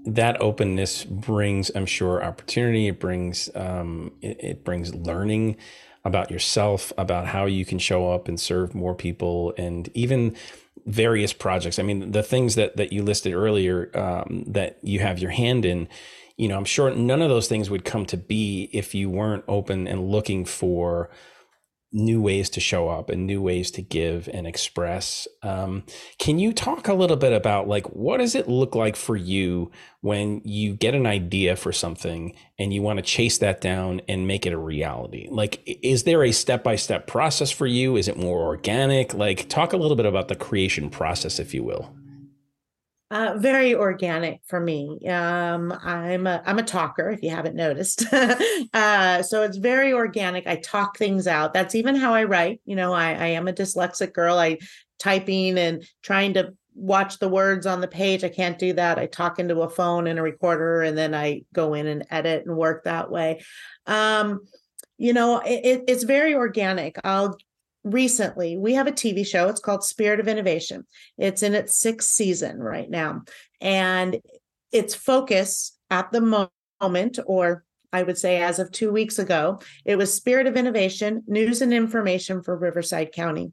that 0.06 0.40
openness 0.40 1.04
brings, 1.04 1.70
I'm 1.74 1.86
sure, 1.86 2.24
opportunity. 2.24 2.88
It 2.88 3.00
brings 3.00 3.50
um, 3.54 4.12
it, 4.22 4.42
it 4.42 4.64
brings 4.64 4.94
learning 4.94 5.56
about 6.04 6.30
yourself, 6.30 6.92
about 6.98 7.26
how 7.26 7.46
you 7.46 7.64
can 7.64 7.78
show 7.78 8.12
up 8.12 8.28
and 8.28 8.38
serve 8.38 8.74
more 8.74 8.94
people, 8.94 9.52
and 9.58 9.88
even 9.94 10.34
various 10.86 11.32
projects. 11.32 11.78
I 11.78 11.82
mean, 11.82 12.12
the 12.12 12.22
things 12.22 12.54
that 12.54 12.76
that 12.76 12.92
you 12.92 13.02
listed 13.02 13.34
earlier 13.34 13.90
um, 13.94 14.44
that 14.46 14.78
you 14.82 15.00
have 15.00 15.18
your 15.18 15.32
hand 15.32 15.64
in 15.64 15.88
you 16.36 16.48
know, 16.48 16.56
I'm 16.56 16.64
sure 16.64 16.90
none 16.90 17.22
of 17.22 17.28
those 17.28 17.48
things 17.48 17.70
would 17.70 17.84
come 17.84 18.06
to 18.06 18.16
be 18.16 18.68
if 18.72 18.94
you 18.94 19.08
weren't 19.08 19.44
open 19.46 19.86
and 19.86 20.08
looking 20.08 20.44
for 20.44 21.08
new 21.94 22.20
ways 22.20 22.50
to 22.50 22.60
show 22.60 22.88
up 22.88 23.08
and 23.08 23.24
new 23.24 23.40
ways 23.40 23.70
to 23.70 23.80
give 23.80 24.28
and 24.34 24.46
express. 24.46 25.28
Um, 25.42 25.84
can 26.18 26.40
you 26.40 26.52
talk 26.52 26.88
a 26.88 26.94
little 26.94 27.16
bit 27.16 27.32
about 27.32 27.68
like 27.68 27.86
what 27.90 28.18
does 28.18 28.34
it 28.34 28.48
look 28.48 28.74
like 28.74 28.96
for 28.96 29.16
you 29.16 29.70
when 30.00 30.42
you 30.44 30.74
get 30.74 30.94
an 30.94 31.06
idea 31.06 31.54
for 31.54 31.72
something 31.72 32.34
and 32.58 32.74
you 32.74 32.82
want 32.82 32.98
to 32.98 33.02
chase 33.02 33.38
that 33.38 33.60
down 33.60 34.02
and 34.08 34.26
make 34.26 34.44
it 34.44 34.52
a 34.52 34.58
reality? 34.58 35.28
Like, 35.30 35.62
is 35.66 36.02
there 36.02 36.24
a 36.24 36.32
step 36.32 36.64
by 36.64 36.74
step 36.76 37.06
process 37.06 37.52
for 37.52 37.66
you? 37.66 37.96
Is 37.96 38.08
it 38.08 38.18
more 38.18 38.40
organic? 38.40 39.14
Like, 39.14 39.48
talk 39.48 39.72
a 39.72 39.76
little 39.76 39.96
bit 39.96 40.06
about 40.06 40.28
the 40.28 40.36
creation 40.36 40.90
process, 40.90 41.38
if 41.38 41.54
you 41.54 41.62
will. 41.62 41.94
Uh, 43.10 43.34
very 43.36 43.74
organic 43.74 44.40
for 44.46 44.58
me. 44.58 44.98
Um, 45.08 45.72
I'm 45.82 46.26
a 46.26 46.42
I'm 46.46 46.58
a 46.58 46.62
talker, 46.62 47.10
if 47.10 47.22
you 47.22 47.30
haven't 47.30 47.54
noticed. 47.54 48.06
uh, 48.74 49.22
so 49.22 49.42
it's 49.42 49.58
very 49.58 49.92
organic. 49.92 50.46
I 50.46 50.56
talk 50.56 50.96
things 50.96 51.26
out. 51.26 51.52
That's 51.52 51.74
even 51.74 51.94
how 51.94 52.14
I 52.14 52.24
write. 52.24 52.60
You 52.64 52.76
know, 52.76 52.92
I, 52.92 53.10
I 53.10 53.26
am 53.26 53.46
a 53.46 53.52
dyslexic 53.52 54.14
girl. 54.14 54.38
I 54.38 54.58
typing 54.98 55.58
and 55.58 55.84
trying 56.02 56.34
to 56.34 56.54
watch 56.74 57.18
the 57.18 57.28
words 57.28 57.66
on 57.66 57.80
the 57.80 57.88
page. 57.88 58.24
I 58.24 58.30
can't 58.30 58.58
do 58.58 58.72
that. 58.72 58.98
I 58.98 59.06
talk 59.06 59.38
into 59.38 59.60
a 59.60 59.70
phone 59.70 60.06
and 60.06 60.18
a 60.18 60.22
recorder, 60.22 60.82
and 60.82 60.96
then 60.96 61.14
I 61.14 61.42
go 61.52 61.74
in 61.74 61.86
and 61.86 62.06
edit 62.10 62.46
and 62.46 62.56
work 62.56 62.84
that 62.84 63.10
way. 63.10 63.42
Um, 63.86 64.40
you 64.96 65.12
know, 65.12 65.40
it, 65.40 65.84
it's 65.88 66.04
very 66.04 66.34
organic. 66.34 66.96
I'll 67.04 67.36
recently 67.84 68.56
we 68.56 68.74
have 68.74 68.86
a 68.86 68.92
TV 68.92 69.26
show. 69.26 69.48
It's 69.48 69.60
called 69.60 69.84
Spirit 69.84 70.18
of 70.20 70.28
Innovation. 70.28 70.86
It's 71.18 71.42
in 71.42 71.54
its 71.54 71.78
sixth 71.78 72.08
season 72.08 72.58
right 72.58 72.90
now. 72.90 73.22
And 73.60 74.20
its 74.72 74.94
focus 74.94 75.78
at 75.90 76.10
the 76.10 76.20
moment, 76.20 77.18
or 77.26 77.64
I 77.92 78.02
would 78.02 78.18
say 78.18 78.42
as 78.42 78.58
of 78.58 78.72
two 78.72 78.90
weeks 78.90 79.20
ago, 79.20 79.60
it 79.84 79.96
was 79.96 80.12
Spirit 80.12 80.48
of 80.48 80.56
Innovation, 80.56 81.22
news 81.28 81.62
and 81.62 81.72
information 81.72 82.42
for 82.42 82.56
Riverside 82.56 83.12
County. 83.12 83.52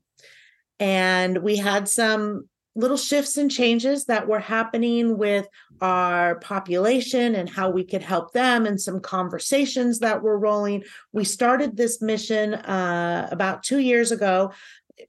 And 0.80 1.44
we 1.44 1.58
had 1.58 1.88
some 1.88 2.50
little 2.76 2.98
shifts 2.98 3.38
and 3.38 3.52
changes 3.52 4.06
that 4.06 4.28
were 4.28 4.40
happening 4.40 5.18
with 5.18 5.48
our 5.82 6.36
population 6.36 7.36
and 7.36 7.50
how 7.50 7.70
we 7.70 7.84
could 7.84 8.02
help 8.02 8.32
them 8.32 8.66
and 8.66 8.80
some 8.80 9.00
conversations 9.00 10.00
that 10.00 10.22
were 10.22 10.38
rolling. 10.38 10.84
We 11.12 11.24
started 11.26 11.76
this 11.76 12.02
mission 12.02 12.54
uh, 12.54 13.28
about 13.32 13.64
two 13.64 13.80
years 13.80 14.12
ago. 14.12 14.54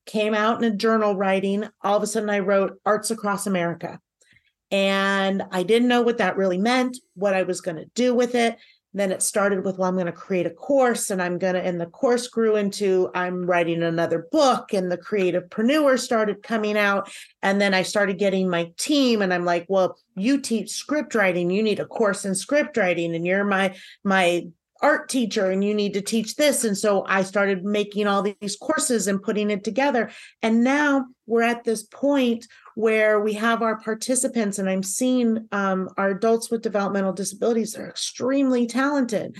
Came 0.07 0.35
out 0.35 0.63
in 0.63 0.73
a 0.73 0.77
journal 0.77 1.17
writing. 1.17 1.69
All 1.83 1.97
of 1.97 2.03
a 2.03 2.07
sudden 2.07 2.31
i 2.31 2.39
wrote 2.39 2.81
arts 2.85 3.11
across 3.11 3.47
america. 3.47 4.01
And 4.71 5.43
i 5.53 5.63
didn't 5.63 5.89
know 5.89 6.03
what 6.03 6.19
that 6.19 6.37
really 6.37 6.59
meant 6.59 6.97
what 7.15 7.35
i 7.35 7.43
was 7.43 7.61
going 7.61 7.77
to 7.77 7.91
do 7.95 8.15
with 8.15 8.35
it 8.35 8.57
then 8.95 9.13
it 9.13 9.23
started 9.23 9.65
with 9.65 9.79
well 9.79 9.89
i'm 9.89 9.95
going 9.95 10.07
to 10.07 10.13
create 10.13 10.47
a 10.47 10.51
course 10.51 11.11
and 11.11 11.23
i'm 11.23 11.39
going 11.39 11.55
to 11.55 11.63
and 11.63 11.81
the 11.81 11.87
course 11.87 12.29
grew 12.29 12.57
into 12.57 13.11
i'm 13.15 13.47
writing 13.47 13.83
another 13.83 14.27
book 14.31 14.73
and 14.73 14.91
the 14.91 14.99
Creativ-Preneur 14.99 15.99
started 15.99 16.43
coming 16.43 16.77
out. 16.77 17.11
And 17.43 17.61
then 17.61 17.75
i 17.75 17.83
started 17.83 18.19
getting 18.19 18.49
my 18.49 18.73
team 18.79 19.23
and 19.23 19.33
i'm 19.33 19.45
like 19.45 19.67
well 19.69 19.97
you 20.17 20.41
teach 20.41 20.71
script 20.71 21.15
writing 21.15 21.51
you 21.51 21.63
need 21.63 21.81
a 21.81 21.87
course 21.87 22.25
in 22.25 22.35
script 22.35 22.77
writing 22.77 23.15
and 23.15 23.27
you're 23.27 23.45
my 23.45 23.75
my 24.05 24.47
art 24.83 25.09
teacher 25.09 25.51
and 25.51 25.65
you 25.65 25.73
need 25.73 25.95
to 25.95 26.03
teach 26.03 26.35
this. 26.35 26.65
And 26.65 26.77
so 26.77 27.05
i 27.07 27.23
started 27.23 27.65
making 27.65 28.07
all 28.07 28.23
these 28.23 28.57
courses 28.57 29.07
and 29.07 29.23
putting 29.23 29.51
it 29.51 29.65
together. 29.65 30.11
And 30.43 30.65
now 30.65 31.07
we're 31.27 31.43
at 31.43 31.65
this 31.65 31.85
point 31.85 32.47
where 32.75 33.21
we 33.21 33.35
have 33.35 33.63
our 33.63 33.77
participants, 33.77 34.59
and 34.59 34.69
I'm 34.69 34.83
seeing 34.83 35.49
um, 35.53 35.91
our 35.97 36.11
adults 36.11 36.51
with 36.51 36.63
developmental 36.63 37.13
disabilities 37.13 37.77
are 37.77 37.89
extremely 37.89 38.67
talented. 38.67 39.37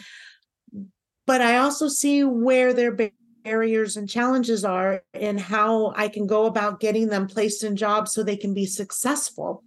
But 1.27 1.41
I 1.41 1.59
also 1.59 1.89
see 1.89 2.25
where 2.25 2.73
their 2.73 2.97
barriers 3.45 3.97
and 3.97 4.09
challenges 4.09 4.65
are 4.65 5.03
and 5.15 5.41
how 5.41 5.93
I 5.97 6.09
can 6.09 6.27
go 6.27 6.47
about 6.47 6.81
getting 6.81 7.09
them 7.09 7.27
placed 7.27 7.65
in 7.65 7.77
jobs 7.77 8.13
so 8.13 8.23
they 8.23 8.37
can 8.37 8.55
be 8.55 8.67
successful. 8.67 9.63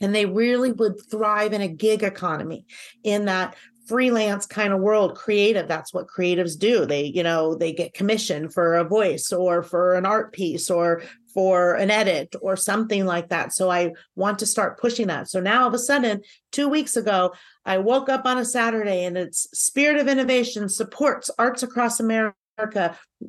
And 0.00 0.14
they 0.14 0.26
really 0.26 0.72
would 0.72 1.00
thrive 1.10 1.52
in 1.52 1.60
a 1.60 1.68
gig 1.68 2.02
economy 2.02 2.66
in 3.04 3.26
that 3.26 3.56
freelance 3.86 4.46
kind 4.46 4.72
of 4.72 4.80
world 4.80 5.16
creative 5.16 5.66
that's 5.66 5.92
what 5.92 6.06
creatives 6.06 6.56
do 6.56 6.86
they 6.86 7.06
you 7.06 7.22
know 7.22 7.54
they 7.56 7.72
get 7.72 7.92
commission 7.92 8.48
for 8.48 8.76
a 8.76 8.84
voice 8.84 9.32
or 9.32 9.62
for 9.62 9.94
an 9.94 10.06
art 10.06 10.32
piece 10.32 10.70
or 10.70 11.02
for 11.34 11.74
an 11.74 11.90
edit 11.90 12.34
or 12.40 12.56
something 12.56 13.04
like 13.06 13.28
that. 13.28 13.52
So 13.52 13.70
I 13.70 13.92
want 14.16 14.38
to 14.40 14.46
start 14.46 14.80
pushing 14.80 15.08
that. 15.08 15.28
So 15.28 15.40
now 15.40 15.62
all 15.62 15.68
of 15.68 15.74
a 15.74 15.78
sudden, 15.78 16.22
two 16.50 16.68
weeks 16.68 16.96
ago, 16.96 17.32
I 17.64 17.78
woke 17.78 18.08
up 18.08 18.26
on 18.26 18.38
a 18.38 18.44
Saturday 18.44 19.04
and 19.04 19.16
it's 19.16 19.48
Spirit 19.58 19.98
of 19.98 20.08
Innovation 20.08 20.68
supports 20.68 21.30
arts 21.38 21.62
across 21.62 22.00
America 22.00 22.34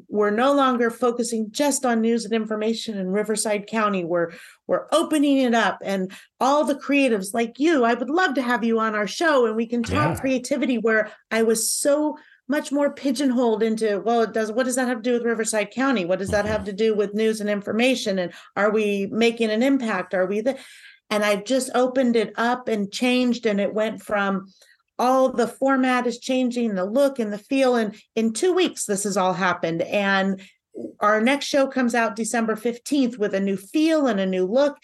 we're 0.09 0.31
no 0.31 0.53
longer 0.53 0.89
focusing 0.89 1.51
just 1.51 1.85
on 1.85 2.01
news 2.01 2.25
and 2.25 2.33
information 2.33 2.97
in 2.97 3.07
Riverside 3.09 3.67
County. 3.67 4.03
We're 4.03 4.31
we're 4.67 4.87
opening 4.91 5.37
it 5.37 5.53
up 5.53 5.79
and 5.83 6.11
all 6.39 6.65
the 6.65 6.75
creatives 6.75 7.33
like 7.33 7.59
you. 7.59 7.83
I 7.83 7.93
would 7.93 8.09
love 8.09 8.35
to 8.35 8.41
have 8.41 8.63
you 8.63 8.79
on 8.79 8.95
our 8.95 9.07
show 9.07 9.45
and 9.45 9.55
we 9.55 9.65
can 9.65 9.83
talk 9.83 10.15
Yeah. 10.15 10.19
creativity 10.19 10.77
where 10.77 11.11
I 11.31 11.43
was 11.43 11.71
so 11.71 12.17
much 12.47 12.71
more 12.71 12.93
pigeonholed 12.93 13.63
into 13.63 14.01
well 14.05 14.21
it 14.21 14.33
does 14.33 14.51
what 14.51 14.65
does 14.65 14.75
that 14.75 14.87
have 14.87 14.97
to 14.97 15.09
do 15.09 15.13
with 15.13 15.23
riverside 15.23 15.71
county? 15.71 16.05
What 16.05 16.19
does 16.19 16.29
that 16.29 16.45
have 16.45 16.65
to 16.65 16.73
do 16.73 16.95
with 16.95 17.13
news 17.13 17.41
and 17.41 17.49
information? 17.49 18.19
And 18.19 18.33
are 18.55 18.71
we 18.71 19.07
making 19.11 19.49
an 19.49 19.63
impact? 19.63 20.13
Are 20.13 20.25
we 20.25 20.41
the 20.41 20.57
and 21.09 21.23
i've 21.23 21.45
just 21.45 21.69
opened 21.75 22.15
it 22.15 22.33
up 22.37 22.67
and 22.67 22.91
changed 22.91 23.45
and 23.45 23.59
it 23.59 23.73
went 23.73 24.01
from 24.01 24.47
all 24.99 25.29
the 25.29 25.47
format 25.47 26.05
is 26.05 26.19
changing 26.19 26.75
the 26.75 26.85
look 26.85 27.19
and 27.19 27.33
the 27.33 27.37
feel 27.37 27.75
and 27.75 27.95
in 28.15 28.33
two 28.33 28.53
weeks 28.53 28.85
this 28.85 29.03
has 29.03 29.17
all 29.17 29.33
happened. 29.33 29.81
And 29.81 30.41
our 30.99 31.21
next 31.21 31.45
show 31.45 31.67
comes 31.67 31.95
out 31.95 32.15
december 32.15 32.55
15th 32.55 33.17
with 33.17 33.33
a 33.33 33.39
new 33.39 33.57
feel 33.57 34.07
and 34.07 34.19
a 34.19 34.25
new 34.25 34.45
look. 34.45 34.77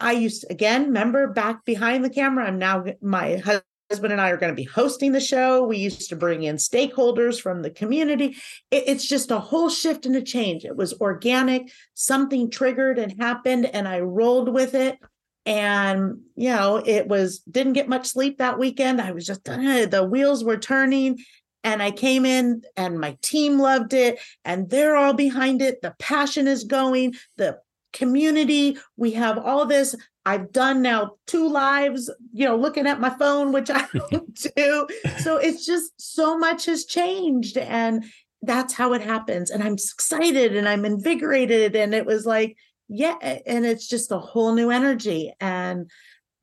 I 0.00 0.12
used 0.12 0.44
again 0.50 0.86
remember 0.86 1.28
back 1.28 1.64
behind 1.64 2.04
the 2.04 2.10
camera 2.10 2.46
i'm 2.46 2.58
now 2.58 2.84
my 3.00 3.42
husband 3.90 4.12
and 4.12 4.20
i 4.20 4.30
are 4.30 4.36
going 4.36 4.52
to 4.52 4.56
be 4.56 4.64
hosting 4.64 5.12
the 5.12 5.20
show. 5.20 5.62
We 5.62 5.76
used 5.78 6.08
to 6.08 6.16
bring 6.16 6.42
in 6.42 6.56
stakeholders 6.56 7.40
from 7.40 7.62
the 7.62 7.70
community. 7.70 8.36
It, 8.70 8.84
it's 8.86 9.06
just 9.06 9.30
a 9.30 9.38
whole 9.38 9.68
shift 9.68 10.06
and 10.06 10.16
a 10.16 10.22
change. 10.22 10.64
It 10.64 10.76
was 10.76 10.94
organic. 10.94 11.70
Something 11.94 12.50
triggered 12.50 12.98
and 12.98 13.20
happened 13.20 13.66
and 13.66 13.86
i 13.86 14.00
rolled 14.00 14.48
with 14.48 14.74
it. 14.74 14.98
And 15.46 16.20
you 16.36 16.48
know 16.50 16.82
it 16.84 17.06
was 17.06 17.40
didn't 17.40 17.74
get 17.74 17.88
much 17.88 18.06
sleep 18.06 18.38
that 18.38 18.58
weekend. 18.58 19.00
I 19.00 19.12
was 19.12 19.26
just 19.26 19.48
uh, 19.48 19.86
the 19.86 20.06
wheels 20.10 20.42
were 20.42 20.56
turning 20.56 21.18
and 21.62 21.82
i 21.82 21.90
came 21.90 22.24
in 22.26 22.62
and 22.76 22.98
my 22.98 23.16
team 23.22 23.58
loved 23.58 23.92
it 23.92 24.18
and 24.44 24.70
they're 24.70 24.96
all 24.96 25.14
behind 25.14 25.60
it. 25.60 25.82
The 25.82 25.94
passion 25.98 26.48
is 26.48 26.64
going. 26.64 27.14
The 27.36 27.58
community 27.92 28.76
we 28.96 29.12
have 29.12 29.38
all 29.38 29.66
this 29.66 29.94
i've 30.26 30.52
done 30.52 30.82
now 30.82 31.12
two 31.26 31.48
lives 31.48 32.10
you 32.32 32.46
know 32.46 32.56
looking 32.56 32.86
at 32.86 33.00
my 33.00 33.10
phone 33.10 33.52
which 33.52 33.70
i 33.70 33.86
don't 34.10 34.48
do. 34.56 34.86
So 35.18 35.36
it's 35.36 35.66
just 35.66 35.92
so 36.00 36.38
much 36.38 36.66
has 36.66 36.84
changed 36.84 37.56
and 37.58 38.04
that's 38.42 38.74
how 38.74 38.92
it 38.92 39.00
happens. 39.00 39.50
And 39.50 39.62
i'm 39.62 39.74
excited 39.74 40.56
and 40.56 40.68
i'm 40.68 40.84
invigorated 40.84 41.74
and 41.76 41.94
it 41.94 42.06
was 42.06 42.26
like 42.26 42.56
yeah 42.88 43.16
and 43.46 43.64
it's 43.64 43.88
just 43.88 44.12
a 44.12 44.18
whole 44.18 44.54
new 44.54 44.70
energy 44.70 45.32
and 45.40 45.90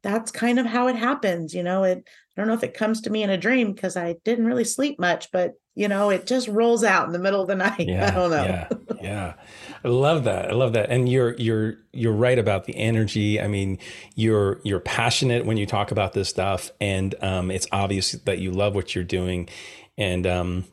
that's 0.04 0.32
kind 0.32 0.58
of 0.58 0.66
how 0.66 0.88
it 0.88 0.96
happens 0.96 1.54
you 1.54 1.64
know? 1.64 1.84
It 1.84 2.00
i 2.08 2.42
don't 2.42 2.48
know 2.48 2.54
if 2.54 2.64
it 2.64 2.74
comes 2.74 3.02
to 3.02 3.10
me 3.10 3.24
in 3.24 3.30
a 3.30 3.38
dream 3.38 3.74
because 3.74 3.96
i 3.98 4.16
didn't 4.26 4.46
really 4.46 4.64
sleep 4.64 5.00
much 5.00 5.32
but 5.32 5.54
you 5.76 5.88
know 5.88 6.10
it 6.10 6.26
just 6.26 6.48
rolls 6.48 6.84
out 6.84 7.06
in 7.06 7.14
the 7.14 7.20
middle 7.20 7.42
of 7.42 7.48
the 7.48 7.56
night. 7.56 7.80
Yeah, 7.88 8.08
i 8.08 8.12
don't 8.12 8.32
know. 8.32 8.44
Yeah, 8.44 8.68
yeah. 9.02 9.34
I 9.84 9.88
love 9.88 10.26
that. 10.26 10.50
I 10.50 10.54
love 10.54 10.74
that. 10.74 10.90
And 10.90 11.10
you're 11.10 11.34
you're 11.36 11.76
you're 11.92 12.14
right 12.14 12.38
about 12.38 12.66
the 12.66 12.76
energy. 12.76 13.42
I 13.42 13.48
mean, 13.48 13.80
you're 14.16 14.62
you're 14.64 14.80
passionate 14.80 15.46
when 15.46 15.58
you 15.58 15.66
talk 15.66 15.92
about 15.92 16.14
this 16.14 16.30
stuff, 16.30 16.72
and 16.80 17.16
um, 17.24 17.50
it's 17.50 17.68
obvious 17.72 18.12
that 18.12 18.40
you 18.40 18.52
love 18.52 18.76
what 18.76 18.94
you're 18.94 19.04
doing, 19.04 19.50
and 19.98 20.28
um, 20.28 20.66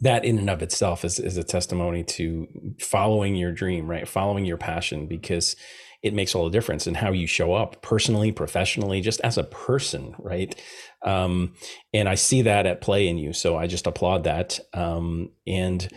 that 0.00 0.24
in 0.24 0.38
and 0.38 0.50
of 0.50 0.62
itself 0.62 1.04
is 1.04 1.20
is 1.20 1.36
a 1.36 1.44
testimony 1.44 2.02
to 2.04 2.48
following 2.80 3.36
your 3.36 3.52
dream, 3.52 3.88
right? 3.88 4.08
Following 4.08 4.44
your 4.44 4.56
passion 4.58 5.06
because 5.06 5.54
it 6.02 6.12
makes 6.14 6.34
all 6.34 6.44
the 6.44 6.50
difference 6.50 6.88
in 6.88 6.94
how 6.94 7.12
you 7.12 7.28
show 7.28 7.54
up 7.54 7.80
personally, 7.80 8.32
professionally, 8.32 9.00
just 9.00 9.20
as 9.20 9.38
a 9.38 9.44
person, 9.44 10.16
right? 10.18 10.60
Um, 11.04 11.54
and 11.94 12.08
I 12.08 12.16
see 12.16 12.42
that 12.42 12.66
at 12.66 12.80
play 12.80 13.06
in 13.06 13.18
you, 13.18 13.32
so 13.32 13.56
I 13.56 13.68
just 13.68 13.86
applaud 13.86 14.24
that. 14.24 14.58
Um, 14.74 15.30
and 15.46 15.88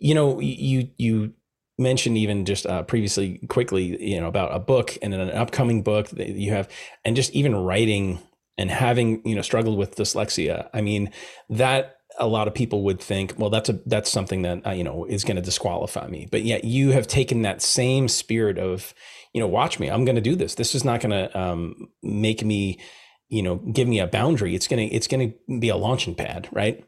you 0.00 0.16
know, 0.16 0.40
you 0.40 0.88
you 0.98 1.34
mentioned 1.82 2.16
even 2.16 2.44
just 2.44 2.66
uh, 2.66 2.82
previously 2.84 3.38
quickly, 3.48 4.02
you 4.02 4.20
know, 4.20 4.28
about 4.28 4.54
a 4.54 4.58
book 4.58 4.96
and 5.02 5.12
an 5.12 5.30
upcoming 5.30 5.82
book 5.82 6.08
that 6.10 6.28
you 6.28 6.52
have, 6.52 6.68
and 7.04 7.16
just 7.16 7.32
even 7.32 7.54
writing 7.54 8.20
and 8.58 8.70
having 8.70 9.26
you 9.26 9.34
know 9.34 9.42
struggled 9.42 9.78
with 9.78 9.96
dyslexia. 9.96 10.68
I 10.72 10.80
mean, 10.80 11.10
that 11.50 11.96
a 12.18 12.26
lot 12.26 12.48
of 12.48 12.54
people 12.54 12.82
would 12.84 13.00
think, 13.00 13.34
well, 13.38 13.50
that's 13.50 13.68
a 13.68 13.80
that's 13.86 14.10
something 14.10 14.42
that 14.42 14.66
uh, 14.66 14.70
you 14.70 14.84
know 14.84 15.04
is 15.04 15.24
going 15.24 15.36
to 15.36 15.42
disqualify 15.42 16.06
me. 16.08 16.28
But 16.30 16.42
yet 16.42 16.64
you 16.64 16.90
have 16.90 17.06
taken 17.06 17.42
that 17.42 17.62
same 17.62 18.08
spirit 18.08 18.58
of, 18.58 18.94
you 19.32 19.40
know, 19.40 19.46
watch 19.46 19.78
me, 19.78 19.90
I'm 19.90 20.04
going 20.04 20.16
to 20.16 20.22
do 20.22 20.36
this. 20.36 20.54
This 20.54 20.74
is 20.74 20.84
not 20.84 21.00
going 21.00 21.10
to 21.10 21.38
um, 21.38 21.88
make 22.02 22.44
me, 22.44 22.80
you 23.28 23.42
know, 23.42 23.56
give 23.56 23.88
me 23.88 23.98
a 23.98 24.06
boundary. 24.06 24.54
It's 24.54 24.68
gonna 24.68 24.82
it's 24.82 25.06
going 25.06 25.32
to 25.32 25.58
be 25.58 25.68
a 25.68 25.76
launching 25.76 26.14
pad, 26.14 26.48
right? 26.52 26.84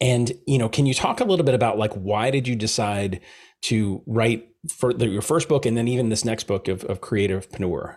And 0.00 0.32
you 0.46 0.58
know, 0.58 0.68
can 0.68 0.86
you 0.86 0.94
talk 0.94 1.20
a 1.20 1.24
little 1.24 1.44
bit 1.44 1.54
about 1.54 1.78
like 1.78 1.92
why 1.92 2.30
did 2.30 2.46
you 2.46 2.56
decide 2.56 3.20
to 3.62 4.02
write 4.06 4.48
for 4.70 4.92
the, 4.92 5.08
your 5.08 5.22
first 5.22 5.48
book 5.48 5.66
and 5.66 5.76
then 5.76 5.88
even 5.88 6.08
this 6.08 6.24
next 6.24 6.44
book 6.46 6.68
of, 6.68 6.84
of 6.84 7.00
Creativ-Preneur? 7.00 7.96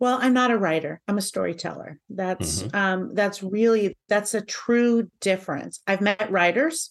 Well, 0.00 0.18
I'm 0.20 0.34
not 0.34 0.50
a 0.50 0.58
writer. 0.58 1.00
I'm 1.06 1.18
a 1.18 1.22
storyteller. 1.22 1.98
That's 2.10 2.62
Mhm. 2.62 2.74
um 2.74 3.14
that's 3.14 3.42
really 3.42 3.96
that's 4.08 4.34
a 4.34 4.40
true 4.40 5.08
difference. 5.20 5.80
I've 5.86 6.00
met 6.00 6.30
writers 6.30 6.90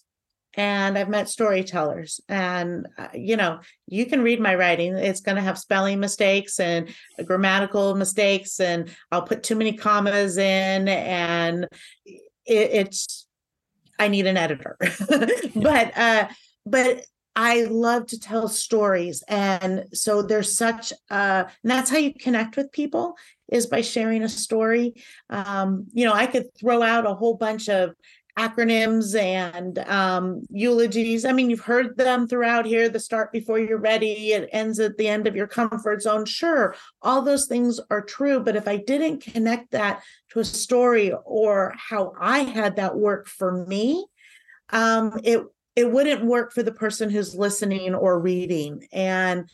and 0.55 0.97
I've 0.97 1.09
met 1.09 1.29
storytellers 1.29 2.21
and 2.29 2.87
uh, 2.97 3.09
you 3.13 3.35
know, 3.37 3.59
you 3.87 4.05
can 4.05 4.21
read 4.23 4.39
my 4.39 4.55
writing. 4.55 4.95
It's 4.95 5.21
going 5.21 5.35
to 5.35 5.41
have 5.41 5.57
spelling 5.57 5.99
mistakes 5.99 6.59
and 6.59 6.89
grammatical 7.25 7.95
mistakes 7.95 8.59
and 8.59 8.89
I'll 9.11 9.23
put 9.23 9.43
too 9.43 9.55
many 9.55 9.73
commas 9.73 10.37
in 10.37 10.87
and 10.87 11.67
it, 12.05 12.21
it's 12.45 13.27
I 13.99 14.07
need 14.07 14.27
an 14.27 14.37
editor. 14.37 14.77
but 15.55 15.97
uh 15.97 16.27
but 16.65 17.05
I 17.35 17.63
love 17.63 18.05
to 18.07 18.19
tell 18.19 18.47
stories. 18.47 19.23
And 19.27 19.85
so 19.93 20.21
there's 20.21 20.55
such 20.55 20.93
uh 21.09 21.45
and 21.47 21.71
that's 21.71 21.89
how 21.89 21.97
you 21.97 22.13
connect 22.13 22.57
with 22.57 22.71
people 22.71 23.15
is 23.51 23.67
by 23.67 23.81
sharing 23.81 24.23
a 24.23 24.29
story. 24.29 24.95
Um, 25.29 25.87
you 25.93 26.05
know, 26.05 26.13
I 26.13 26.25
could 26.25 26.55
throw 26.57 26.81
out 26.81 27.05
a 27.05 27.13
whole 27.13 27.35
bunch 27.35 27.69
of 27.69 27.93
acronyms 28.37 29.15
and 29.19 29.77
um 29.79 30.41
eulogies. 30.49 31.25
I 31.25 31.31
mean, 31.31 31.49
you've 31.49 31.59
heard 31.59 31.97
them 31.97 32.27
throughout 32.27 32.65
here, 32.65 32.89
the 32.89 32.99
start 32.99 33.31
before 33.31 33.59
you're 33.59 33.77
ready, 33.77 34.33
it 34.33 34.49
ends 34.51 34.79
at 34.79 34.97
the 34.97 35.07
end 35.07 35.27
of 35.27 35.35
your 35.35 35.47
comfort 35.47 36.01
zone. 36.01 36.25
Sure, 36.25 36.75
all 37.01 37.21
those 37.21 37.47
things 37.47 37.79
are 37.89 38.01
true, 38.01 38.39
but 38.39 38.55
if 38.55 38.67
I 38.67 38.77
didn't 38.77 39.21
connect 39.21 39.71
that 39.71 40.03
to 40.31 40.39
a 40.39 40.45
story 40.45 41.13
or 41.25 41.73
how 41.77 42.13
I 42.19 42.39
had 42.39 42.77
that 42.77 42.95
work 42.95 43.27
for 43.27 43.65
me, 43.65 44.05
um 44.71 45.19
it 45.23 45.43
it 45.75 45.91
wouldn't 45.91 46.25
work 46.25 46.53
for 46.53 46.63
the 46.63 46.71
person 46.71 47.09
who's 47.09 47.35
listening 47.35 47.95
or 47.95 48.19
reading 48.19 48.87
and 48.91 49.49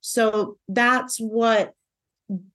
so 0.00 0.58
that's 0.68 1.18
what 1.18 1.74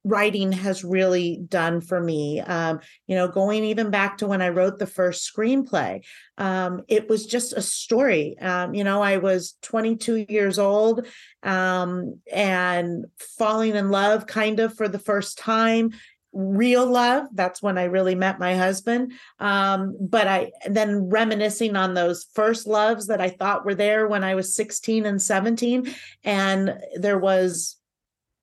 writing 0.03 0.51
has 0.51 0.83
really 0.83 1.37
done 1.47 1.81
for 1.81 1.99
me. 1.99 2.39
Um, 2.41 2.79
you 3.07 3.15
know 3.15 3.27
going 3.27 3.63
even 3.63 3.89
back 3.89 4.17
to 4.17 4.27
when 4.27 4.41
i 4.41 4.49
wrote 4.49 4.79
the 4.79 4.87
first 4.87 5.31
screenplay 5.31 6.03
um, 6.37 6.83
it 6.87 7.09
was 7.09 7.25
just 7.25 7.53
a 7.53 7.61
story. 7.61 8.37
Um, 8.39 8.73
you 8.73 8.83
know 8.83 9.01
i 9.01 9.17
was 9.17 9.55
22 9.61 10.25
years 10.29 10.59
old 10.59 11.07
um, 11.43 12.19
and 12.31 13.05
falling 13.37 13.75
in 13.75 13.89
love 13.89 14.27
kind 14.27 14.59
of 14.59 14.75
for 14.75 14.87
the 14.87 14.99
first 14.99 15.37
time 15.37 15.91
real 16.35 16.87
love 16.87 17.27
that's 17.33 17.61
when 17.61 17.77
i 17.77 17.83
really 17.83 18.15
met 18.15 18.39
my 18.39 18.55
husband. 18.55 19.13
Um, 19.39 19.95
but 19.99 20.27
i 20.27 20.51
then 20.67 21.09
reminiscing 21.09 21.75
on 21.75 21.93
those 21.93 22.25
first 22.33 22.67
loves 22.67 23.07
that 23.07 23.21
i 23.21 23.29
thought 23.29 23.65
were 23.65 23.75
there 23.75 24.07
when 24.07 24.23
i 24.23 24.35
was 24.35 24.55
16 24.55 25.05
and 25.05 25.21
17 25.21 25.93
and 26.23 26.77
there 26.95 27.19
was 27.19 27.77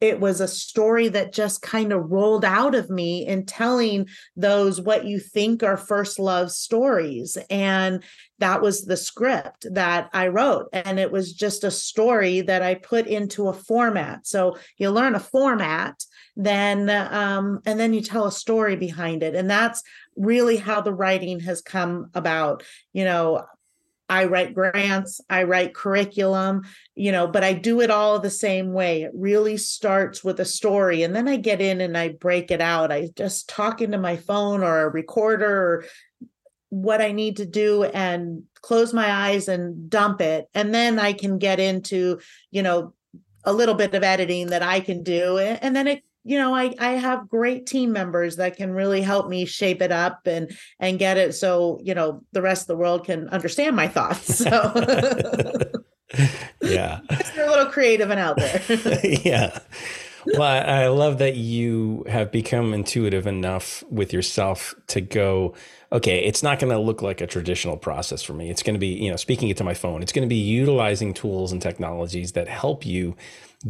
it 0.01 0.21
was 0.21 0.41
a 0.41 0.49
story 0.49 1.09
that 1.09 1.33
just 1.33 1.63
kind 1.63 1.93
of 1.93 2.11
rolled 2.11 2.45
out 2.45 2.75
of 2.75 2.91
me 2.91 3.27
in 3.27 3.45
telling 3.45 4.07
those 4.37 4.81
what 4.81 5.05
you 5.05 5.19
think 5.19 5.63
are 5.63 5.77
first 5.77 6.19
love 6.19 6.51
stories. 6.51 7.37
And 7.51 8.03
that 8.39 8.63
was 8.63 8.87
the 8.87 8.97
script 8.97 9.67
that 9.71 10.09
i 10.15 10.27
wrote 10.27 10.67
and 10.73 10.99
it 10.99 11.13
was 11.13 11.35
just 11.35 11.63
a 11.63 11.71
story 11.71 12.41
that 12.41 12.63
i 12.63 12.75
put 12.75 13.07
into 13.07 13.49
a 13.49 13.53
format. 13.53 14.27
So 14.27 14.57
you 14.79 14.91
learn 14.91 15.15
a 15.15 15.21
format 15.21 16.03
then 16.37 16.89
um, 16.89 17.61
and 17.67 17.79
then 17.79 17.93
you 17.93 18.01
tell 18.01 18.27
a 18.27 18.33
story 18.33 18.77
behind 18.77 19.23
it. 19.23 19.35
And 19.35 19.51
that's 19.51 19.83
really 20.17 20.57
how 20.57 20.81
the 20.81 20.95
writing 20.95 21.41
has 21.41 21.61
come 21.61 22.11
about. 22.15 22.63
You 22.93 23.05
know 23.05 23.45
I 24.11 24.25
write 24.25 24.55
grants, 24.55 25.21
I 25.31 25.45
write 25.45 25.73
curriculum, 25.73 26.63
you 26.97 27.13
know, 27.13 27.29
but 27.29 27.45
I 27.45 27.53
do 27.53 27.81
it 27.81 27.91
all 27.91 28.19
the 28.19 28.29
same 28.29 28.73
way. 28.73 29.03
It 29.03 29.13
really 29.15 29.57
starts 29.57 30.25
with 30.25 30.41
a 30.41 30.45
story 30.45 31.05
and 31.05 31.15
then 31.15 31.29
I 31.29 31.37
get 31.37 31.61
in 31.61 31.81
and 31.81 31.97
I 31.97 32.09
break 32.09 32.51
it 32.51 32.61
out. 32.61 32.91
I 32.91 33.11
just 33.17 33.49
talk 33.49 33.81
into 33.81 33.99
my 33.99 34.17
phone 34.17 34.65
or 34.65 34.83
a 34.83 34.91
recorder 34.91 35.47
or 35.47 35.85
what 36.71 37.01
I 37.01 37.13
need 37.13 37.37
to 37.37 37.47
do 37.47 37.85
and 37.85 38.43
close 38.61 38.93
my 38.93 39.09
eyes 39.09 39.47
and 39.47 39.89
dump 39.89 40.21
it. 40.21 40.49
And 40.55 40.75
then 40.75 40.99
I 40.99 41.13
can 41.13 41.39
get 41.39 41.61
into, 41.61 42.19
you 42.51 42.65
know, 42.65 42.95
a 43.45 43.53
little 43.53 43.77
bit 43.77 43.95
of 43.95 44.03
editing 44.03 44.49
that 44.49 44.63
I 44.63 44.81
can 44.81 45.05
do 45.05 45.39
and 45.39 45.75
then 45.75 45.87
it 45.87 46.03
you 46.25 46.39
know 46.39 46.55
i 46.55 46.75
i 46.79 46.91
have 46.91 47.29
great 47.29 47.67
team 47.67 47.93
members 47.93 48.37
that 48.37 48.57
can 48.57 48.73
really 48.73 49.01
help 49.01 49.29
me 49.29 49.45
shape 49.45 49.81
it 49.81 49.93
up 49.93 50.27
and 50.27 50.57
and 50.79 50.99
get 50.99 51.17
it 51.17 51.35
so 51.35 51.79
you 51.83 51.95
know 51.95 52.23
the 52.33 52.43
rest 52.43 52.63
of 52.63 52.67
the 52.69 52.77
world 52.77 53.05
can 53.05 53.29
understand 53.29 53.75
my 53.75 53.89
thoughts 53.89 54.39
so. 54.39 55.67
Yeah. 56.61 57.01
They're 57.35 57.47
a 57.47 57.51
little 57.51 57.67
creative 57.67 58.11
and 58.11 58.21
out 58.21 58.37
there. 58.37 58.61
Yeah. 59.25 59.59
Well 60.37 60.43
I, 60.43 60.83
I 60.83 60.89
love 60.89 61.19
that 61.19 61.37
you 61.37 62.05
have 62.07 62.31
become 62.31 62.75
intuitive 62.75 63.27
enough 63.27 63.83
with 63.91 64.13
yourself 64.13 64.75
to 64.89 65.01
go 65.01 65.55
okay, 65.93 66.25
it's 66.25 66.43
not 66.43 66.61
going 66.61 66.73
to 66.73 66.79
look 66.79 67.03
like 67.03 67.21
a 67.21 67.27
traditional 67.27 67.77
process 67.77 68.23
for 68.23 68.33
me. 68.33 68.49
It's 68.49 68.63
going 68.63 68.75
to 68.75 68.81
be, 68.81 68.89
you 68.89 69.11
know, 69.11 69.17
speaking 69.17 69.49
it 69.49 69.57
to 69.57 69.65
my 69.65 69.75
phone. 69.75 70.03
It's 70.03 70.13
going 70.13 70.27
to 70.27 70.29
be 70.29 70.37
utilizing 70.37 71.15
tools 71.15 71.51
and 71.53 71.61
technologies 71.61 72.33
that 72.33 72.49
help 72.49 72.87
you 72.87 73.17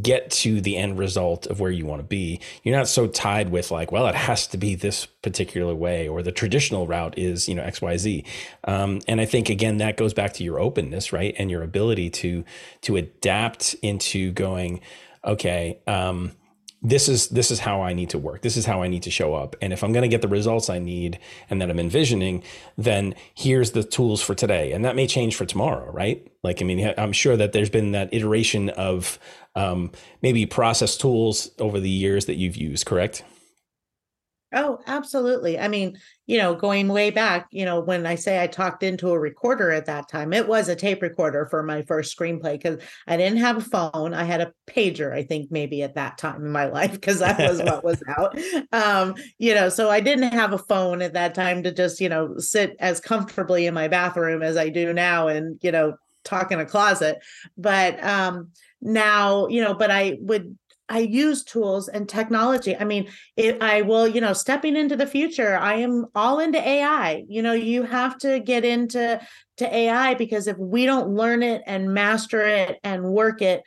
get 0.00 0.30
to 0.30 0.60
the 0.60 0.76
end 0.76 0.98
result 0.98 1.46
of 1.46 1.58
where 1.58 1.70
you 1.70 1.84
want 1.84 2.00
to 2.00 2.06
be. 2.06 2.40
You're 2.62 2.76
not 2.76 2.88
so 2.88 3.06
tied 3.06 3.50
with 3.50 3.70
like, 3.70 3.90
well, 3.90 4.06
it 4.06 4.14
has 4.14 4.46
to 4.48 4.56
be 4.56 4.74
this 4.74 5.06
particular 5.06 5.74
way, 5.74 6.06
or 6.06 6.22
the 6.22 6.30
traditional 6.30 6.86
route 6.86 7.18
is, 7.18 7.48
you 7.48 7.54
know, 7.54 7.62
X, 7.62 7.82
Y, 7.82 7.96
Z. 7.96 8.24
Um, 8.64 9.00
and 9.08 9.20
I 9.20 9.24
think 9.24 9.48
again 9.48 9.78
that 9.78 9.96
goes 9.96 10.14
back 10.14 10.32
to 10.34 10.44
your 10.44 10.60
openness, 10.60 11.12
right, 11.12 11.34
and 11.38 11.50
your 11.50 11.62
ability 11.62 12.10
to 12.10 12.44
to 12.82 12.96
adapt 12.96 13.74
into 13.82 14.30
going, 14.32 14.80
okay. 15.24 15.78
Um, 15.86 16.32
this 16.82 17.08
is 17.08 17.28
this 17.28 17.50
is 17.50 17.60
how 17.60 17.82
I 17.82 17.92
need 17.92 18.10
to 18.10 18.18
work. 18.18 18.42
This 18.42 18.56
is 18.56 18.64
how 18.64 18.82
I 18.82 18.88
need 18.88 19.02
to 19.02 19.10
show 19.10 19.34
up. 19.34 19.54
And 19.60 19.72
if 19.72 19.84
I'm 19.84 19.92
going 19.92 20.02
to 20.02 20.08
get 20.08 20.22
the 20.22 20.28
results 20.28 20.70
I 20.70 20.78
need 20.78 21.18
and 21.50 21.60
that 21.60 21.70
I'm 21.70 21.78
envisioning, 21.78 22.42
then 22.78 23.14
here's 23.34 23.72
the 23.72 23.84
tools 23.84 24.22
for 24.22 24.34
today. 24.34 24.72
And 24.72 24.84
that 24.84 24.96
may 24.96 25.06
change 25.06 25.36
for 25.36 25.44
tomorrow, 25.44 25.90
right? 25.92 26.26
Like 26.42 26.62
I 26.62 26.64
mean, 26.64 26.94
I'm 26.96 27.12
sure 27.12 27.36
that 27.36 27.52
there's 27.52 27.70
been 27.70 27.92
that 27.92 28.12
iteration 28.12 28.70
of 28.70 29.18
um, 29.54 29.92
maybe 30.22 30.46
process 30.46 30.96
tools 30.96 31.50
over 31.58 31.80
the 31.80 31.90
years 31.90 32.26
that 32.26 32.36
you've 32.36 32.56
used, 32.56 32.86
correct? 32.86 33.24
Oh, 34.52 34.80
absolutely. 34.86 35.58
I 35.60 35.68
mean, 35.68 35.96
you 36.26 36.36
know, 36.36 36.56
going 36.56 36.88
way 36.88 37.10
back, 37.10 37.46
you 37.52 37.64
know, 37.64 37.78
when 37.78 38.04
I 38.04 38.16
say 38.16 38.42
I 38.42 38.48
talked 38.48 38.82
into 38.82 39.10
a 39.10 39.18
recorder 39.18 39.70
at 39.70 39.86
that 39.86 40.08
time, 40.08 40.32
it 40.32 40.48
was 40.48 40.68
a 40.68 40.74
tape 40.74 41.02
recorder 41.02 41.46
for 41.46 41.62
my 41.62 41.82
first 41.82 42.16
screenplay 42.18 42.54
because 42.54 42.82
I 43.06 43.16
didn't 43.16 43.38
have 43.38 43.58
a 43.58 43.60
phone. 43.60 44.12
I 44.12 44.24
had 44.24 44.40
a 44.40 44.52
pager, 44.66 45.12
I 45.14 45.22
think 45.22 45.52
maybe 45.52 45.82
at 45.82 45.94
that 45.94 46.18
time 46.18 46.44
in 46.44 46.50
my 46.50 46.64
life, 46.70 46.92
because 46.92 47.20
that 47.20 47.38
was 47.38 47.62
what 47.62 47.84
was 47.84 48.02
out. 48.08 48.36
Um, 48.72 49.14
you 49.38 49.54
know, 49.54 49.68
so 49.68 49.88
I 49.88 50.00
didn't 50.00 50.32
have 50.32 50.52
a 50.52 50.58
phone 50.58 51.00
at 51.00 51.12
that 51.14 51.34
time 51.34 51.62
to 51.62 51.72
just, 51.72 52.00
you 52.00 52.08
know, 52.08 52.36
sit 52.38 52.74
as 52.80 53.00
comfortably 53.00 53.66
in 53.66 53.74
my 53.74 53.86
bathroom 53.86 54.42
as 54.42 54.56
I 54.56 54.68
do 54.68 54.92
now 54.92 55.28
and, 55.28 55.60
you 55.62 55.70
know, 55.70 55.94
talk 56.24 56.50
in 56.50 56.58
a 56.58 56.66
closet. 56.66 57.18
But 57.56 58.02
um 58.04 58.48
now, 58.82 59.46
you 59.48 59.62
know, 59.62 59.74
but 59.74 59.90
I 59.90 60.16
would 60.20 60.56
I 60.90 60.98
use 60.98 61.44
tools 61.44 61.88
and 61.88 62.08
technology. 62.08 62.76
I 62.76 62.84
mean, 62.84 63.08
it, 63.36 63.62
I 63.62 63.82
will, 63.82 64.08
you 64.08 64.20
know, 64.20 64.32
stepping 64.32 64.76
into 64.76 64.96
the 64.96 65.06
future, 65.06 65.56
I 65.56 65.74
am 65.76 66.06
all 66.16 66.40
into 66.40 66.58
AI. 66.58 67.24
You 67.28 67.42
know, 67.42 67.52
you 67.52 67.84
have 67.84 68.18
to 68.18 68.40
get 68.40 68.64
into 68.64 69.20
to 69.58 69.74
AI 69.74 70.14
because 70.14 70.48
if 70.48 70.58
we 70.58 70.86
don't 70.86 71.14
learn 71.14 71.44
it 71.44 71.62
and 71.66 71.94
master 71.94 72.42
it 72.42 72.80
and 72.82 73.04
work 73.04 73.40
it, 73.40 73.62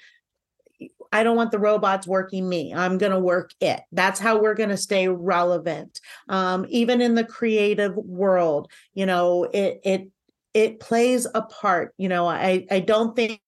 I 1.13 1.23
don't 1.23 1.37
want 1.37 1.51
the 1.51 1.59
robots 1.59 2.07
working 2.07 2.49
me. 2.49 2.73
I'm 2.73 2.97
going 2.97 3.11
to 3.11 3.19
work 3.19 3.51
it. 3.61 3.81
That's 3.91 4.19
how 4.19 4.41
we're 4.41 4.55
going 4.55 4.69
to 4.69 4.77
stay 4.77 5.07
relevant. 5.07 6.01
Um, 6.27 6.65
even 6.69 7.01
in 7.01 7.13
the 7.13 7.23
creative 7.23 7.95
world, 7.95 8.69
you 8.95 9.05
know, 9.05 9.43
it 9.43 9.79
it 9.85 10.07
it 10.53 10.79
plays 10.79 11.27
a 11.33 11.41
part. 11.41 11.93
You 11.97 12.09
know, 12.09 12.27
I 12.27 12.65
I 12.69 12.79
don't 12.79 13.15
think 13.15 13.41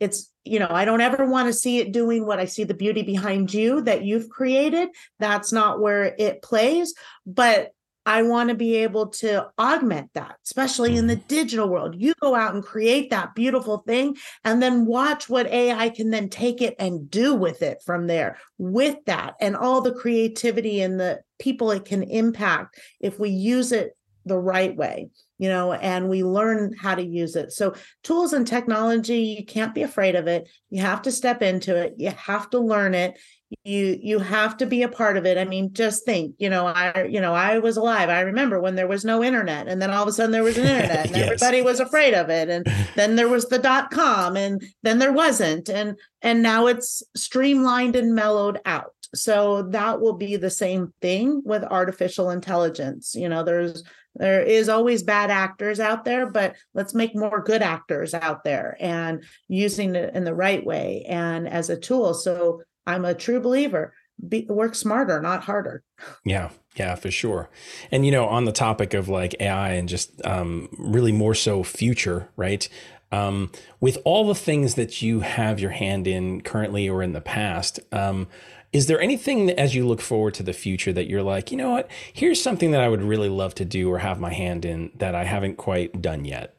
it's 0.00 0.30
you 0.44 0.58
know, 0.58 0.68
I 0.70 0.84
don't 0.84 1.02
ever 1.02 1.26
want 1.26 1.48
to 1.48 1.52
see 1.52 1.78
it 1.78 1.92
doing 1.92 2.26
what 2.26 2.38
I 2.38 2.46
see 2.46 2.64
the 2.64 2.74
beauty 2.74 3.02
behind 3.02 3.52
you 3.52 3.82
that 3.82 4.04
you've 4.04 4.30
created. 4.30 4.88
That's 5.18 5.52
not 5.52 5.80
where 5.80 6.14
it 6.18 6.42
plays, 6.42 6.94
but 7.26 7.72
I 8.06 8.22
want 8.22 8.48
to 8.48 8.54
be 8.54 8.76
able 8.76 9.08
to 9.08 9.48
augment 9.58 10.14
that, 10.14 10.36
especially 10.46 10.96
in 10.96 11.08
the 11.08 11.16
mm-hmm. 11.16 11.26
digital 11.26 11.68
world. 11.68 11.94
You 11.98 12.14
go 12.22 12.34
out 12.34 12.54
and 12.54 12.64
create 12.64 13.10
that 13.10 13.34
beautiful 13.34 13.84
thing 13.86 14.16
and 14.44 14.62
then 14.62 14.86
watch 14.86 15.28
what 15.28 15.46
AI 15.48 15.90
can 15.90 16.08
then 16.08 16.30
take 16.30 16.62
it 16.62 16.74
and 16.78 17.10
do 17.10 17.34
with 17.34 17.60
it 17.60 17.82
from 17.84 18.06
there, 18.06 18.38
with 18.56 18.96
that 19.04 19.34
and 19.40 19.54
all 19.54 19.82
the 19.82 19.92
creativity 19.92 20.80
and 20.80 20.98
the 20.98 21.20
people 21.38 21.70
it 21.70 21.84
can 21.84 22.02
impact 22.02 22.80
if 22.98 23.18
we 23.20 23.28
use 23.28 23.72
it 23.72 23.94
the 24.24 24.38
right 24.38 24.74
way 24.74 25.10
you 25.38 25.48
know 25.48 25.72
and 25.72 26.08
we 26.08 26.22
learn 26.22 26.74
how 26.78 26.94
to 26.94 27.04
use 27.04 27.36
it. 27.36 27.52
So 27.52 27.74
tools 28.02 28.32
and 28.32 28.46
technology 28.46 29.20
you 29.20 29.44
can't 29.44 29.74
be 29.74 29.82
afraid 29.82 30.14
of 30.16 30.26
it. 30.26 30.48
You 30.70 30.82
have 30.82 31.02
to 31.02 31.12
step 31.12 31.42
into 31.42 31.76
it. 31.76 31.94
You 31.96 32.10
have 32.10 32.50
to 32.50 32.58
learn 32.58 32.94
it. 32.94 33.18
You 33.64 33.98
you 34.02 34.18
have 34.18 34.58
to 34.58 34.66
be 34.66 34.82
a 34.82 34.88
part 34.88 35.16
of 35.16 35.24
it. 35.24 35.38
I 35.38 35.44
mean 35.44 35.72
just 35.72 36.04
think 36.04 36.34
you 36.38 36.50
know 36.50 36.66
i 36.66 37.04
you 37.04 37.20
know 37.20 37.34
i 37.34 37.58
was 37.58 37.76
alive. 37.76 38.08
I 38.08 38.20
remember 38.20 38.60
when 38.60 38.74
there 38.74 38.88
was 38.88 39.04
no 39.04 39.22
internet 39.22 39.68
and 39.68 39.80
then 39.80 39.90
all 39.90 40.02
of 40.02 40.08
a 40.08 40.12
sudden 40.12 40.32
there 40.32 40.42
was 40.42 40.58
an 40.58 40.66
internet 40.66 41.06
and 41.06 41.10
yes. 41.16 41.26
everybody 41.26 41.62
was 41.62 41.80
afraid 41.80 42.14
of 42.14 42.28
it 42.28 42.48
and 42.48 42.66
then 42.96 43.16
there 43.16 43.28
was 43.28 43.46
the 43.46 43.58
dot 43.58 43.90
com 43.90 44.36
and 44.36 44.62
then 44.82 44.98
there 44.98 45.12
wasn't 45.12 45.70
and 45.70 45.96
and 46.20 46.42
now 46.42 46.66
it's 46.66 47.02
streamlined 47.16 47.96
and 47.96 48.14
mellowed 48.14 48.60
out 48.66 48.92
so 49.14 49.62
that 49.62 50.00
will 50.00 50.14
be 50.14 50.36
the 50.36 50.50
same 50.50 50.92
thing 51.00 51.42
with 51.44 51.62
artificial 51.64 52.30
intelligence. 52.30 53.14
You 53.14 53.28
know 53.28 53.42
there's 53.42 53.84
there 54.14 54.42
is 54.42 54.68
always 54.68 55.02
bad 55.02 55.30
actors 55.30 55.78
out 55.80 56.04
there 56.04 56.26
but 56.26 56.56
let's 56.74 56.94
make 56.94 57.14
more 57.14 57.42
good 57.42 57.62
actors 57.62 58.14
out 58.14 58.42
there 58.42 58.76
and 58.80 59.22
using 59.46 59.94
it 59.94 60.14
in 60.14 60.24
the 60.24 60.34
right 60.34 60.64
way 60.64 61.04
and 61.08 61.48
as 61.48 61.70
a 61.70 61.78
tool. 61.78 62.14
So 62.14 62.62
i'm 62.86 63.04
a 63.04 63.14
true 63.14 63.40
believer. 63.40 63.94
Be, 64.28 64.46
work 64.48 64.74
smarter 64.74 65.20
not 65.20 65.44
harder. 65.44 65.82
Yeah 66.24 66.50
yeah 66.76 66.94
for 66.94 67.10
sure. 67.10 67.48
And 67.90 68.04
you 68.04 68.12
know 68.12 68.26
on 68.26 68.44
the 68.44 68.52
topic 68.52 68.94
of 68.94 69.08
like 69.08 69.34
ai 69.40 69.70
and 69.70 69.88
just 69.88 70.24
um, 70.26 70.68
really 70.78 71.12
more 71.12 71.34
so 71.34 71.62
future 71.62 72.28
right? 72.36 72.68
Um, 73.10 73.50
with 73.80 73.96
all 74.04 74.26
the 74.26 74.34
things 74.34 74.74
that 74.74 75.00
you 75.00 75.20
have 75.20 75.58
your 75.60 75.70
hand 75.70 76.06
in 76.06 76.42
currently 76.42 76.90
or 76.90 77.02
in 77.02 77.12
the 77.12 77.22
past 77.22 77.80
um, 77.90 78.28
is 78.72 78.86
there 78.86 79.00
anything 79.00 79.50
as 79.50 79.74
you 79.74 79.86
look 79.86 80.00
forward 80.00 80.34
to 80.34 80.42
the 80.42 80.52
future 80.52 80.92
that 80.92 81.08
you're 81.08 81.22
like, 81.22 81.50
you 81.50 81.56
know 81.56 81.70
what, 81.70 81.90
here's 82.12 82.42
something 82.42 82.70
that 82.72 82.82
I 82.82 82.88
would 82.88 83.02
really 83.02 83.28
love 83.28 83.54
to 83.56 83.64
do 83.64 83.90
or 83.90 83.98
have 83.98 84.20
my 84.20 84.32
hand 84.32 84.64
in 84.64 84.90
that 84.96 85.14
I 85.14 85.24
haven't 85.24 85.56
quite 85.56 86.02
done 86.02 86.24
yet? 86.24 86.58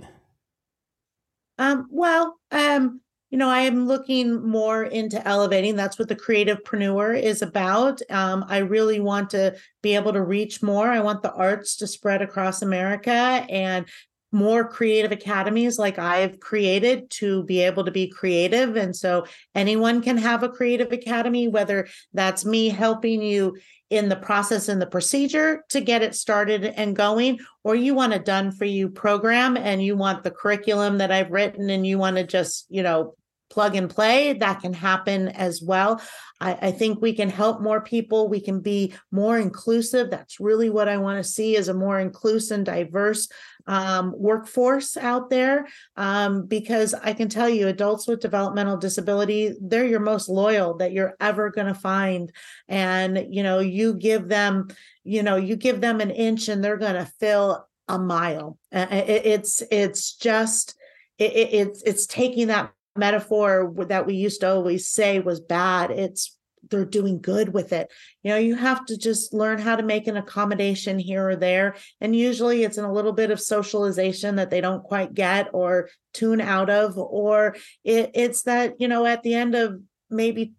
Um, 1.57 1.87
well, 1.91 2.39
um, 2.51 3.01
you 3.29 3.37
know, 3.37 3.49
I 3.49 3.61
am 3.61 3.85
looking 3.85 4.43
more 4.43 4.83
into 4.83 5.25
elevating. 5.27 5.75
That's 5.75 5.99
what 5.99 6.07
the 6.07 6.15
Creativ-Preneur 6.15 7.21
is 7.21 7.43
about. 7.43 8.01
Um, 8.09 8.43
I 8.47 8.59
really 8.59 8.99
want 8.99 9.29
to 9.31 9.55
be 9.83 9.93
able 9.93 10.13
to 10.13 10.23
reach 10.23 10.63
more. 10.63 10.89
I 10.89 11.01
want 11.01 11.21
the 11.21 11.33
arts 11.33 11.75
to 11.77 11.87
spread 11.87 12.23
across 12.23 12.63
America 12.63 13.11
and 13.11 13.85
more 14.31 14.67
creative 14.67 15.11
academies 15.11 15.79
like 15.79 15.97
I've 15.97 16.39
created 16.39 17.09
to 17.11 17.43
be 17.43 17.61
able 17.61 17.85
to 17.85 17.91
be 17.91 18.07
creative. 18.07 18.75
And 18.75 18.95
so 18.95 19.25
anyone 19.55 20.01
can 20.01 20.17
have 20.17 20.43
a 20.43 20.49
creative 20.49 20.91
academy, 20.91 21.47
whether 21.47 21.87
that's 22.13 22.45
me 22.45 22.69
helping 22.69 23.21
you 23.21 23.57
in 23.89 24.07
the 24.07 24.15
process 24.15 24.69
and 24.69 24.79
the 24.79 24.85
procedure 24.85 25.63
to 25.69 25.81
get 25.81 26.03
it 26.03 26.13
started 26.13 26.63
and 26.65 26.95
going, 26.95 27.39
or 27.63 27.73
you 27.73 27.95
want 27.95 28.13
a 28.13 28.19
done 28.19 28.51
for 28.51 28.65
you 28.65 28.87
program 28.87 29.57
and 29.57 29.83
you 29.83 29.95
want 29.95 30.23
the 30.23 30.31
curriculum 30.31 30.99
that 30.99 31.11
I've 31.11 31.31
written 31.31 31.69
and 31.71 31.85
you 31.85 31.97
want 31.97 32.17
to 32.17 32.23
just, 32.23 32.67
you 32.69 32.83
know, 32.83 33.15
plug 33.49 33.75
and 33.75 33.89
play 33.89 34.33
that 34.33 34.61
can 34.61 34.73
happen 34.73 35.29
as 35.29 35.61
well. 35.61 36.01
I, 36.39 36.53
I, 36.61 36.71
think 36.71 37.01
we 37.01 37.13
can 37.13 37.29
help 37.29 37.61
more 37.61 37.81
people. 37.81 38.29
We 38.29 38.39
can 38.39 38.61
be 38.61 38.93
more 39.11 39.39
inclusive. 39.39 40.09
That's 40.09 40.39
really 40.39 40.69
what 40.69 40.87
i 40.87 40.97
want 40.97 41.23
to 41.23 41.29
see 41.29 41.55
is 41.55 41.67
a 41.67 41.73
more 41.73 41.99
inclusive 41.99 42.57
and 42.57 42.65
diverse 42.65 43.27
um, 43.69 44.15
workforce 44.17 44.97
out 44.97 45.29
there 45.29 45.67
um, 45.95 46.47
because 46.47 46.95
I 46.95 47.13
can 47.13 47.29
tell 47.29 47.47
you, 47.47 47.67
adults 47.67 48.07
with 48.07 48.19
developmental 48.19 48.77
disability, 48.77 49.53
they're 49.61 49.85
your 49.85 49.99
most 49.99 50.27
loyal 50.27 50.77
that 50.77 50.91
you're 50.91 51.13
ever 51.19 51.51
going 51.51 51.67
to 51.67 51.75
find. 51.75 52.31
And, 52.67 53.27
you 53.29 53.43
know, 53.43 53.59
you 53.59 53.93
give 53.93 54.27
them, 54.27 54.69
you 55.03 55.21
know, 55.21 55.35
you 55.35 55.55
give 55.55 55.81
them 55.81 56.01
an 56.01 56.09
inch 56.09 56.49
and 56.49 56.63
they're 56.63 56.77
going 56.77 56.95
to 56.95 57.11
fill 57.19 57.67
a 57.87 57.99
mile. 57.99 58.57
It's, 58.71 59.61
it's 59.69 60.15
just, 60.15 60.75
it, 61.19 61.31
it's, 61.35 61.83
it's 61.83 62.07
taking 62.07 62.47
that 62.47 62.71
metaphor 62.95 63.71
that 63.87 64.07
we 64.07 64.15
used 64.15 64.41
to 64.41 64.49
always 64.49 64.89
say 64.89 65.19
was 65.19 65.39
bad. 65.39 65.91
It's 65.91 66.35
they're 66.69 66.85
doing 66.85 67.19
good 67.21 67.53
with 67.53 67.73
it. 67.73 67.91
You 68.23 68.31
know, 68.31 68.37
you 68.37 68.55
have 68.55 68.85
to 68.85 68.97
just 68.97 69.33
learn 69.33 69.59
how 69.59 69.75
to 69.75 69.83
make 69.83 70.07
an 70.07 70.17
accommodation 70.17 70.99
here 70.99 71.29
or 71.29 71.35
there. 71.35 71.75
And 72.01 72.15
usually 72.15 72.63
it's 72.63 72.77
in 72.77 72.85
a 72.85 72.93
little 72.93 73.13
bit 73.13 73.31
of 73.31 73.41
socialization 73.41 74.35
that 74.35 74.49
they 74.49 74.61
don't 74.61 74.83
quite 74.83 75.13
get 75.13 75.49
or 75.53 75.89
tune 76.13 76.41
out 76.41 76.69
of, 76.69 76.97
or 76.97 77.55
it, 77.83 78.11
it's 78.13 78.43
that, 78.43 78.79
you 78.79 78.87
know, 78.87 79.05
at 79.05 79.23
the 79.23 79.33
end 79.33 79.55
of 79.55 79.81
maybe 80.09 80.53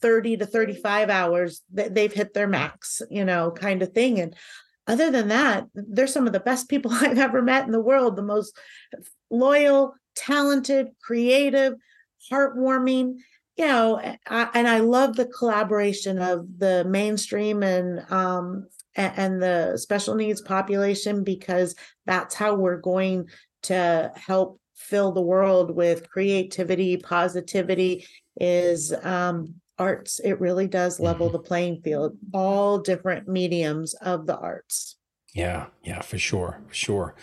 30 0.00 0.38
to 0.38 0.46
35 0.46 1.10
hours, 1.10 1.62
they've 1.72 2.12
hit 2.12 2.34
their 2.34 2.48
max, 2.48 3.00
you 3.10 3.24
know, 3.24 3.50
kind 3.50 3.82
of 3.82 3.92
thing. 3.92 4.20
And 4.20 4.34
other 4.86 5.10
than 5.10 5.28
that, 5.28 5.66
they're 5.74 6.06
some 6.06 6.26
of 6.26 6.32
the 6.32 6.40
best 6.40 6.68
people 6.68 6.90
I've 6.92 7.18
ever 7.18 7.40
met 7.40 7.66
in 7.66 7.72
the 7.72 7.80
world, 7.80 8.16
the 8.16 8.22
most 8.22 8.58
loyal, 9.30 9.94
talented, 10.14 10.88
creative, 11.02 11.74
heartwarming 12.30 13.16
you 13.56 13.66
know, 13.66 13.98
I, 14.26 14.48
and 14.54 14.66
I 14.68 14.78
love 14.78 15.16
the 15.16 15.26
collaboration 15.26 16.18
of 16.18 16.58
the 16.58 16.84
mainstream 16.84 17.62
and 17.62 18.04
um 18.10 18.66
and, 18.94 19.42
the 19.42 19.78
special 19.78 20.14
needs 20.14 20.42
population 20.42 21.24
because 21.24 21.74
that's 22.04 22.34
how 22.34 22.54
we're 22.54 22.80
going 22.80 23.28
to 23.62 24.12
help 24.14 24.60
fill 24.74 25.12
the 25.12 25.22
world 25.22 25.74
with 25.74 26.08
creativity, 26.10 26.96
positivity 26.98 28.06
is 28.36 28.92
um 29.02 29.54
arts. 29.78 30.20
It 30.20 30.40
really 30.40 30.68
does 30.68 31.00
level 31.00 31.30
Mhm. 31.30 31.32
the 31.32 31.38
playing 31.38 31.82
field, 31.82 32.18
all 32.32 32.78
different 32.78 33.28
mediums 33.28 33.94
of 33.94 34.26
the 34.26 34.36
arts. 34.36 34.96
Yeah, 35.34 35.66
yeah, 35.82 36.02
for 36.02 36.18
sure, 36.18 36.60
for 36.68 36.74
sure. 36.74 37.14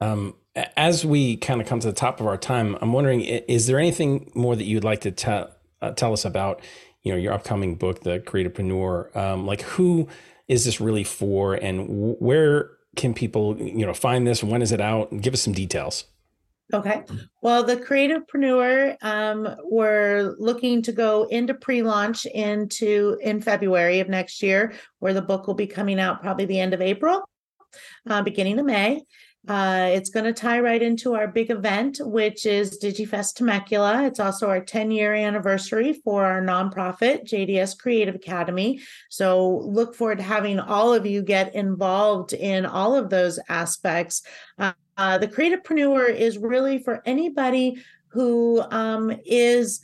Um, 0.00 0.36
as 0.76 1.04
we 1.04 1.36
kind 1.36 1.60
of 1.60 1.66
come 1.66 1.80
to 1.80 1.88
the 1.88 1.92
top 1.92 2.20
of 2.20 2.26
our 2.26 2.36
time, 2.36 2.76
I'm 2.80 2.92
wondering, 2.92 3.22
is 3.22 3.66
there 3.66 3.78
anything 3.78 4.30
more 4.34 4.54
that 4.56 4.64
you'd 4.64 4.84
like 4.84 5.00
to 5.02 5.10
tell 5.10 5.50
uh, 5.80 5.92
tell 5.92 6.12
us 6.12 6.24
about, 6.24 6.60
you 7.02 7.12
know, 7.12 7.18
your 7.18 7.32
upcoming 7.32 7.74
book, 7.76 8.00
The 8.00 8.20
Creativ-Preneur? 8.20 9.16
Um, 9.16 9.46
like, 9.46 9.62
who 9.62 10.08
is 10.46 10.64
this 10.64 10.80
really 10.80 11.04
for, 11.04 11.54
and 11.54 12.16
where 12.18 12.70
can 12.96 13.14
people, 13.14 13.56
you 13.58 13.86
know, 13.86 13.94
find 13.94 14.26
this? 14.26 14.42
When 14.42 14.62
is 14.62 14.72
it 14.72 14.80
out? 14.80 15.12
And 15.12 15.22
give 15.22 15.34
us 15.34 15.42
some 15.42 15.52
details. 15.52 16.04
Okay. 16.72 17.02
Well, 17.40 17.64
the 17.64 17.76
Creativ-Preneur, 17.76 18.96
um, 19.00 19.48
we're 19.64 20.34
looking 20.38 20.82
to 20.82 20.92
go 20.92 21.24
into 21.24 21.54
pre-launch 21.54 22.26
into 22.26 23.16
in 23.22 23.40
February 23.40 24.00
of 24.00 24.08
next 24.08 24.42
year, 24.42 24.74
where 24.98 25.14
the 25.14 25.22
book 25.22 25.46
will 25.46 25.54
be 25.54 25.66
coming 25.66 25.98
out 25.98 26.20
probably 26.20 26.44
the 26.44 26.60
end 26.60 26.74
of 26.74 26.82
April, 26.82 27.26
uh, 28.06 28.20
beginning 28.22 28.58
of 28.58 28.66
May. 28.66 29.02
Uh, 29.46 29.88
it's 29.92 30.10
going 30.10 30.24
to 30.24 30.32
tie 30.32 30.60
right 30.60 30.82
into 30.82 31.14
our 31.14 31.28
big 31.28 31.50
event, 31.50 31.98
which 32.02 32.44
is 32.44 32.78
DigiFest 32.82 33.36
Temecula. 33.36 34.04
It's 34.04 34.20
also 34.20 34.48
our 34.48 34.60
10 34.60 34.90
year 34.90 35.14
anniversary 35.14 35.92
for 35.92 36.24
our 36.24 36.42
nonprofit, 36.42 37.24
JDS 37.24 37.78
Creative 37.78 38.14
Academy. 38.14 38.80
So 39.08 39.58
look 39.64 39.94
forward 39.94 40.18
to 40.18 40.24
having 40.24 40.58
all 40.58 40.92
of 40.92 41.06
you 41.06 41.22
get 41.22 41.54
involved 41.54 42.32
in 42.32 42.66
all 42.66 42.94
of 42.94 43.10
those 43.10 43.38
aspects. 43.48 44.22
Uh, 44.58 44.72
uh, 44.96 45.16
the 45.16 45.28
Creativ-Preneur 45.28 46.14
is 46.14 46.36
really 46.36 46.80
for 46.80 47.02
anybody 47.06 47.82
who 48.08 48.60
um, 48.70 49.16
is 49.24 49.80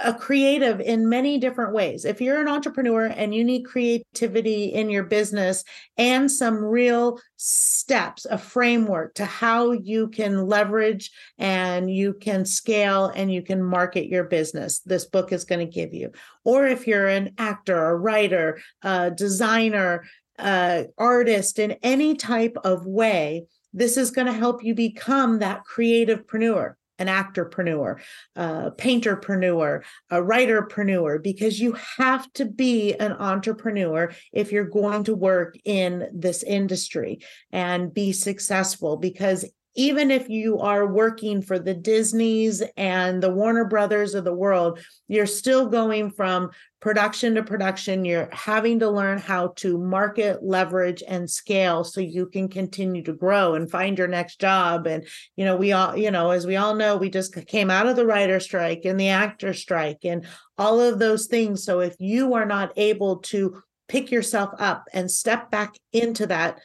a 0.00 0.14
creative 0.14 0.80
in 0.80 1.08
many 1.08 1.38
different 1.38 1.74
ways. 1.74 2.04
If 2.04 2.20
you're 2.20 2.40
an 2.40 2.48
entrepreneur 2.48 3.06
and 3.06 3.34
you 3.34 3.44
need 3.44 3.64
creativity 3.64 4.64
in 4.66 4.88
your 4.88 5.04
business 5.04 5.64
and 5.98 6.30
some 6.30 6.56
real 6.56 7.20
steps, 7.36 8.24
a 8.24 8.38
framework 8.38 9.14
to 9.14 9.24
how 9.24 9.72
you 9.72 10.08
can 10.08 10.46
leverage 10.46 11.10
and 11.38 11.90
you 11.90 12.14
can 12.14 12.44
scale 12.44 13.06
and 13.14 13.32
you 13.32 13.42
can 13.42 13.62
market 13.62 14.06
your 14.06 14.24
business, 14.24 14.80
this 14.80 15.04
book 15.04 15.32
is 15.32 15.44
going 15.44 15.66
to 15.66 15.72
give 15.72 15.92
you. 15.92 16.10
Or 16.44 16.66
if 16.66 16.86
you're 16.86 17.08
an 17.08 17.34
actor, 17.36 17.84
a 17.84 17.96
writer, 17.96 18.60
a 18.82 19.10
designer, 19.10 20.04
uh, 20.38 20.84
artist 20.96 21.58
in 21.58 21.72
any 21.82 22.14
type 22.14 22.56
of 22.64 22.86
way, 22.86 23.44
this 23.74 23.96
is 23.96 24.10
going 24.10 24.26
to 24.26 24.32
help 24.32 24.64
you 24.64 24.74
become 24.74 25.38
that 25.38 25.62
creativepreneur 25.64 26.74
an 27.02 27.08
actorpreneur, 27.08 28.00
a 28.36 28.70
painterpreneur, 28.70 29.82
a 30.10 30.16
writerpreneur, 30.16 31.22
because 31.22 31.60
you 31.60 31.76
have 31.98 32.32
to 32.34 32.44
be 32.44 32.94
an 32.94 33.12
entrepreneur 33.12 34.12
if 34.32 34.52
you're 34.52 34.64
going 34.64 35.04
to 35.04 35.14
work 35.14 35.56
in 35.64 36.08
this 36.14 36.42
industry 36.42 37.18
and 37.50 37.92
be 37.92 38.12
successful. 38.12 38.96
Because 38.96 39.44
even 39.74 40.10
if 40.10 40.28
you 40.28 40.58
are 40.58 40.86
working 40.86 41.40
for 41.40 41.58
the 41.58 41.74
Disneys 41.74 42.62
and 42.76 43.22
the 43.22 43.30
Warner 43.30 43.64
Brothers 43.64 44.14
of 44.14 44.24
the 44.24 44.34
world, 44.34 44.80
you're 45.08 45.26
still 45.26 45.66
going 45.66 46.10
from 46.10 46.50
production 46.80 47.36
to 47.36 47.42
production. 47.42 48.04
You're 48.04 48.28
having 48.32 48.80
to 48.80 48.90
learn 48.90 49.18
how 49.18 49.48
to 49.56 49.78
market, 49.78 50.42
leverage, 50.42 51.02
and 51.06 51.30
scale 51.30 51.84
so 51.84 52.00
you 52.00 52.26
can 52.26 52.48
continue 52.48 53.02
to 53.04 53.12
grow 53.12 53.54
and 53.54 53.70
find 53.70 53.96
your 53.96 54.08
next 54.08 54.40
job. 54.40 54.86
And, 54.86 55.06
you 55.36 55.44
know, 55.44 55.56
we 55.56 55.72
all, 55.72 55.96
you 55.96 56.10
know, 56.10 56.30
as 56.30 56.46
we 56.46 56.56
all 56.56 56.74
know, 56.74 56.96
we 56.96 57.08
just 57.08 57.34
came 57.46 57.70
out 57.70 57.86
of 57.86 57.96
the 57.96 58.06
writer 58.06 58.40
strike 58.40 58.84
and 58.84 59.00
the 59.00 59.08
actor 59.08 59.54
strike 59.54 60.04
and 60.04 60.26
all 60.58 60.80
of 60.80 60.98
those 60.98 61.26
things. 61.26 61.64
So 61.64 61.80
if 61.80 61.94
you 61.98 62.34
are 62.34 62.46
not 62.46 62.72
able 62.76 63.18
to 63.18 63.62
pick 63.88 64.10
yourself 64.10 64.50
up 64.58 64.84
and 64.92 65.10
step 65.10 65.50
back 65.50 65.74
into 65.92 66.26
that 66.26 66.60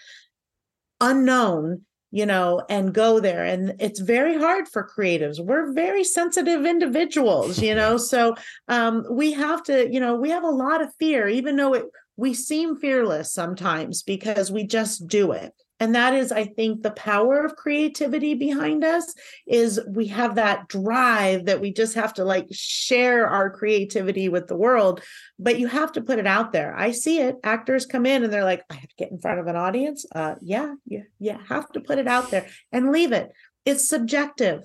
unknown, 0.99 1.83
you 2.11 2.25
know, 2.25 2.63
and 2.69 2.93
go 2.93 3.19
there. 3.19 3.43
And 3.43 3.75
it's 3.79 3.99
very 3.99 4.37
hard 4.37 4.67
for 4.67 4.87
creatives. 4.87 5.39
We're 5.39 5.73
very 5.73 6.03
sensitive 6.03 6.65
individuals, 6.65 7.59
you 7.59 7.75
know. 7.75 7.97
So 7.97 8.35
um, 8.67 9.05
we 9.09 9.33
have 9.33 9.63
to, 9.63 9.91
you 9.91 9.99
know, 9.99 10.15
we 10.15 10.29
have 10.29 10.43
a 10.43 10.49
lot 10.49 10.81
of 10.81 10.93
fear, 10.99 11.27
even 11.27 11.55
though 11.55 11.73
it 11.73 11.85
we 12.17 12.33
seem 12.33 12.75
fearless 12.75 13.31
sometimes 13.31 14.01
because 14.01 14.51
we 14.51 14.65
just 14.65 15.07
do 15.07 15.31
it. 15.31 15.53
And 15.79 15.93
that 15.95 16.13
is, 16.13 16.31
I 16.31 16.45
think, 16.45 16.81
the 16.81 16.91
power 16.91 17.45
of 17.45 17.55
creativity 17.55 18.33
behind 18.33 18.83
us 18.83 19.13
is 19.45 19.79
we 19.87 20.07
have 20.07 20.35
that 20.35 20.67
drive 20.67 21.45
that 21.45 21.61
we 21.61 21.71
just 21.71 21.93
have 21.93 22.15
to 22.15 22.25
like 22.25 22.47
share 22.51 23.27
our 23.27 23.49
creativity 23.51 24.27
with 24.27 24.47
the 24.47 24.55
world, 24.55 25.01
but 25.37 25.59
you 25.59 25.67
have 25.67 25.91
to 25.93 26.01
put 26.01 26.17
it 26.19 26.25
out 26.27 26.51
there. 26.51 26.75
I 26.75 26.91
see 26.91 27.19
it. 27.19 27.35
Actors 27.43 27.85
come 27.85 28.05
in 28.05 28.23
and 28.23 28.33
they're 28.33 28.43
like, 28.43 28.63
I 28.69 28.73
have 28.75 28.89
to 28.89 28.95
get 28.97 29.11
in 29.11 29.19
front 29.19 29.39
of 29.39 29.47
an 29.47 29.55
audience. 29.55 30.05
Uh, 30.13 30.35
yeah, 30.41 30.73
yeah, 30.87 31.03
yeah. 31.19 31.37
Have 31.47 31.71
to 31.73 31.79
put 31.79 31.99
it 31.99 32.07
out 32.07 32.31
there 32.31 32.47
and 32.71 32.91
leave 32.91 33.11
it. 33.11 33.31
It's 33.63 33.87
subjective. 33.87 34.63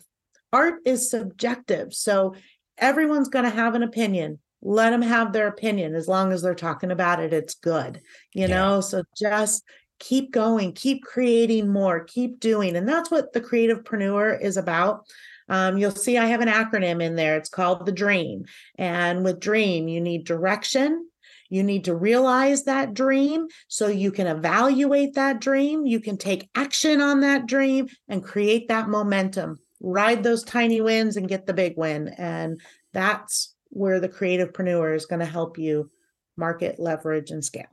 Art 0.53 0.77
is 0.87 1.11
subjective. 1.11 1.93
So 1.93 2.35
everyone's 2.79 3.29
going 3.29 3.45
to 3.45 3.51
have 3.51 3.75
an 3.75 3.83
opinion. 3.83 4.39
Let 4.63 4.91
them 4.91 5.03
have 5.03 5.33
their 5.33 5.49
opinion 5.49 5.95
as 5.95 6.07
long 6.07 6.33
as 6.33 6.41
they're 6.41 6.55
talking 6.55 6.91
about 6.91 7.21
it. 7.21 7.33
It's 7.33 7.55
good, 7.55 8.01
you 8.33 8.43
Yeah. 8.43 8.55
know? 8.55 8.81
So 8.81 9.03
just 9.17 9.65
keep 10.03 10.33
going, 10.33 10.73
keep 10.73 11.05
creating 11.05 11.69
more, 11.69 12.01
keep 12.01 12.41
doing. 12.41 12.75
And 12.75 12.89
that's 12.89 13.11
what 13.11 13.33
the 13.33 13.41
Creativ-Preneur 13.41 14.43
is 14.43 14.57
about. 14.57 15.07
Um, 15.49 15.79
you'll 15.79 15.93
see 15.93 16.19
I 16.19 16.27
have 16.27 16.41
an 16.41 16.49
acronym 16.49 17.01
in 17.01 17.15
there. 17.15 17.37
It's 17.37 17.49
called 17.49 17.87
the 17.87 17.93
dream. 17.93 18.45
And 18.77 19.25
with 19.25 19.39
dream, 19.39 19.87
you 19.87 20.01
need 20.01 20.25
direction. 20.25 21.09
You 21.51 21.63
need 21.63 21.85
to 21.85 21.95
realize 21.95 22.65
that 22.65 22.95
dream 22.95 23.47
so 23.69 23.87
you 23.87 24.11
can 24.11 24.27
evaluate 24.27 25.15
that 25.15 25.41
dream. 25.41 25.87
You 25.87 26.01
can 26.01 26.17
take 26.17 26.51
action 26.57 27.01
on 27.01 27.21
that 27.21 27.47
dream 27.47 27.89
and 28.09 28.25
create 28.25 28.69
that 28.69 28.89
momentum. 28.89 29.61
Ride 29.81 30.25
those 30.25 30.43
tiny 30.43 30.81
wins 30.81 31.17
and 31.17 31.29
get 31.29 31.47
the 31.47 31.55
big 31.55 31.77
win. 31.77 32.09
And 32.09 32.61
that's 32.93 33.55
where 33.69 34.01
the 34.01 34.09
Creativ-Preneur 34.09 34.97
is 34.97 35.07
going 35.07 35.21
to 35.21 35.27
help 35.27 35.59
you 35.59 35.91
market, 36.37 36.81
leverage, 36.81 37.31
and 37.31 37.45
scale. 37.45 37.67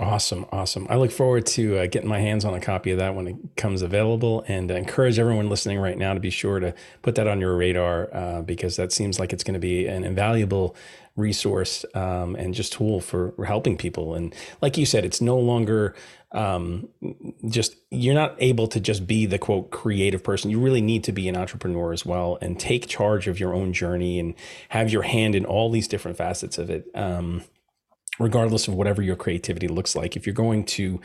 Awesome, 0.00 0.46
awesome. 0.52 0.86
I 0.88 0.96
look 0.96 1.10
forward 1.10 1.44
to 1.46 1.78
uh, 1.78 1.86
getting 1.86 2.08
my 2.08 2.20
hands 2.20 2.44
on 2.44 2.54
a 2.54 2.60
copy 2.60 2.92
of 2.92 2.98
that 2.98 3.16
when 3.16 3.26
it 3.26 3.36
comes 3.56 3.82
available, 3.82 4.44
and 4.46 4.70
encourage 4.70 5.18
everyone 5.18 5.48
listening 5.48 5.78
right 5.78 5.98
now 5.98 6.14
to 6.14 6.20
be 6.20 6.30
sure 6.30 6.60
to 6.60 6.72
put 7.02 7.16
that 7.16 7.26
on 7.26 7.40
your 7.40 7.56
radar 7.56 8.08
uh, 8.14 8.42
because 8.42 8.76
that 8.76 8.92
seems 8.92 9.18
like 9.18 9.32
it's 9.32 9.42
going 9.42 9.54
to 9.54 9.60
be 9.60 9.86
an 9.86 10.04
invaluable 10.04 10.76
resource 11.16 11.84
um, 11.94 12.36
and 12.36 12.54
just 12.54 12.74
tool 12.74 13.00
for 13.00 13.34
helping 13.44 13.76
people. 13.76 14.14
And 14.14 14.32
like 14.62 14.78
you 14.78 14.86
said, 14.86 15.04
it's 15.04 15.20
no 15.20 15.36
longer 15.36 15.96
um, 16.30 16.88
just 17.48 17.74
you're 17.90 18.14
not 18.14 18.36
able 18.38 18.68
to 18.68 18.78
just 18.78 19.04
be 19.04 19.26
the 19.26 19.38
quote 19.38 19.70
creative 19.72 20.22
person. 20.22 20.48
You 20.50 20.60
really 20.60 20.82
need 20.82 21.02
to 21.04 21.12
be 21.12 21.26
an 21.28 21.36
entrepreneur 21.36 21.92
as 21.92 22.06
well 22.06 22.38
and 22.40 22.60
take 22.60 22.86
charge 22.86 23.26
of 23.26 23.40
your 23.40 23.52
own 23.52 23.72
journey 23.72 24.20
and 24.20 24.34
have 24.68 24.92
your 24.92 25.02
hand 25.02 25.34
in 25.34 25.44
all 25.44 25.70
these 25.70 25.88
different 25.88 26.16
facets 26.16 26.56
of 26.56 26.70
it. 26.70 26.88
Um, 26.94 27.42
regardless 28.18 28.68
of 28.68 28.74
whatever 28.74 29.02
your 29.02 29.16
creativity 29.16 29.68
looks 29.68 29.94
like 29.96 30.16
if 30.16 30.26
you're 30.26 30.34
going 30.34 30.64
to 30.64 31.00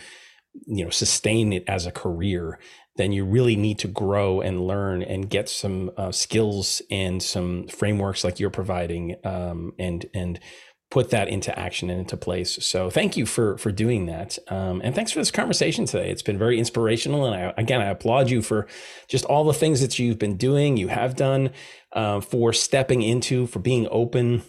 you 0.65 0.83
know 0.83 0.89
sustain 0.89 1.51
it 1.51 1.63
as 1.67 1.85
a 1.85 1.91
career 1.91 2.59
then 2.95 3.11
you 3.11 3.25
really 3.25 3.55
need 3.55 3.79
to 3.79 3.87
grow 3.87 4.39
and 4.39 4.67
learn 4.67 5.01
and 5.01 5.29
get 5.29 5.49
some 5.49 5.89
uh, 5.97 6.11
skills 6.11 6.81
and 6.91 7.23
some 7.23 7.67
frameworks 7.67 8.23
like 8.23 8.39
you're 8.39 8.49
providing 8.49 9.15
um, 9.23 9.73
and 9.79 10.05
and 10.13 10.39
put 10.93 11.09
that 11.09 11.27
into 11.27 11.57
action 11.57 11.89
and 11.89 12.01
into 12.01 12.15
place. 12.15 12.63
So 12.63 12.91
thank 12.91 13.17
you 13.17 13.25
for 13.25 13.57
for 13.57 13.71
doing 13.71 14.05
that. 14.05 14.37
Um, 14.47 14.79
and 14.83 14.93
thanks 14.93 15.11
for 15.11 15.17
this 15.17 15.31
conversation 15.31 15.85
today. 15.85 16.11
It's 16.11 16.21
been 16.21 16.37
very 16.37 16.59
inspirational 16.59 17.25
and 17.25 17.33
I, 17.35 17.53
again 17.57 17.81
i 17.81 17.85
applaud 17.85 18.29
you 18.29 18.41
for 18.43 18.67
just 19.07 19.25
all 19.25 19.43
the 19.43 19.53
things 19.53 19.81
that 19.81 19.97
you've 19.97 20.19
been 20.19 20.37
doing 20.37 20.77
you 20.77 20.89
have 20.89 21.15
done 21.15 21.49
uh, 21.93 22.21
for 22.21 22.53
stepping 22.53 23.01
into 23.01 23.47
for 23.47 23.59
being 23.59 23.87
open 23.89 24.43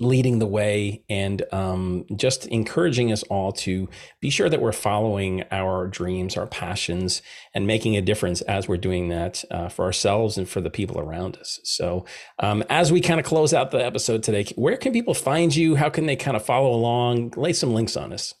leading 0.00 0.40
the 0.40 0.46
way 0.46 1.04
and 1.08 1.42
um, 1.52 2.04
just 2.16 2.46
encouraging 2.46 3.12
us 3.12 3.22
all 3.24 3.52
to 3.52 3.88
be 4.20 4.28
sure 4.28 4.48
that 4.48 4.60
we're 4.60 4.72
following 4.72 5.44
our 5.52 5.86
dreams, 5.86 6.36
our 6.36 6.46
passions, 6.46 7.22
and 7.54 7.66
making 7.66 7.96
a 7.96 8.02
difference 8.02 8.40
as 8.42 8.66
we're 8.66 8.76
doing 8.76 9.08
that 9.08 9.44
uh, 9.50 9.68
for 9.68 9.84
ourselves 9.84 10.36
and 10.36 10.48
for 10.48 10.60
the 10.60 10.70
people 10.70 10.98
around 10.98 11.36
us. 11.36 11.60
So, 11.62 12.04
um, 12.40 12.64
as 12.68 12.90
we 12.90 13.00
kind 13.00 13.20
of 13.20 13.26
close 13.26 13.54
out 13.54 13.70
the 13.70 13.84
episode 13.84 14.22
today, 14.22 14.44
where 14.56 14.76
can 14.76 14.92
people 14.92 15.14
find 15.14 15.54
you? 15.54 15.76
How 15.76 15.90
can 15.90 16.06
they 16.06 16.16
kind 16.16 16.36
of 16.36 16.44
follow 16.44 16.72
along? 16.72 17.34
Lay 17.36 17.52
some 17.52 17.72
links 17.72 17.96
on 17.96 18.12
us. 18.12 18.34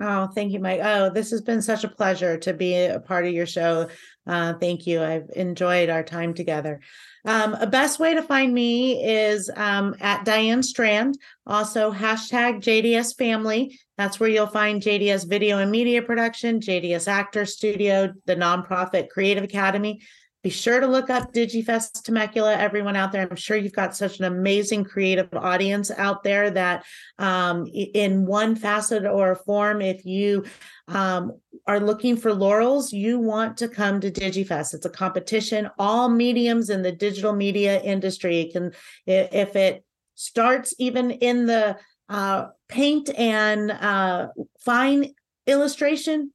Oh, 0.00 0.26
thank 0.26 0.52
you, 0.52 0.60
Mike. 0.60 0.80
Oh, 0.82 1.08
this 1.08 1.30
has 1.30 1.40
been 1.40 1.62
such 1.62 1.82
a 1.82 1.88
pleasure 1.88 2.36
to 2.38 2.52
be 2.52 2.74
a 2.74 3.00
part 3.00 3.26
of 3.26 3.32
your 3.32 3.46
show. 3.46 3.88
Uh, 4.26 4.52
thank 4.54 4.86
you. 4.86 5.02
I've 5.02 5.30
enjoyed 5.34 5.88
our 5.88 6.02
time 6.02 6.34
together. 6.34 6.80
Um, 7.26 7.54
a 7.54 7.66
best 7.66 7.98
way 7.98 8.14
to 8.14 8.22
find 8.22 8.54
me 8.54 9.04
is 9.04 9.50
um, 9.56 9.96
at 10.00 10.24
Diane 10.24 10.62
Strand, 10.62 11.18
also 11.44 11.92
hashtag 11.92 12.62
JDS 12.62 13.16
Family. 13.16 13.80
That's 13.98 14.20
where 14.20 14.28
you'll 14.28 14.46
find 14.46 14.80
JDS 14.80 15.28
Video 15.28 15.58
and 15.58 15.72
Media 15.72 16.02
Production, 16.02 16.60
JDS 16.60 17.08
Actor 17.08 17.46
Studio, 17.46 18.12
the 18.26 18.36
nonprofit 18.36 19.08
Creative 19.08 19.42
Academy. 19.42 20.02
Be 20.46 20.50
sure 20.50 20.78
to 20.78 20.86
look 20.86 21.10
up 21.10 21.32
DigiFest 21.32 22.04
Temecula, 22.04 22.54
everyone 22.54 22.94
out 22.94 23.10
there. 23.10 23.26
I'm 23.28 23.34
sure 23.34 23.56
you've 23.56 23.72
got 23.72 23.96
such 23.96 24.20
an 24.20 24.26
amazing 24.26 24.84
creative 24.84 25.28
audience 25.34 25.90
out 25.90 26.22
there 26.22 26.52
that, 26.52 26.84
um, 27.18 27.66
in 27.66 28.24
one 28.26 28.54
facet 28.54 29.04
or 29.06 29.34
form, 29.34 29.82
if 29.82 30.06
you 30.06 30.44
um, 30.86 31.32
are 31.66 31.80
looking 31.80 32.16
for 32.16 32.32
laurels, 32.32 32.92
you 32.92 33.18
want 33.18 33.56
to 33.56 33.66
come 33.66 33.98
to 33.98 34.08
DigiFest. 34.08 34.72
It's 34.72 34.86
a 34.86 34.88
competition, 34.88 35.68
all 35.80 36.08
mediums 36.08 36.70
in 36.70 36.82
the 36.82 36.92
digital 36.92 37.32
media 37.32 37.82
industry. 37.82 38.42
It 38.42 38.52
can, 38.52 38.72
if 39.04 39.56
it 39.56 39.84
starts 40.14 40.76
even 40.78 41.10
in 41.10 41.46
the 41.46 41.76
uh, 42.08 42.50
paint 42.68 43.10
and 43.18 43.72
uh, 43.72 44.28
fine 44.60 45.12
illustration, 45.48 46.32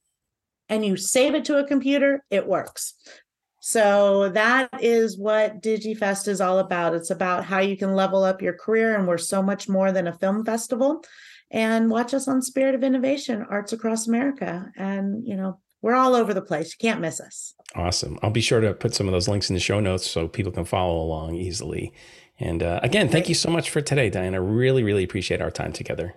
and 0.68 0.86
you 0.86 0.98
save 0.98 1.34
it 1.34 1.46
to 1.46 1.60
a 1.60 1.66
computer, 1.66 2.26
it 2.30 2.46
works. 2.46 2.94
So 3.64 4.30
that 4.30 4.70
is 4.82 5.20
what 5.20 5.62
DigiFest 5.62 6.28
is 6.28 6.42
all 6.42 6.60
about. 6.60 6.96
It's 6.96 7.12
about 7.12 7.46
how 7.46 7.60
you 7.60 7.78
can 7.78 7.94
level 7.94 8.24
up 8.24 8.42
your 8.42 8.54
career, 8.54 8.98
and 8.98 9.08
we're 9.08 9.20
so 9.20 9.42
much 9.42 9.70
more 9.70 9.92
than 9.92 10.08
a 10.08 10.18
film 10.18 10.44
festival. 10.44 11.04
And 11.52 11.90
watch 11.90 12.14
us 12.14 12.28
on 12.28 12.42
Spirit 12.42 12.74
of 12.74 12.84
Innovation, 12.84 13.46
Arts 13.48 13.72
Across 13.72 14.08
America. 14.08 14.72
And, 14.76 15.28
you 15.28 15.36
know, 15.36 15.60
we're 15.82 15.96
all 15.96 16.16
over 16.16 16.34
the 16.34 16.42
place. 16.42 16.72
You 16.74 16.78
can't 16.80 17.02
miss 17.02 17.20
us. 17.20 17.54
Awesome. 17.76 18.18
I'll 18.24 18.32
be 18.32 18.42
sure 18.42 18.62
to 18.62 18.74
put 18.74 18.96
some 18.96 19.08
of 19.08 19.12
those 19.12 19.28
links 19.28 19.50
in 19.50 19.54
the 19.54 19.60
show 19.60 19.80
notes 19.80 20.10
so 20.10 20.28
people 20.28 20.52
can 20.52 20.66
follow 20.66 21.00
along 21.00 21.36
easily. 21.36 21.94
And 22.40 22.64
uh, 22.64 22.80
again, 22.82 23.10
thank 23.10 23.30
you 23.30 23.36
so 23.36 23.52
much 23.52 23.70
for 23.70 23.82
today, 23.82 24.10
Diana. 24.10 24.42
Really, 24.42 24.82
really 24.82 25.04
appreciate 25.04 25.42
our 25.42 25.52
time 25.52 25.72
together. 25.72 26.16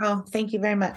Oh, 0.00 0.24
thank 0.28 0.52
you 0.54 0.58
very 0.58 0.76
much. 0.76 0.96